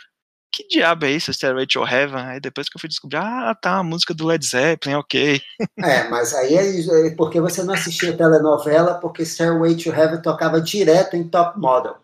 que 0.53 0.67
diabo 0.67 1.07
é 1.07 1.13
isso, 1.13 1.33
Stairway 1.33 1.67
to 1.67 1.87
Heaven? 1.87 2.23
Aí 2.23 2.41
depois 2.41 2.69
que 2.69 2.77
eu 2.77 2.81
fui 2.81 2.89
descobrir, 2.89 3.19
ah, 3.19 3.55
tá, 3.55 3.79
a 3.79 3.83
música 3.83 4.13
do 4.13 4.27
Led 4.27 4.45
Zeppelin, 4.45 4.97
ok. 4.97 5.41
É, 5.79 6.09
mas 6.09 6.35
aí 6.35 6.55
é, 6.55 7.07
é 7.07 7.15
porque 7.15 7.41
você 7.41 7.63
não 7.63 7.75
assistia 7.75 8.17
telenovela, 8.17 8.95
porque 8.95 9.25
Stairway 9.25 9.77
to 9.77 9.91
Heaven 9.91 10.21
tocava 10.21 10.61
direto 10.61 11.17
em 11.17 11.29
Top 11.29 11.59
Model. 11.59 11.97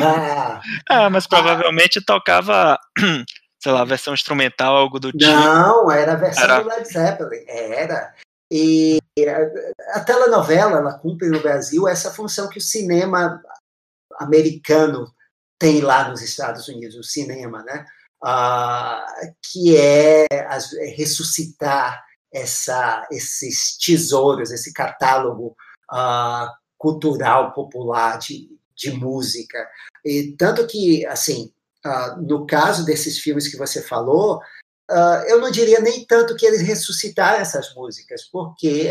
Ah, 0.00 0.60
ah, 0.88 1.10
mas 1.10 1.26
provavelmente 1.26 1.98
ah, 1.98 2.02
tocava, 2.06 2.78
sei 3.62 3.72
lá, 3.72 3.84
versão 3.84 4.14
instrumental, 4.14 4.76
algo 4.76 4.98
do 4.98 5.12
tipo. 5.12 5.30
Não, 5.30 5.90
era 5.90 6.12
a 6.12 6.16
versão 6.16 6.44
era... 6.44 6.60
do 6.60 6.68
Led 6.68 6.88
Zeppelin, 6.88 7.44
era. 7.46 8.14
E 8.50 8.98
a 9.92 10.00
telenovela, 10.00 10.78
ela 10.78 10.98
cumpre 10.98 11.28
no 11.28 11.40
Brasil 11.40 11.86
essa 11.86 12.10
função 12.10 12.48
que 12.48 12.58
o 12.58 12.62
cinema 12.62 13.40
americano 14.18 15.12
tem 15.58 15.80
lá 15.80 16.08
nos 16.08 16.22
Estados 16.22 16.68
Unidos, 16.68 16.96
o 16.96 17.02
cinema, 17.02 17.62
né? 17.62 17.84
Ah, 18.22 19.04
que 19.42 19.76
é, 19.76 20.26
as, 20.48 20.72
é, 20.74 20.86
ressuscitar 20.86 22.02
essa, 22.32 23.06
esses 23.10 23.76
tesouros, 23.76 24.50
esse 24.50 24.72
catálogo 24.72 25.56
ah, 25.90 26.52
cultural 26.76 27.52
popular 27.52 28.18
de, 28.18 28.48
de 28.78 28.90
música. 28.92 29.68
E 30.04 30.34
tanto 30.38 30.66
que, 30.66 31.04
assim, 31.06 31.52
ah, 31.84 32.16
no 32.20 32.46
caso 32.46 32.84
desses 32.84 33.18
filmes 33.18 33.48
que 33.48 33.56
você 33.56 33.82
falou, 33.82 34.40
Uh, 34.90 35.20
eu 35.28 35.38
não 35.38 35.50
diria 35.50 35.80
nem 35.80 36.02
tanto 36.06 36.34
que 36.34 36.46
eles 36.46 36.62
ressuscitaram 36.62 37.42
essas 37.42 37.74
músicas, 37.74 38.24
porque 38.32 38.90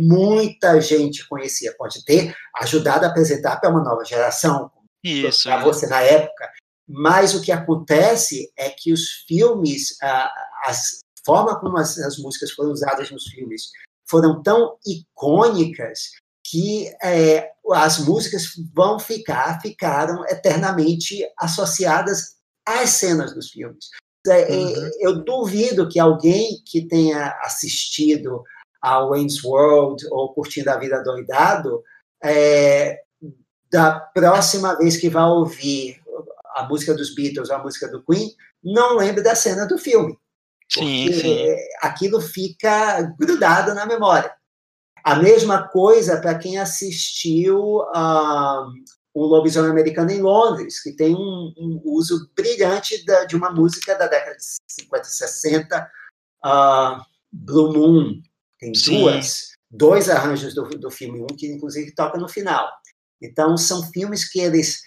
muita 0.00 0.80
gente 0.80 1.28
conhecia, 1.28 1.74
pode 1.76 2.02
ter 2.02 2.34
ajudado 2.62 3.04
a 3.04 3.10
apresentar 3.10 3.60
para 3.60 3.68
uma 3.68 3.84
nova 3.84 4.02
geração. 4.06 4.70
Para 5.50 5.64
você 5.64 5.86
na 5.86 6.00
época. 6.00 6.50
Mas 6.88 7.34
o 7.34 7.42
que 7.42 7.52
acontece 7.52 8.50
é 8.56 8.70
que 8.70 8.90
os 8.90 9.22
filmes, 9.28 10.00
a, 10.00 10.32
as 10.64 11.00
forma 11.26 11.60
como 11.60 11.76
as, 11.76 11.98
as, 11.98 12.16
músicas 12.16 12.52
foram 12.52 12.70
usadas 12.70 13.10
nos 13.10 13.24
filmes 13.24 13.70
foram 14.08 14.42
tão 14.42 14.78
icônicas 14.86 16.12
que 16.50 16.86
é, 17.02 17.50
as 17.72 17.98
músicas 17.98 18.44
vão 18.74 18.98
ficar, 18.98 19.60
ficaram 19.60 20.24
eternamente 20.26 21.26
associadas 21.38 22.36
às 22.66 22.90
cenas 22.90 23.34
dos 23.34 23.50
filmes. 23.50 23.86
É, 24.26 24.42
é, 24.42 24.56
uhum. 24.56 24.90
Eu 25.00 25.24
duvido 25.24 25.88
que 25.88 25.98
alguém 25.98 26.62
que 26.66 26.86
tenha 26.86 27.30
assistido 27.42 28.42
a 28.80 29.04
Wayne's 29.04 29.42
World 29.42 30.06
ou 30.10 30.32
Curtindo 30.32 30.70
a 30.70 30.76
Vida 30.76 31.02
Doidado 31.02 31.82
é, 32.22 33.00
da 33.70 33.98
próxima 34.00 34.76
vez 34.76 34.96
que 34.96 35.08
vai 35.08 35.24
ouvir 35.24 36.00
a 36.56 36.64
música 36.64 36.94
dos 36.94 37.14
Beatles, 37.14 37.50
a 37.50 37.58
música 37.58 37.88
do 37.88 38.02
Queen, 38.04 38.30
não 38.62 38.96
lembre 38.96 39.22
da 39.22 39.34
cena 39.34 39.66
do 39.66 39.78
filme. 39.78 40.18
Sim, 40.70 41.10
sim. 41.12 41.56
aquilo 41.80 42.20
fica 42.20 43.00
grudado 43.18 43.74
na 43.74 43.86
memória. 43.86 44.30
A 45.08 45.14
mesma 45.14 45.66
coisa 45.66 46.20
para 46.20 46.38
quem 46.38 46.58
assistiu 46.58 47.58
um, 47.80 48.74
o 49.14 49.24
Lobisomem 49.24 49.70
Americano 49.70 50.10
em 50.10 50.20
Londres, 50.20 50.82
que 50.82 50.92
tem 50.92 51.14
um, 51.14 51.50
um 51.56 51.80
uso 51.82 52.30
brilhante 52.36 53.02
da, 53.06 53.24
de 53.24 53.34
uma 53.34 53.50
música 53.50 53.94
da 53.94 54.06
década 54.06 54.36
de 54.36 54.44
50, 54.68 55.04
60, 55.04 55.90
uh, 56.44 57.02
Blue 57.32 57.72
Moon. 57.72 58.20
Tem 58.60 58.74
sim. 58.74 59.00
duas, 59.00 59.52
dois 59.70 60.10
arranjos 60.10 60.54
do, 60.54 60.68
do 60.68 60.90
filme, 60.90 61.22
um 61.22 61.26
que 61.34 61.46
inclusive 61.46 61.94
toca 61.94 62.18
no 62.18 62.28
final. 62.28 62.68
Então, 63.22 63.56
são 63.56 63.82
filmes 63.84 64.30
que 64.30 64.40
eles 64.40 64.82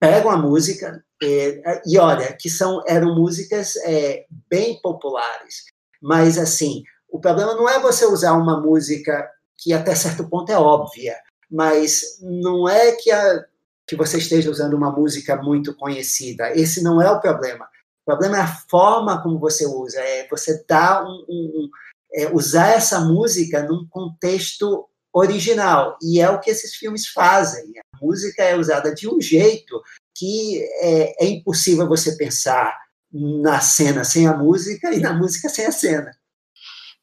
pegam 0.00 0.30
a 0.30 0.38
música 0.38 1.04
e, 1.22 1.62
e 1.84 1.98
olha, 1.98 2.34
que 2.40 2.48
são 2.48 2.82
eram 2.86 3.14
músicas 3.14 3.76
é, 3.84 4.24
bem 4.48 4.80
populares, 4.80 5.64
mas 6.00 6.38
assim, 6.38 6.82
o 7.10 7.20
problema 7.20 7.54
não 7.54 7.68
é 7.68 7.78
você 7.78 8.06
usar 8.06 8.32
uma 8.32 8.58
música 8.58 9.35
que 9.58 9.72
até 9.72 9.94
certo 9.94 10.28
ponto 10.28 10.50
é 10.50 10.58
óbvia, 10.58 11.16
mas 11.50 12.18
não 12.20 12.68
é 12.68 12.92
que, 12.92 13.10
a, 13.10 13.44
que 13.86 13.96
você 13.96 14.18
esteja 14.18 14.50
usando 14.50 14.74
uma 14.74 14.90
música 14.90 15.36
muito 15.36 15.74
conhecida. 15.74 16.52
Esse 16.54 16.82
não 16.82 17.00
é 17.00 17.10
o 17.10 17.20
problema. 17.20 17.64
O 18.02 18.04
problema 18.06 18.38
é 18.38 18.40
a 18.40 18.56
forma 18.68 19.22
como 19.22 19.38
você 19.38 19.66
usa, 19.66 20.00
é 20.00 20.28
você 20.28 20.64
dar 20.68 21.04
um, 21.04 21.24
um, 21.28 21.52
um 21.54 21.70
é, 22.12 22.32
usar 22.32 22.68
essa 22.68 23.00
música 23.00 23.62
num 23.62 23.86
contexto 23.88 24.88
original. 25.12 25.98
E 26.02 26.20
é 26.20 26.30
o 26.30 26.40
que 26.40 26.50
esses 26.50 26.74
filmes 26.74 27.08
fazem. 27.08 27.72
A 27.78 28.04
música 28.04 28.42
é 28.42 28.56
usada 28.56 28.94
de 28.94 29.08
um 29.08 29.20
jeito 29.20 29.82
que 30.14 30.62
é, 30.80 31.24
é 31.24 31.28
impossível 31.28 31.88
você 31.88 32.16
pensar 32.16 32.76
na 33.12 33.60
cena 33.60 34.04
sem 34.04 34.26
a 34.26 34.36
música 34.36 34.92
e 34.92 35.00
na 35.00 35.12
música 35.12 35.48
sem 35.48 35.66
a 35.66 35.72
cena. 35.72 36.10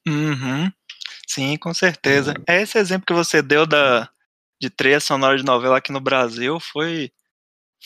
Uhum. 0.07 0.71
Sim, 1.33 1.57
com 1.57 1.73
certeza. 1.73 2.35
Uhum. 2.37 2.43
Esse 2.47 2.77
exemplo 2.77 3.07
que 3.07 3.13
você 3.13 3.41
deu 3.41 3.65
da, 3.65 4.07
de 4.61 4.69
trilha 4.69 4.99
sonora 4.99 5.35
de 5.35 5.43
novela 5.43 5.79
aqui 5.79 5.91
no 5.91 5.99
Brasil 5.99 6.59
foi, 6.59 7.11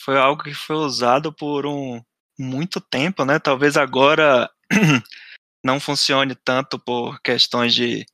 foi 0.04 0.18
algo 0.18 0.42
que 0.42 0.52
foi 0.52 0.76
usado 0.76 1.32
por 1.32 1.64
um 1.64 2.02
muito 2.38 2.78
tempo, 2.78 3.24
né? 3.24 3.38
Talvez 3.38 3.78
agora 3.78 4.50
não 5.64 5.80
funcione 5.80 6.34
tanto 6.34 6.78
por 6.78 7.20
questões 7.22 7.72
de 7.72 8.04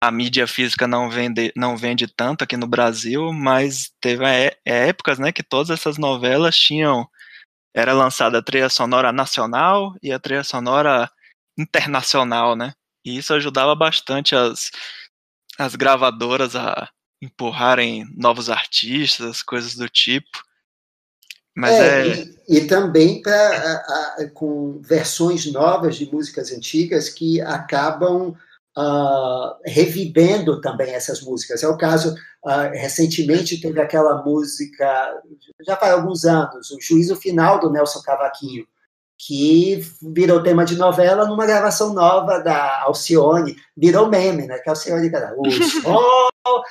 a 0.00 0.12
mídia 0.12 0.46
física 0.46 0.86
não 0.86 1.10
vende, 1.10 1.52
não 1.56 1.76
vende 1.76 2.06
tanto 2.06 2.44
aqui 2.44 2.56
no 2.56 2.66
Brasil, 2.68 3.32
mas 3.32 3.90
teve 4.00 4.24
é, 4.24 4.56
épocas, 4.64 5.18
né, 5.18 5.32
que 5.32 5.42
todas 5.42 5.70
essas 5.70 5.96
novelas 5.98 6.56
tinham 6.56 7.08
era 7.74 7.92
lançada 7.92 8.38
a 8.38 8.42
trilha 8.42 8.68
sonora 8.68 9.12
nacional 9.12 9.94
e 10.02 10.12
a 10.12 10.20
trilha 10.20 10.44
sonora 10.44 11.10
internacional, 11.58 12.54
né? 12.54 12.74
E 13.04 13.18
isso 13.18 13.34
ajudava 13.34 13.74
bastante 13.74 14.34
as, 14.34 14.70
as 15.58 15.74
gravadoras 15.74 16.56
a 16.56 16.88
empurrarem 17.20 18.04
novos 18.16 18.50
artistas, 18.50 19.42
coisas 19.42 19.74
do 19.74 19.88
tipo. 19.88 20.42
Mas 21.56 21.72
é, 21.72 22.08
é... 22.08 22.24
E, 22.48 22.58
e, 22.58 22.66
também 22.66 23.22
pra, 23.22 24.28
com 24.34 24.80
versões 24.82 25.50
novas 25.52 25.96
de 25.96 26.10
músicas 26.10 26.50
antigas 26.50 27.08
que 27.08 27.40
acabam 27.40 28.34
uh, 28.76 29.56
revivendo 29.64 30.60
também 30.60 30.94
essas 30.94 31.22
músicas. 31.22 31.62
É 31.62 31.68
o 31.68 31.78
caso, 31.78 32.14
uh, 32.44 32.70
recentemente 32.72 33.60
teve 33.60 33.80
aquela 33.80 34.22
música, 34.22 35.22
já 35.66 35.76
faz 35.76 35.92
alguns 35.92 36.24
anos, 36.24 36.70
o 36.70 36.80
Juízo 36.80 37.16
Final 37.16 37.60
do 37.60 37.70
Nelson 37.70 38.02
Cavaquinho, 38.02 38.66
que 39.26 39.80
virou 40.02 40.42
tema 40.42 40.64
de 40.64 40.76
novela 40.76 41.26
numa 41.26 41.46
gravação 41.46 41.94
nova 41.94 42.40
da 42.40 42.82
Alcione, 42.82 43.56
virou 43.76 44.08
meme, 44.08 44.46
né? 44.46 44.58
Que 44.58 44.68
a 44.68 44.72
Alcione 44.72 45.10
cara, 45.10 45.34
o 45.36 45.50
sol, 45.50 46.62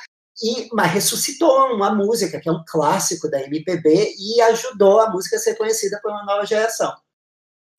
e, 0.42 0.68
mas 0.72 0.92
ressuscitou 0.92 1.74
uma 1.74 1.94
música 1.94 2.40
que 2.40 2.48
é 2.48 2.52
um 2.52 2.64
clássico 2.66 3.28
da 3.28 3.40
MPB 3.40 4.14
e 4.18 4.40
ajudou 4.42 5.00
a 5.00 5.10
música 5.10 5.36
a 5.36 5.38
ser 5.38 5.56
conhecida 5.56 5.98
por 6.02 6.10
uma 6.10 6.24
nova 6.24 6.46
geração. 6.46 6.94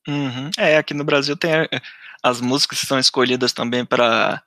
Uhum. 0.07 0.49
É, 0.57 0.77
aqui 0.77 0.93
no 0.93 1.03
Brasil 1.03 1.35
tem 1.35 1.51
as 2.21 2.41
músicas 2.41 2.79
que 2.79 2.85
são 2.85 2.99
escolhidas 2.99 3.53
também 3.53 3.85
para 3.85 4.41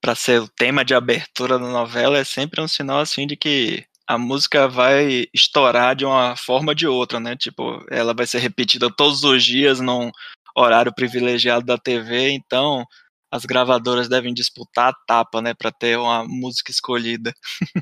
para 0.00 0.16
ser 0.16 0.40
o 0.40 0.48
tema 0.48 0.84
de 0.84 0.94
abertura 0.94 1.60
da 1.60 1.68
novela 1.68 2.18
é 2.18 2.24
sempre 2.24 2.60
um 2.60 2.66
sinal 2.66 2.98
assim 2.98 3.24
de 3.24 3.36
que 3.36 3.86
a 4.12 4.18
música 4.18 4.68
vai 4.68 5.26
estourar 5.32 5.96
de 5.96 6.04
uma 6.04 6.36
forma 6.36 6.72
ou 6.72 6.74
de 6.74 6.86
outra, 6.86 7.18
né? 7.18 7.34
Tipo, 7.34 7.82
ela 7.90 8.12
vai 8.12 8.26
ser 8.26 8.40
repetida 8.40 8.94
todos 8.94 9.24
os 9.24 9.42
dias 9.42 9.80
num 9.80 10.10
horário 10.54 10.94
privilegiado 10.94 11.64
da 11.64 11.78
TV, 11.78 12.30
então 12.30 12.84
as 13.30 13.46
gravadoras 13.46 14.10
devem 14.10 14.34
disputar 14.34 14.90
a 14.90 14.96
tapa, 15.06 15.40
né, 15.40 15.54
para 15.54 15.72
ter 15.72 15.98
uma 15.98 16.22
música 16.24 16.70
escolhida. 16.70 17.32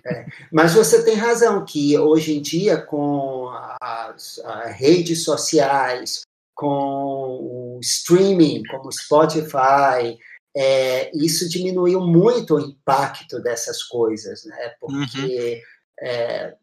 É, 0.07 0.25
mas 0.53 0.73
você 0.73 1.05
tem 1.05 1.17
razão 1.17 1.65
que 1.65 1.99
hoje 1.99 2.39
em 2.39 2.41
dia 2.41 2.81
com 2.81 3.51
as, 3.81 4.39
as 4.39 4.77
redes 4.77 5.25
sociais, 5.25 6.21
com 6.55 7.77
o 7.77 7.81
streaming, 7.83 8.63
como 8.71 8.87
o 8.87 8.93
Spotify, 8.93 10.17
é, 10.57 11.11
isso 11.17 11.49
diminuiu 11.49 12.01
muito 12.01 12.55
o 12.55 12.61
impacto 12.61 13.43
dessas 13.43 13.83
coisas, 13.83 14.45
né? 14.45 14.75
Porque 14.81 15.19
uhum. 15.19 15.80
É, 16.01 16.55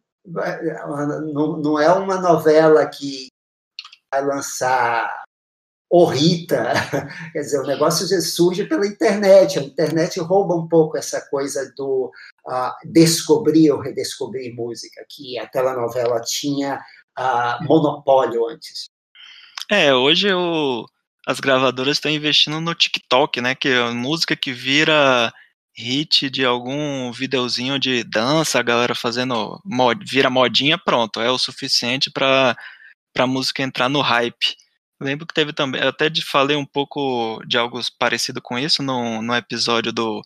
não, 1.34 1.58
não 1.58 1.80
é 1.80 1.92
uma 1.92 2.20
novela 2.20 2.86
que 2.86 3.28
vai 4.12 4.26
lançar 4.26 5.24
o 5.90 6.06
Rita, 6.06 6.74
quer 7.32 7.40
dizer, 7.40 7.60
o 7.60 7.68
negócio 7.68 8.06
surge 8.22 8.66
pela 8.66 8.86
internet, 8.86 9.58
a 9.58 9.64
internet 9.64 10.20
rouba 10.20 10.54
um 10.54 10.68
pouco 10.68 10.98
essa 10.98 11.22
coisa 11.30 11.74
do 11.78 12.12
uh, 12.46 12.72
descobrir 12.92 13.72
ou 13.72 13.80
redescobrir 13.80 14.54
música, 14.54 15.06
que 15.10 15.40
a 15.40 15.48
telenovela 15.48 16.20
tinha 16.22 16.82
uh, 17.18 17.64
monopólio 17.64 18.48
antes. 18.48 18.90
É, 19.70 19.94
hoje 19.94 20.28
as 21.26 21.40
gravadoras 21.40 21.98
estão 21.98 22.12
investindo 22.12 22.60
no 22.60 22.76
TikTok, 22.76 23.40
né, 23.40 23.56
que 23.56 23.70
é 23.70 23.90
música 23.92 24.36
que 24.36 24.52
vira 24.52 25.34
hit 25.78 26.30
de 26.30 26.44
algum 26.44 27.12
videozinho 27.12 27.80
de 27.80 28.04
dança, 28.04 28.60
a 28.60 28.64
galera 28.64 28.96
fazendo 28.96 29.62
mod, 29.64 30.04
vira 30.10 30.30
modinha, 30.30 30.78
pronto, 30.78 31.22
é 31.22 31.30
o 31.30 31.38
suficiente 31.38 32.10
para 32.10 32.56
a 33.18 33.28
música 33.28 33.62
entrar 33.64 33.88
no 33.90 34.02
hype. 34.02 34.56
Lembro 35.00 35.28
que 35.28 35.34
teve 35.34 35.54
também, 35.54 35.82
até 35.82 36.10
de 36.10 36.24
falei 36.26 36.58
um 36.58 36.66
pouco 36.66 37.40
de 37.46 37.58
algo 37.58 37.80
parecido 38.00 38.42
com 38.42 38.58
isso 38.58 38.82
no, 38.82 39.22
no 39.22 39.36
episódio 39.36 39.94
do 39.94 40.22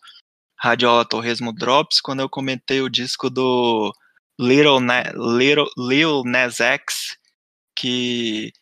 Radiola 0.58 1.04
Torresmo 1.04 1.52
Drops, 1.52 2.00
quando 2.00 2.20
eu 2.20 2.28
comentei 2.28 2.80
o 2.80 2.88
disco 2.88 3.28
do 3.28 3.92
Little, 4.40 4.80
Na, 4.80 5.02
Little 5.12 5.68
Lil 5.76 6.22
Nas 6.24 6.60
X, 6.60 7.16
que 7.76 8.52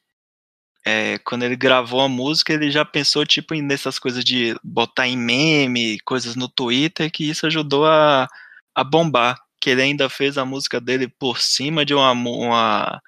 é, 0.87 1.19
quando 1.19 1.43
ele 1.45 1.57
gravou 1.57 2.01
a 2.01 2.09
música, 2.09 2.53
ele 2.53 2.71
já 2.71 2.85
pensou 2.85 3.27
tipo 3.27 3.55
nessas 3.55 3.99
coisas 3.99 4.25
de 4.25 4.57
botar 4.65 5.07
em 5.07 5.17
meme, 5.17 6.01
coisas 6.01 6.37
no 6.37 6.49
Twitter, 6.49 7.11
que 7.11 7.29
isso 7.29 7.47
ajudou 7.47 7.87
a, 7.87 8.27
a 8.75 8.85
bombar. 8.85 9.39
Que 9.61 9.71
ele 9.71 9.83
ainda 9.83 10.09
fez 10.09 10.39
a 10.39 10.45
música 10.45 10.81
dele 10.81 11.07
por 11.07 11.39
cima 11.39 11.85
de 11.85 11.95
uma, 11.95 12.13
uma 12.13 13.01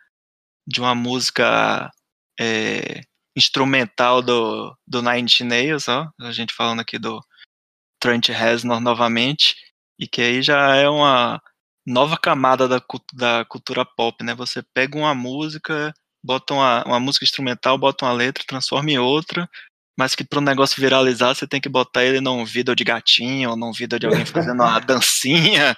de 0.67 0.81
uma 0.81 0.95
música 0.95 1.91
é, 2.39 3.03
instrumental 3.37 4.23
do, 4.23 4.77
do 4.87 5.03
Nine 5.03 5.23
Inch 5.23 5.41
Nails, 5.41 5.89
ó, 5.89 6.11
a 6.21 6.33
gente 6.33 6.55
falando 6.55 6.81
aqui 6.81 6.99
do 6.99 7.21
Trent 8.01 8.29
Reznor 8.29 8.81
novamente, 8.81 9.57
e 9.99 10.07
que 10.07 10.21
aí 10.21 10.43
já 10.43 10.77
é 10.77 10.89
uma 10.89 11.41
nova 11.87 12.17
camada 12.19 12.69
da, 12.69 12.81
da 13.15 13.45
cultura 13.45 13.85
pop, 13.85 14.23
né? 14.25 14.35
Você 14.35 14.63
pega 14.75 14.99
uma 14.99 15.15
música, 15.15 15.93
bota 16.23 16.55
uma, 16.55 16.85
uma 16.85 17.01
música 17.01 17.25
instrumental, 17.25 17.77
bota 17.79 18.05
uma 18.05 18.13
letra, 18.13 18.45
transforma 18.47 18.91
em 18.91 18.99
outra, 18.99 19.49
mas 19.99 20.15
que 20.15 20.25
para 20.25 20.39
o 20.39 20.43
negócio 20.43 20.81
viralizar 20.81 21.35
você 21.35 21.47
tem 21.47 21.61
que 21.61 21.69
botar 21.69 22.05
ele 22.05 22.21
num 22.21 22.45
vídeo 22.45 22.75
de 22.75 22.85
gatinho, 22.85 23.51
ou 23.51 23.57
num 23.57 23.73
vídeo 23.73 23.99
de 23.99 24.07
alguém 24.07 24.25
fazendo 24.25 24.63
uma 24.63 24.79
dancinha, 24.81 25.77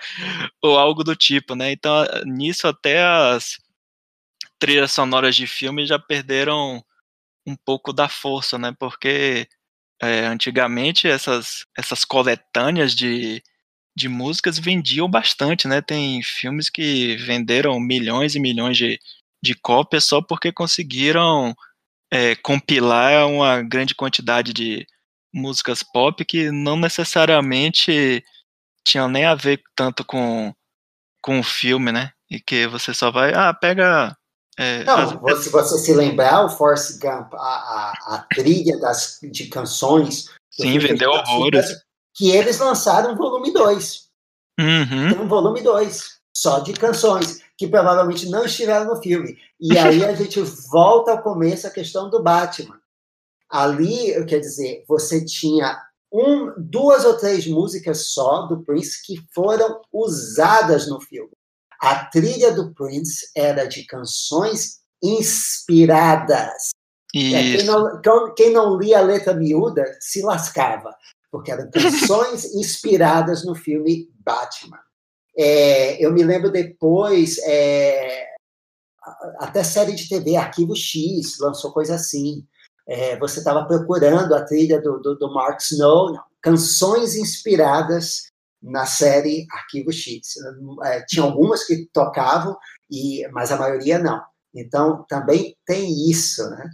ou 0.63 0.79
algo 0.79 1.03
do 1.03 1.17
tipo, 1.17 1.55
né? 1.55 1.73
Então, 1.73 2.05
nisso 2.25 2.69
até 2.69 3.05
as 3.05 3.59
trilhas 4.59 4.93
sonoras 4.93 5.35
de 5.37 5.47
filme 5.47 5.87
já 5.87 5.99
perderam 5.99 6.83
um 7.47 7.57
pouco 7.57 7.93
da 7.93 8.09
força, 8.09 8.59
né? 8.59 8.75
Porque 8.79 9.49
é, 10.01 10.27
antigamente 10.27 11.09
essas, 11.09 11.67
essas 11.77 12.05
coletâneas 12.05 12.95
de, 12.95 13.43
de 13.97 14.09
músicas 14.09 14.59
vendiam 14.59 15.09
bastante, 15.11 15.69
né? 15.69 15.83
Tem 15.83 16.23
filmes 16.23 16.71
que 16.71 17.17
venderam 17.17 17.79
milhões 17.81 18.35
e 18.35 18.41
milhões 18.41 18.77
de, 18.77 18.99
de 19.45 19.55
cópias 19.55 20.05
só 20.05 20.21
porque 20.21 20.51
conseguiram 20.51 21.55
é, 22.13 22.35
compilar 22.37 23.29
uma 23.29 23.63
grande 23.63 23.95
quantidade 23.95 24.53
de 24.53 24.87
músicas 25.33 25.83
pop 25.83 26.25
que 26.25 26.51
não 26.51 26.77
necessariamente 26.77 28.25
tinham 28.85 29.09
nem 29.09 29.25
a 29.25 29.35
ver 29.35 29.63
tanto 29.77 30.05
com, 30.05 30.53
com 31.23 31.41
o 31.41 31.45
filme, 31.45 31.93
né? 31.93 32.13
E 32.31 32.41
que 32.41 32.67
você 32.67 32.95
só 32.95 33.11
vai, 33.11 33.33
ah, 33.35 33.53
pega 33.53 34.17
é, 34.57 34.85
não, 34.85 35.27
as... 35.27 35.43
se 35.43 35.51
você 35.51 35.79
se 35.79 35.93
lembrar, 35.93 36.45
o 36.45 36.49
Force 36.49 36.99
Gump, 36.99 37.35
a, 37.35 37.39
a, 37.39 38.15
a 38.15 38.19
trilha 38.35 38.79
das, 38.79 39.19
de 39.23 39.47
canções. 39.49 40.31
Sim, 40.51 40.79
vendeu 40.79 41.11
horrores. 41.11 41.83
Que 42.15 42.31
eles 42.31 42.59
lançaram 42.59 43.17
volume 43.17 43.53
2. 43.53 44.05
Uhum. 44.61 45.09
Tem 45.11 45.21
um 45.21 45.27
volume 45.27 45.61
2, 45.63 46.21
só 46.37 46.61
de 46.61 46.73
canções, 46.73 47.41
que 47.57 47.69
provavelmente 47.69 48.29
não 48.29 48.45
estiveram 48.45 48.87
no 48.87 49.01
filme. 49.01 49.37
E 49.61 49.79
aí 49.79 50.05
a 50.05 50.15
gente 50.15 50.41
volta 50.71 51.13
ao 51.13 51.23
começo 51.23 51.67
a 51.67 51.71
questão 51.71 52.11
do 52.11 52.23
Batman. 52.23 52.79
Ali, 53.49 54.25
quer 54.27 54.41
dizer, 54.41 54.85
você 54.89 55.25
tinha 55.25 55.81
um, 56.13 56.53
duas 56.57 57.05
ou 57.05 57.17
três 57.17 57.47
músicas 57.47 58.09
só 58.09 58.47
do 58.47 58.63
Prince 58.63 59.03
que 59.05 59.17
foram 59.33 59.81
usadas 59.93 60.89
no 60.89 61.01
filme. 61.01 61.31
A 61.81 62.07
trilha 62.07 62.53
do 62.53 62.73
Prince 62.73 63.31
era 63.37 63.67
de 63.67 63.85
canções 63.85 64.81
inspiradas. 65.03 66.71
É, 67.15 67.57
quem, 67.57 67.65
não, 67.65 68.35
quem 68.35 68.53
não 68.53 68.77
lia 68.77 68.99
a 68.99 69.03
letra 69.03 69.35
miúda 69.35 69.85
se 70.01 70.23
lascava, 70.23 70.97
porque 71.31 71.53
eram 71.53 71.71
canções 71.71 72.45
inspiradas 72.55 73.45
no 73.45 73.55
filme 73.55 74.09
Batman. 74.15 74.81
É, 75.37 76.05
eu 76.05 76.13
me 76.13 76.23
lembro 76.23 76.51
depois, 76.51 77.39
é, 77.39 78.27
até 79.39 79.65
série 79.65 79.95
de 79.95 80.09
TV, 80.09 80.37
Arquivo 80.37 80.75
X, 80.77 81.39
lançou 81.41 81.73
coisa 81.73 81.95
assim. 81.95 82.47
É, 82.87 83.19
você 83.19 83.39
estava 83.39 83.67
procurando 83.67 84.35
a 84.35 84.45
trilha 84.45 84.81
do, 84.81 84.99
do, 85.01 85.17
do 85.17 85.33
Mark 85.33 85.61
Snow, 85.61 86.13
não, 86.13 86.23
canções 86.43 87.17
inspiradas 87.17 88.31
na 88.63 88.87
série 88.87 89.47
Arquivo 89.51 89.93
X. 89.93 90.35
É, 90.85 91.05
tinha 91.07 91.25
algumas 91.25 91.65
que 91.65 91.89
tocavam, 91.93 92.57
e, 92.91 93.27
mas 93.33 93.51
a 93.51 93.57
maioria 93.57 93.99
não. 93.99 94.23
Então, 94.55 95.05
também 95.09 95.57
tem 95.67 96.09
isso, 96.09 96.49
né? 96.51 96.71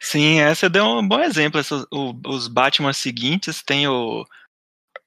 Sim, 0.00 0.40
essa 0.40 0.68
deu 0.68 0.84
um 0.84 1.06
bom 1.06 1.20
exemplo. 1.20 1.60
O, 1.90 2.14
os 2.28 2.48
Batman 2.48 2.92
seguintes 2.92 3.62
tem 3.62 3.88
o, 3.88 4.24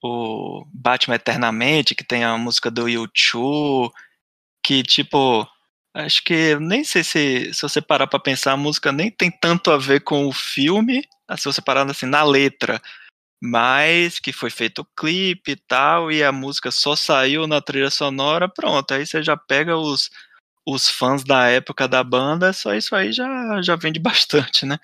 o 0.06 0.68
Batman 0.74 1.16
Eternamente, 1.16 1.95
que 1.95 2.03
tem 2.03 2.24
a 2.24 2.38
música 2.38 2.72
do 2.72 2.88
YouTube, 2.88 3.93
que 4.64 4.84
tipo, 4.84 5.47
acho 5.93 6.24
que 6.24 6.56
nem 6.60 6.84
sei 6.84 7.03
se, 7.03 7.53
se 7.53 7.62
você 7.62 7.82
parar 7.82 8.08
para 8.08 8.20
pensar, 8.20 8.53
a 8.53 8.58
música 8.58 8.91
nem 8.91 9.12
tem 9.12 9.32
tanto 9.32 9.72
a 9.72 9.78
ver 9.78 10.01
com 10.01 10.28
o 10.28 10.34
filme, 10.34 11.03
se 11.38 11.45
você 11.45 11.62
parar 11.62 11.89
assim 11.89 12.06
na 12.06 12.24
letra 12.24 12.82
mas 13.41 14.20
que 14.20 14.32
foi 14.34 14.49
feito 14.49 14.82
o 14.82 14.88
clipe 14.97 15.51
e 15.51 15.56
tal, 15.56 16.12
e 16.12 16.24
a 16.24 16.32
música 16.32 16.72
só 16.72 16.95
saiu 16.95 17.47
na 17.47 17.62
trilha 17.62 17.89
sonora, 17.91 18.49
pronto, 18.49 18.93
aí 18.93 19.06
você 19.06 19.22
já 19.24 19.38
pega 19.38 19.78
os, 19.78 20.10
os 20.66 20.89
fãs 20.89 21.24
da 21.24 21.47
época 21.49 21.88
da 21.88 22.03
banda, 22.03 22.53
só 22.53 22.74
isso 22.74 22.95
aí 22.95 23.12
já, 23.12 23.62
já 23.62 23.76
vende 23.76 23.99
bastante, 24.01 24.66
né? 24.66 24.78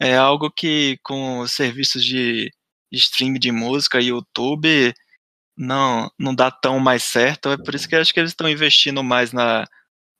É 0.00 0.16
algo 0.16 0.50
que 0.50 0.98
com 1.02 1.40
os 1.40 1.52
serviços 1.52 2.04
de 2.04 2.52
stream 2.96 3.34
de 3.34 3.52
música, 3.52 4.00
YouTube, 4.00 4.94
não, 5.56 6.10
não 6.18 6.34
dá 6.34 6.50
tão 6.50 6.78
mais 6.78 7.02
certo, 7.04 7.50
é 7.50 7.56
por 7.56 7.74
isso 7.74 7.88
que 7.88 7.96
acho 7.96 8.12
que 8.12 8.20
eles 8.20 8.30
estão 8.30 8.48
investindo 8.48 9.02
mais 9.02 9.32
na, 9.32 9.66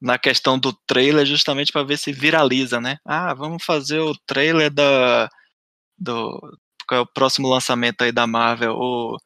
na 0.00 0.18
questão 0.18 0.58
do 0.58 0.72
trailer, 0.86 1.26
justamente 1.26 1.72
para 1.72 1.84
ver 1.84 1.98
se 1.98 2.12
viraliza, 2.12 2.80
né? 2.80 2.98
Ah, 3.04 3.34
vamos 3.34 3.64
fazer 3.64 3.98
o 3.98 4.16
trailer 4.26 4.70
da, 4.70 5.28
do, 5.98 6.40
qual 6.88 7.00
é 7.00 7.02
o 7.02 7.06
próximo 7.06 7.48
lançamento 7.48 8.02
aí 8.02 8.12
da 8.12 8.26
Marvel, 8.26 8.74
ou 8.74 9.16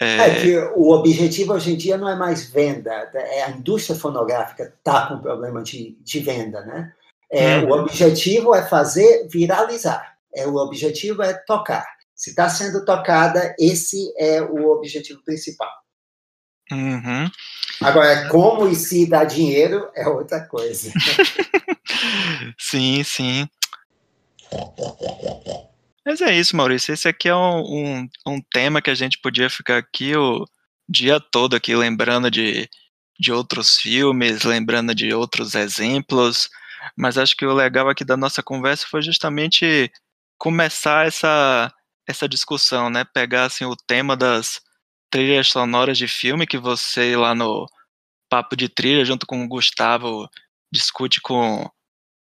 é... 0.00 0.16
é... 0.16 0.40
que 0.40 0.58
o 0.76 0.90
objetivo 0.90 1.52
hoje 1.52 1.72
em 1.72 1.76
dia 1.76 1.96
não 1.96 2.08
é 2.08 2.16
mais 2.16 2.50
venda, 2.50 2.92
é 3.14 3.44
a 3.44 3.50
indústria 3.50 3.98
fonográfica 3.98 4.74
está 4.76 5.06
com 5.06 5.18
problema 5.18 5.62
de, 5.62 5.96
de 6.00 6.20
venda, 6.20 6.62
né? 6.62 6.92
É, 7.30 7.58
O 7.58 7.70
objetivo 7.72 8.54
é 8.54 8.66
fazer 8.66 9.28
viralizar, 9.28 10.16
é, 10.34 10.46
o 10.46 10.56
objetivo 10.56 11.22
é 11.22 11.34
tocar. 11.34 11.86
Se 12.18 12.30
está 12.30 12.48
sendo 12.48 12.84
tocada, 12.84 13.54
esse 13.60 14.12
é 14.18 14.42
o 14.42 14.72
objetivo 14.72 15.22
principal. 15.22 15.70
Uhum. 16.72 17.30
Agora, 17.80 18.28
como 18.28 18.68
e 18.68 18.74
se 18.74 19.08
dá 19.08 19.22
dinheiro 19.22 19.88
é 19.94 20.06
outra 20.08 20.44
coisa. 20.44 20.92
sim, 22.58 23.04
sim. 23.04 23.48
Mas 26.04 26.20
é 26.20 26.34
isso, 26.34 26.56
Maurício. 26.56 26.92
Esse 26.92 27.06
aqui 27.06 27.28
é 27.28 27.36
um, 27.36 27.60
um, 27.60 28.08
um, 28.26 28.40
tema 28.52 28.82
que 28.82 28.90
a 28.90 28.96
gente 28.96 29.18
podia 29.18 29.48
ficar 29.48 29.78
aqui 29.78 30.16
o 30.16 30.44
dia 30.88 31.20
todo 31.20 31.54
aqui 31.54 31.76
lembrando 31.76 32.28
de, 32.32 32.68
de 33.16 33.30
outros 33.30 33.76
filmes, 33.76 34.42
lembrando 34.42 34.92
de 34.92 35.14
outros 35.14 35.54
exemplos. 35.54 36.50
Mas 36.96 37.16
acho 37.16 37.36
que 37.36 37.46
o 37.46 37.54
legal 37.54 37.88
aqui 37.88 38.04
da 38.04 38.16
nossa 38.16 38.42
conversa 38.42 38.88
foi 38.90 39.02
justamente 39.02 39.88
começar 40.36 41.06
essa, 41.06 41.72
essa 42.08 42.28
discussão, 42.28 42.88
né? 42.88 43.04
Pegar 43.04 43.44
assim 43.44 43.64
o 43.66 43.76
tema 43.76 44.16
das 44.16 44.60
trilhas 45.10 45.48
sonoras 45.48 45.98
de 45.98 46.08
filme 46.08 46.46
que 46.46 46.58
você 46.58 47.16
lá 47.16 47.34
no 47.34 47.66
papo 48.28 48.56
de 48.56 48.68
trilha 48.68 49.04
junto 49.04 49.26
com 49.26 49.44
o 49.44 49.48
Gustavo 49.48 50.28
discute 50.72 51.20
com 51.20 51.70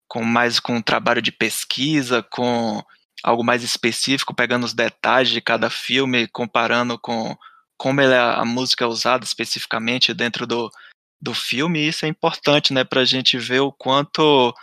com 0.08 0.24
mais 0.24 0.58
com 0.60 0.76
um 0.76 0.82
trabalho 0.82 1.22
de 1.22 1.30
pesquisa, 1.30 2.22
com 2.22 2.82
algo 3.22 3.44
mais 3.44 3.62
específico, 3.62 4.34
pegando 4.34 4.64
os 4.64 4.74
detalhes 4.74 5.30
de 5.30 5.40
cada 5.40 5.70
filme, 5.70 6.26
comparando 6.28 6.98
com 6.98 7.36
como 7.78 8.00
ele, 8.00 8.14
a 8.14 8.44
música 8.44 8.84
é 8.84 8.88
usada 8.88 9.24
especificamente 9.24 10.12
dentro 10.12 10.46
do, 10.46 10.70
do 11.20 11.32
filme, 11.32 11.86
isso 11.86 12.04
é 12.04 12.08
importante, 12.08 12.74
né, 12.74 12.84
para 12.84 13.00
a 13.00 13.04
gente 13.06 13.38
ver 13.38 13.60
o 13.60 13.72
quanto 13.72 14.54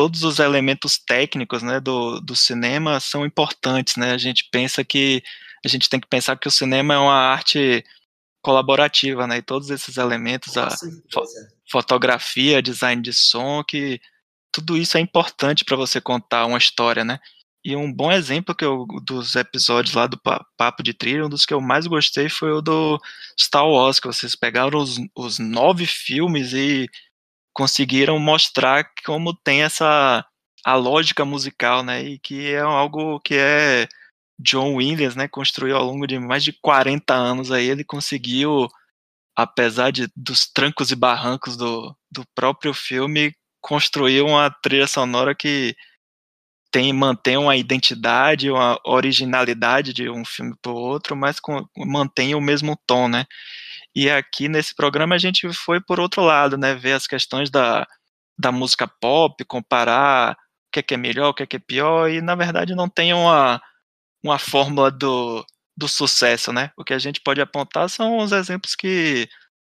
todos 0.00 0.22
os 0.22 0.38
elementos 0.38 0.96
técnicos, 0.96 1.62
né, 1.62 1.78
do, 1.78 2.20
do 2.20 2.34
cinema 2.34 2.98
são 3.00 3.26
importantes, 3.26 3.96
né, 3.96 4.12
a 4.12 4.16
gente 4.16 4.48
pensa 4.50 4.82
que, 4.82 5.22
a 5.62 5.68
gente 5.68 5.90
tem 5.90 6.00
que 6.00 6.08
pensar 6.08 6.38
que 6.38 6.48
o 6.48 6.50
cinema 6.50 6.94
é 6.94 6.96
uma 6.96 7.12
arte 7.12 7.84
colaborativa, 8.40 9.26
né, 9.26 9.36
e 9.36 9.42
todos 9.42 9.68
esses 9.68 9.98
elementos, 9.98 10.56
a 10.56 10.70
fo 10.70 11.22
fotografia, 11.70 12.62
design 12.62 13.02
de 13.02 13.12
som, 13.12 13.62
que 13.62 14.00
tudo 14.50 14.74
isso 14.74 14.96
é 14.96 15.00
importante 15.02 15.66
para 15.66 15.76
você 15.76 16.00
contar 16.00 16.46
uma 16.46 16.56
história, 16.56 17.04
né? 17.04 17.20
E 17.62 17.76
um 17.76 17.92
bom 17.92 18.10
exemplo 18.10 18.54
que 18.54 18.64
eu, 18.64 18.86
dos 19.04 19.36
episódios 19.36 19.94
lá 19.94 20.06
do 20.06 20.18
Papo 20.56 20.82
de 20.82 20.94
Trilha, 20.94 21.26
um 21.26 21.28
dos 21.28 21.44
que 21.44 21.52
eu 21.52 21.60
mais 21.60 21.86
gostei 21.86 22.30
foi 22.30 22.52
o 22.52 22.62
do 22.62 22.98
Star 23.38 23.68
Wars, 23.68 24.00
que 24.00 24.08
vocês 24.08 24.34
pegaram 24.34 24.78
os, 24.80 24.96
os 25.14 25.38
nove 25.38 25.84
filmes 25.86 26.54
e 26.54 26.88
conseguiram 27.52 28.18
mostrar 28.18 28.84
como 29.04 29.34
tem 29.34 29.62
essa 29.62 30.24
a 30.64 30.74
lógica 30.74 31.24
musical, 31.24 31.82
né? 31.82 32.02
E 32.02 32.18
que 32.18 32.52
é 32.52 32.60
algo 32.60 33.20
que 33.20 33.34
é 33.34 33.88
John 34.38 34.76
Williams, 34.76 35.16
né, 35.16 35.28
construiu 35.28 35.76
ao 35.76 35.84
longo 35.84 36.06
de 36.06 36.18
mais 36.18 36.42
de 36.44 36.52
40 36.52 37.14
anos 37.14 37.52
aí, 37.52 37.68
ele 37.68 37.84
conseguiu 37.84 38.68
apesar 39.36 39.90
de 39.90 40.08
dos 40.16 40.46
trancos 40.50 40.90
e 40.90 40.96
barrancos 40.96 41.56
do, 41.56 41.96
do 42.10 42.24
próprio 42.34 42.74
filme, 42.74 43.34
construir 43.60 44.22
uma 44.22 44.50
trilha 44.50 44.86
sonora 44.86 45.34
que 45.34 45.74
tem 46.70 46.92
mantém 46.92 47.36
uma 47.36 47.56
identidade, 47.56 48.50
uma 48.50 48.78
originalidade 48.84 49.92
de 49.92 50.08
um 50.08 50.24
filme 50.24 50.54
para 50.62 50.72
o 50.72 50.76
outro, 50.76 51.16
mas 51.16 51.40
com, 51.40 51.66
mantém 51.76 52.34
o 52.34 52.40
mesmo 52.40 52.78
tom, 52.86 53.08
né? 53.08 53.26
E 53.94 54.08
aqui 54.10 54.48
nesse 54.48 54.74
programa 54.74 55.14
a 55.14 55.18
gente 55.18 55.52
foi 55.52 55.80
por 55.80 56.00
outro 56.00 56.22
lado, 56.22 56.56
né? 56.56 56.74
Ver 56.74 56.92
as 56.92 57.06
questões 57.06 57.50
da, 57.50 57.86
da 58.38 58.52
música 58.52 58.86
pop, 58.86 59.44
comparar 59.44 60.32
o 60.32 60.36
que 60.72 60.80
é, 60.80 60.82
que 60.82 60.94
é 60.94 60.96
melhor, 60.96 61.30
o 61.30 61.34
que 61.34 61.42
é, 61.42 61.46
que 61.46 61.56
é 61.56 61.58
pior, 61.60 62.10
e 62.10 62.20
na 62.20 62.34
verdade 62.34 62.74
não 62.74 62.88
tem 62.88 63.12
uma, 63.12 63.60
uma 64.22 64.38
fórmula 64.38 64.90
do, 64.90 65.44
do 65.76 65.88
sucesso, 65.88 66.52
né? 66.52 66.70
O 66.76 66.84
que 66.84 66.94
a 66.94 66.98
gente 66.98 67.20
pode 67.20 67.40
apontar 67.40 67.88
são 67.90 68.18
os 68.18 68.32
exemplos 68.32 68.74
que 68.76 69.28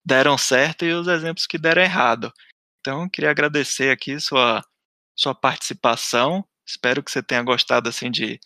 deram 0.06 0.38
certo 0.38 0.86
e 0.86 0.94
os 0.94 1.08
exemplos 1.08 1.48
que 1.48 1.58
deram 1.58 1.82
errado. 1.82 2.32
Então, 2.80 3.10
queria 3.10 3.32
agradecer 3.32 3.90
aqui 3.92 4.20
sua, 4.20 4.64
sua 5.16 5.34
participação. 5.34 6.46
Espero 6.68 7.04
que 7.04 7.12
você 7.12 7.24
tenha 7.24 7.42
gostado 7.44 7.90
assim 7.90 8.12
de 8.12 8.40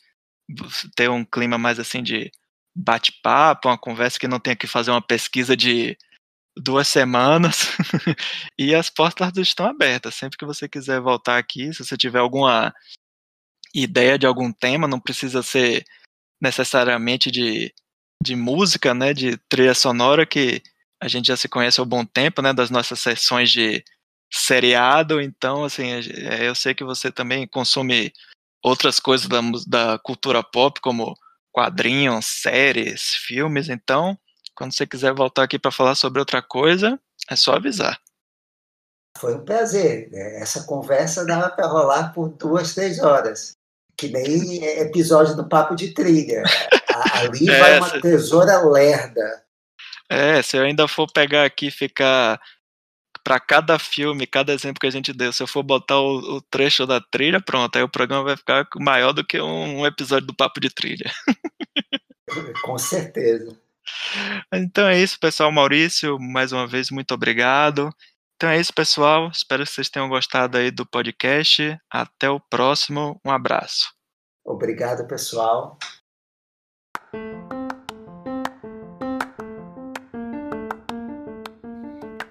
ter 0.96 1.10
um 1.10 1.26
clima 1.26 1.58
mais 1.58 1.80
assim 1.80 2.02
de 2.02 2.32
bate-papo, 2.80 3.68
uma 3.68 3.78
conversa 3.78 4.18
que 4.18 4.28
não 4.28 4.40
tenha 4.40 4.56
que 4.56 4.68
fazer 4.68 4.92
uma 4.92 5.02
pesquisa 5.02 5.56
de 5.56 5.98
duas 6.58 6.88
semanas. 6.88 7.68
e 8.58 8.74
as 8.74 8.90
portas 8.90 9.36
estão 9.38 9.66
abertas. 9.66 10.16
Sempre 10.16 10.38
que 10.38 10.46
você 10.46 10.68
quiser 10.68 11.02
voltar 11.02 11.38
aqui, 11.38 11.74
se 11.74 11.84
você 11.84 11.98
tiver 11.98 12.20
alguma 12.20 12.74
ideia 13.74 14.18
de 14.18 14.26
algum 14.26 14.52
tema, 14.52 14.88
não 14.88 15.00
precisa 15.00 15.44
ser 15.44 15.86
necessariamente 16.42 17.30
de, 17.30 17.74
de 18.24 18.36
música, 18.36 18.94
né, 18.94 19.14
de 19.14 19.38
trilha 19.50 19.76
sonora, 19.76 20.26
que 20.26 20.64
a 21.02 21.08
gente 21.08 21.28
já 21.28 21.38
se 21.38 21.50
conhece 21.50 21.80
há 21.80 21.84
um 21.84 21.88
bom 21.88 22.06
tempo, 22.06 22.42
né, 22.42 22.54
das 22.54 22.70
nossas 22.70 23.00
sessões 23.00 23.52
de 23.52 23.84
seriado, 24.32 25.22
então, 25.22 25.64
assim, 25.64 25.88
é, 25.92 26.48
eu 26.48 26.56
sei 26.56 26.74
que 26.74 26.84
você 26.84 27.12
também 27.12 27.48
consome 27.48 28.14
outras 28.64 29.00
coisas 29.00 29.28
da, 29.28 29.42
da 29.68 30.00
cultura 30.00 30.44
pop, 30.44 30.80
como 30.82 31.16
quadrinhos, 31.60 32.26
séries, 32.26 33.16
filmes, 33.16 33.68
então, 33.68 34.18
quando 34.56 34.74
você 34.74 34.88
quiser 34.88 35.14
voltar 35.14 35.44
aqui 35.44 35.60
para 35.60 35.72
falar 35.72 35.94
sobre 35.94 36.22
outra 36.22 36.42
coisa, 36.42 36.98
é 37.30 37.36
só 37.36 37.56
avisar. 37.56 38.00
Foi 39.18 39.36
um 39.36 39.44
prazer. 39.44 40.10
Né? 40.10 40.40
Essa 40.40 40.64
conversa 40.64 41.26
dava 41.26 41.50
para 41.50 41.68
rolar 41.68 42.14
por 42.14 42.30
duas, 42.30 42.74
três 42.74 43.00
horas. 43.00 43.58
Que 43.98 44.08
nem 44.08 44.64
episódio 44.64 45.36
do 45.36 45.50
Papo 45.50 45.76
de 45.76 45.94
Trilha. 45.94 46.44
Ali 47.16 47.50
é, 47.52 47.60
vai 47.60 47.80
uma 47.80 48.02
tesoura 48.02 48.62
lerda. 48.62 49.44
É, 50.10 50.42
se 50.42 50.56
eu 50.56 50.64
ainda 50.64 50.88
for 50.88 51.12
pegar 51.12 51.44
aqui 51.44 51.68
e 51.68 51.72
ficar 51.72 52.40
para 53.24 53.40
cada 53.40 53.78
filme, 53.80 54.28
cada 54.28 54.54
exemplo 54.54 54.80
que 54.80 54.88
a 54.88 54.92
gente 54.92 55.14
deu, 55.14 55.32
se 55.32 55.42
eu 55.42 55.48
for 55.48 55.64
botar 55.64 56.00
o, 56.00 56.38
o, 56.38 56.42
trecho 56.42 56.86
da 56.86 57.00
trilha, 57.00 57.42
pronto, 57.42 57.76
aí 57.76 57.84
o 57.84 57.90
programa 57.90 58.24
vai 58.24 58.38
ficar 58.38 58.68
maior 58.78 59.12
do 59.14 59.24
que 59.24 59.40
um, 59.40 59.80
um 59.80 59.86
episódio 59.86 60.28
do 60.28 60.36
Papo 60.36 60.60
de 60.60 60.70
Trilha. 60.70 61.12
Com 62.64 62.78
certeza. 62.78 63.58
Então 64.54 64.88
é 64.88 65.00
isso, 65.00 65.20
pessoal. 65.20 65.52
Maurício, 65.52 66.20
mais 66.20 66.52
uma 66.52 66.68
vez, 66.68 66.92
muito 66.92 67.14
obrigado. 67.14 67.90
Então 68.36 68.50
é 68.50 68.60
isso, 68.60 68.74
pessoal. 68.74 69.30
Espero 69.30 69.66
que 69.66 69.72
vocês 69.72 69.90
tenham 69.90 70.08
gostado 70.08 70.58
aí 70.58 70.72
do 70.72 70.86
podcast. 70.86 71.78
Até 71.90 72.30
o 72.30 72.40
próximo. 72.40 73.20
Um 73.26 73.32
abraço. 73.32 73.92
Obrigado, 74.46 75.06
pessoal. 75.08 75.78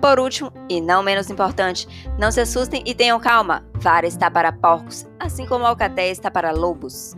Por 0.00 0.20
último, 0.20 0.52
e 0.68 0.80
não 0.80 1.02
menos 1.02 1.28
importante, 1.28 1.88
não 2.18 2.30
se 2.30 2.40
assustem 2.40 2.82
e 2.86 2.94
tenham 2.94 3.18
calma. 3.18 3.64
Vara 3.74 4.06
está 4.06 4.30
para 4.30 4.52
porcos, 4.52 5.06
assim 5.18 5.44
como 5.44 5.64
a 5.64 5.68
alcatéia 5.68 6.12
está 6.12 6.30
para 6.30 6.52
lobos. 6.52 7.14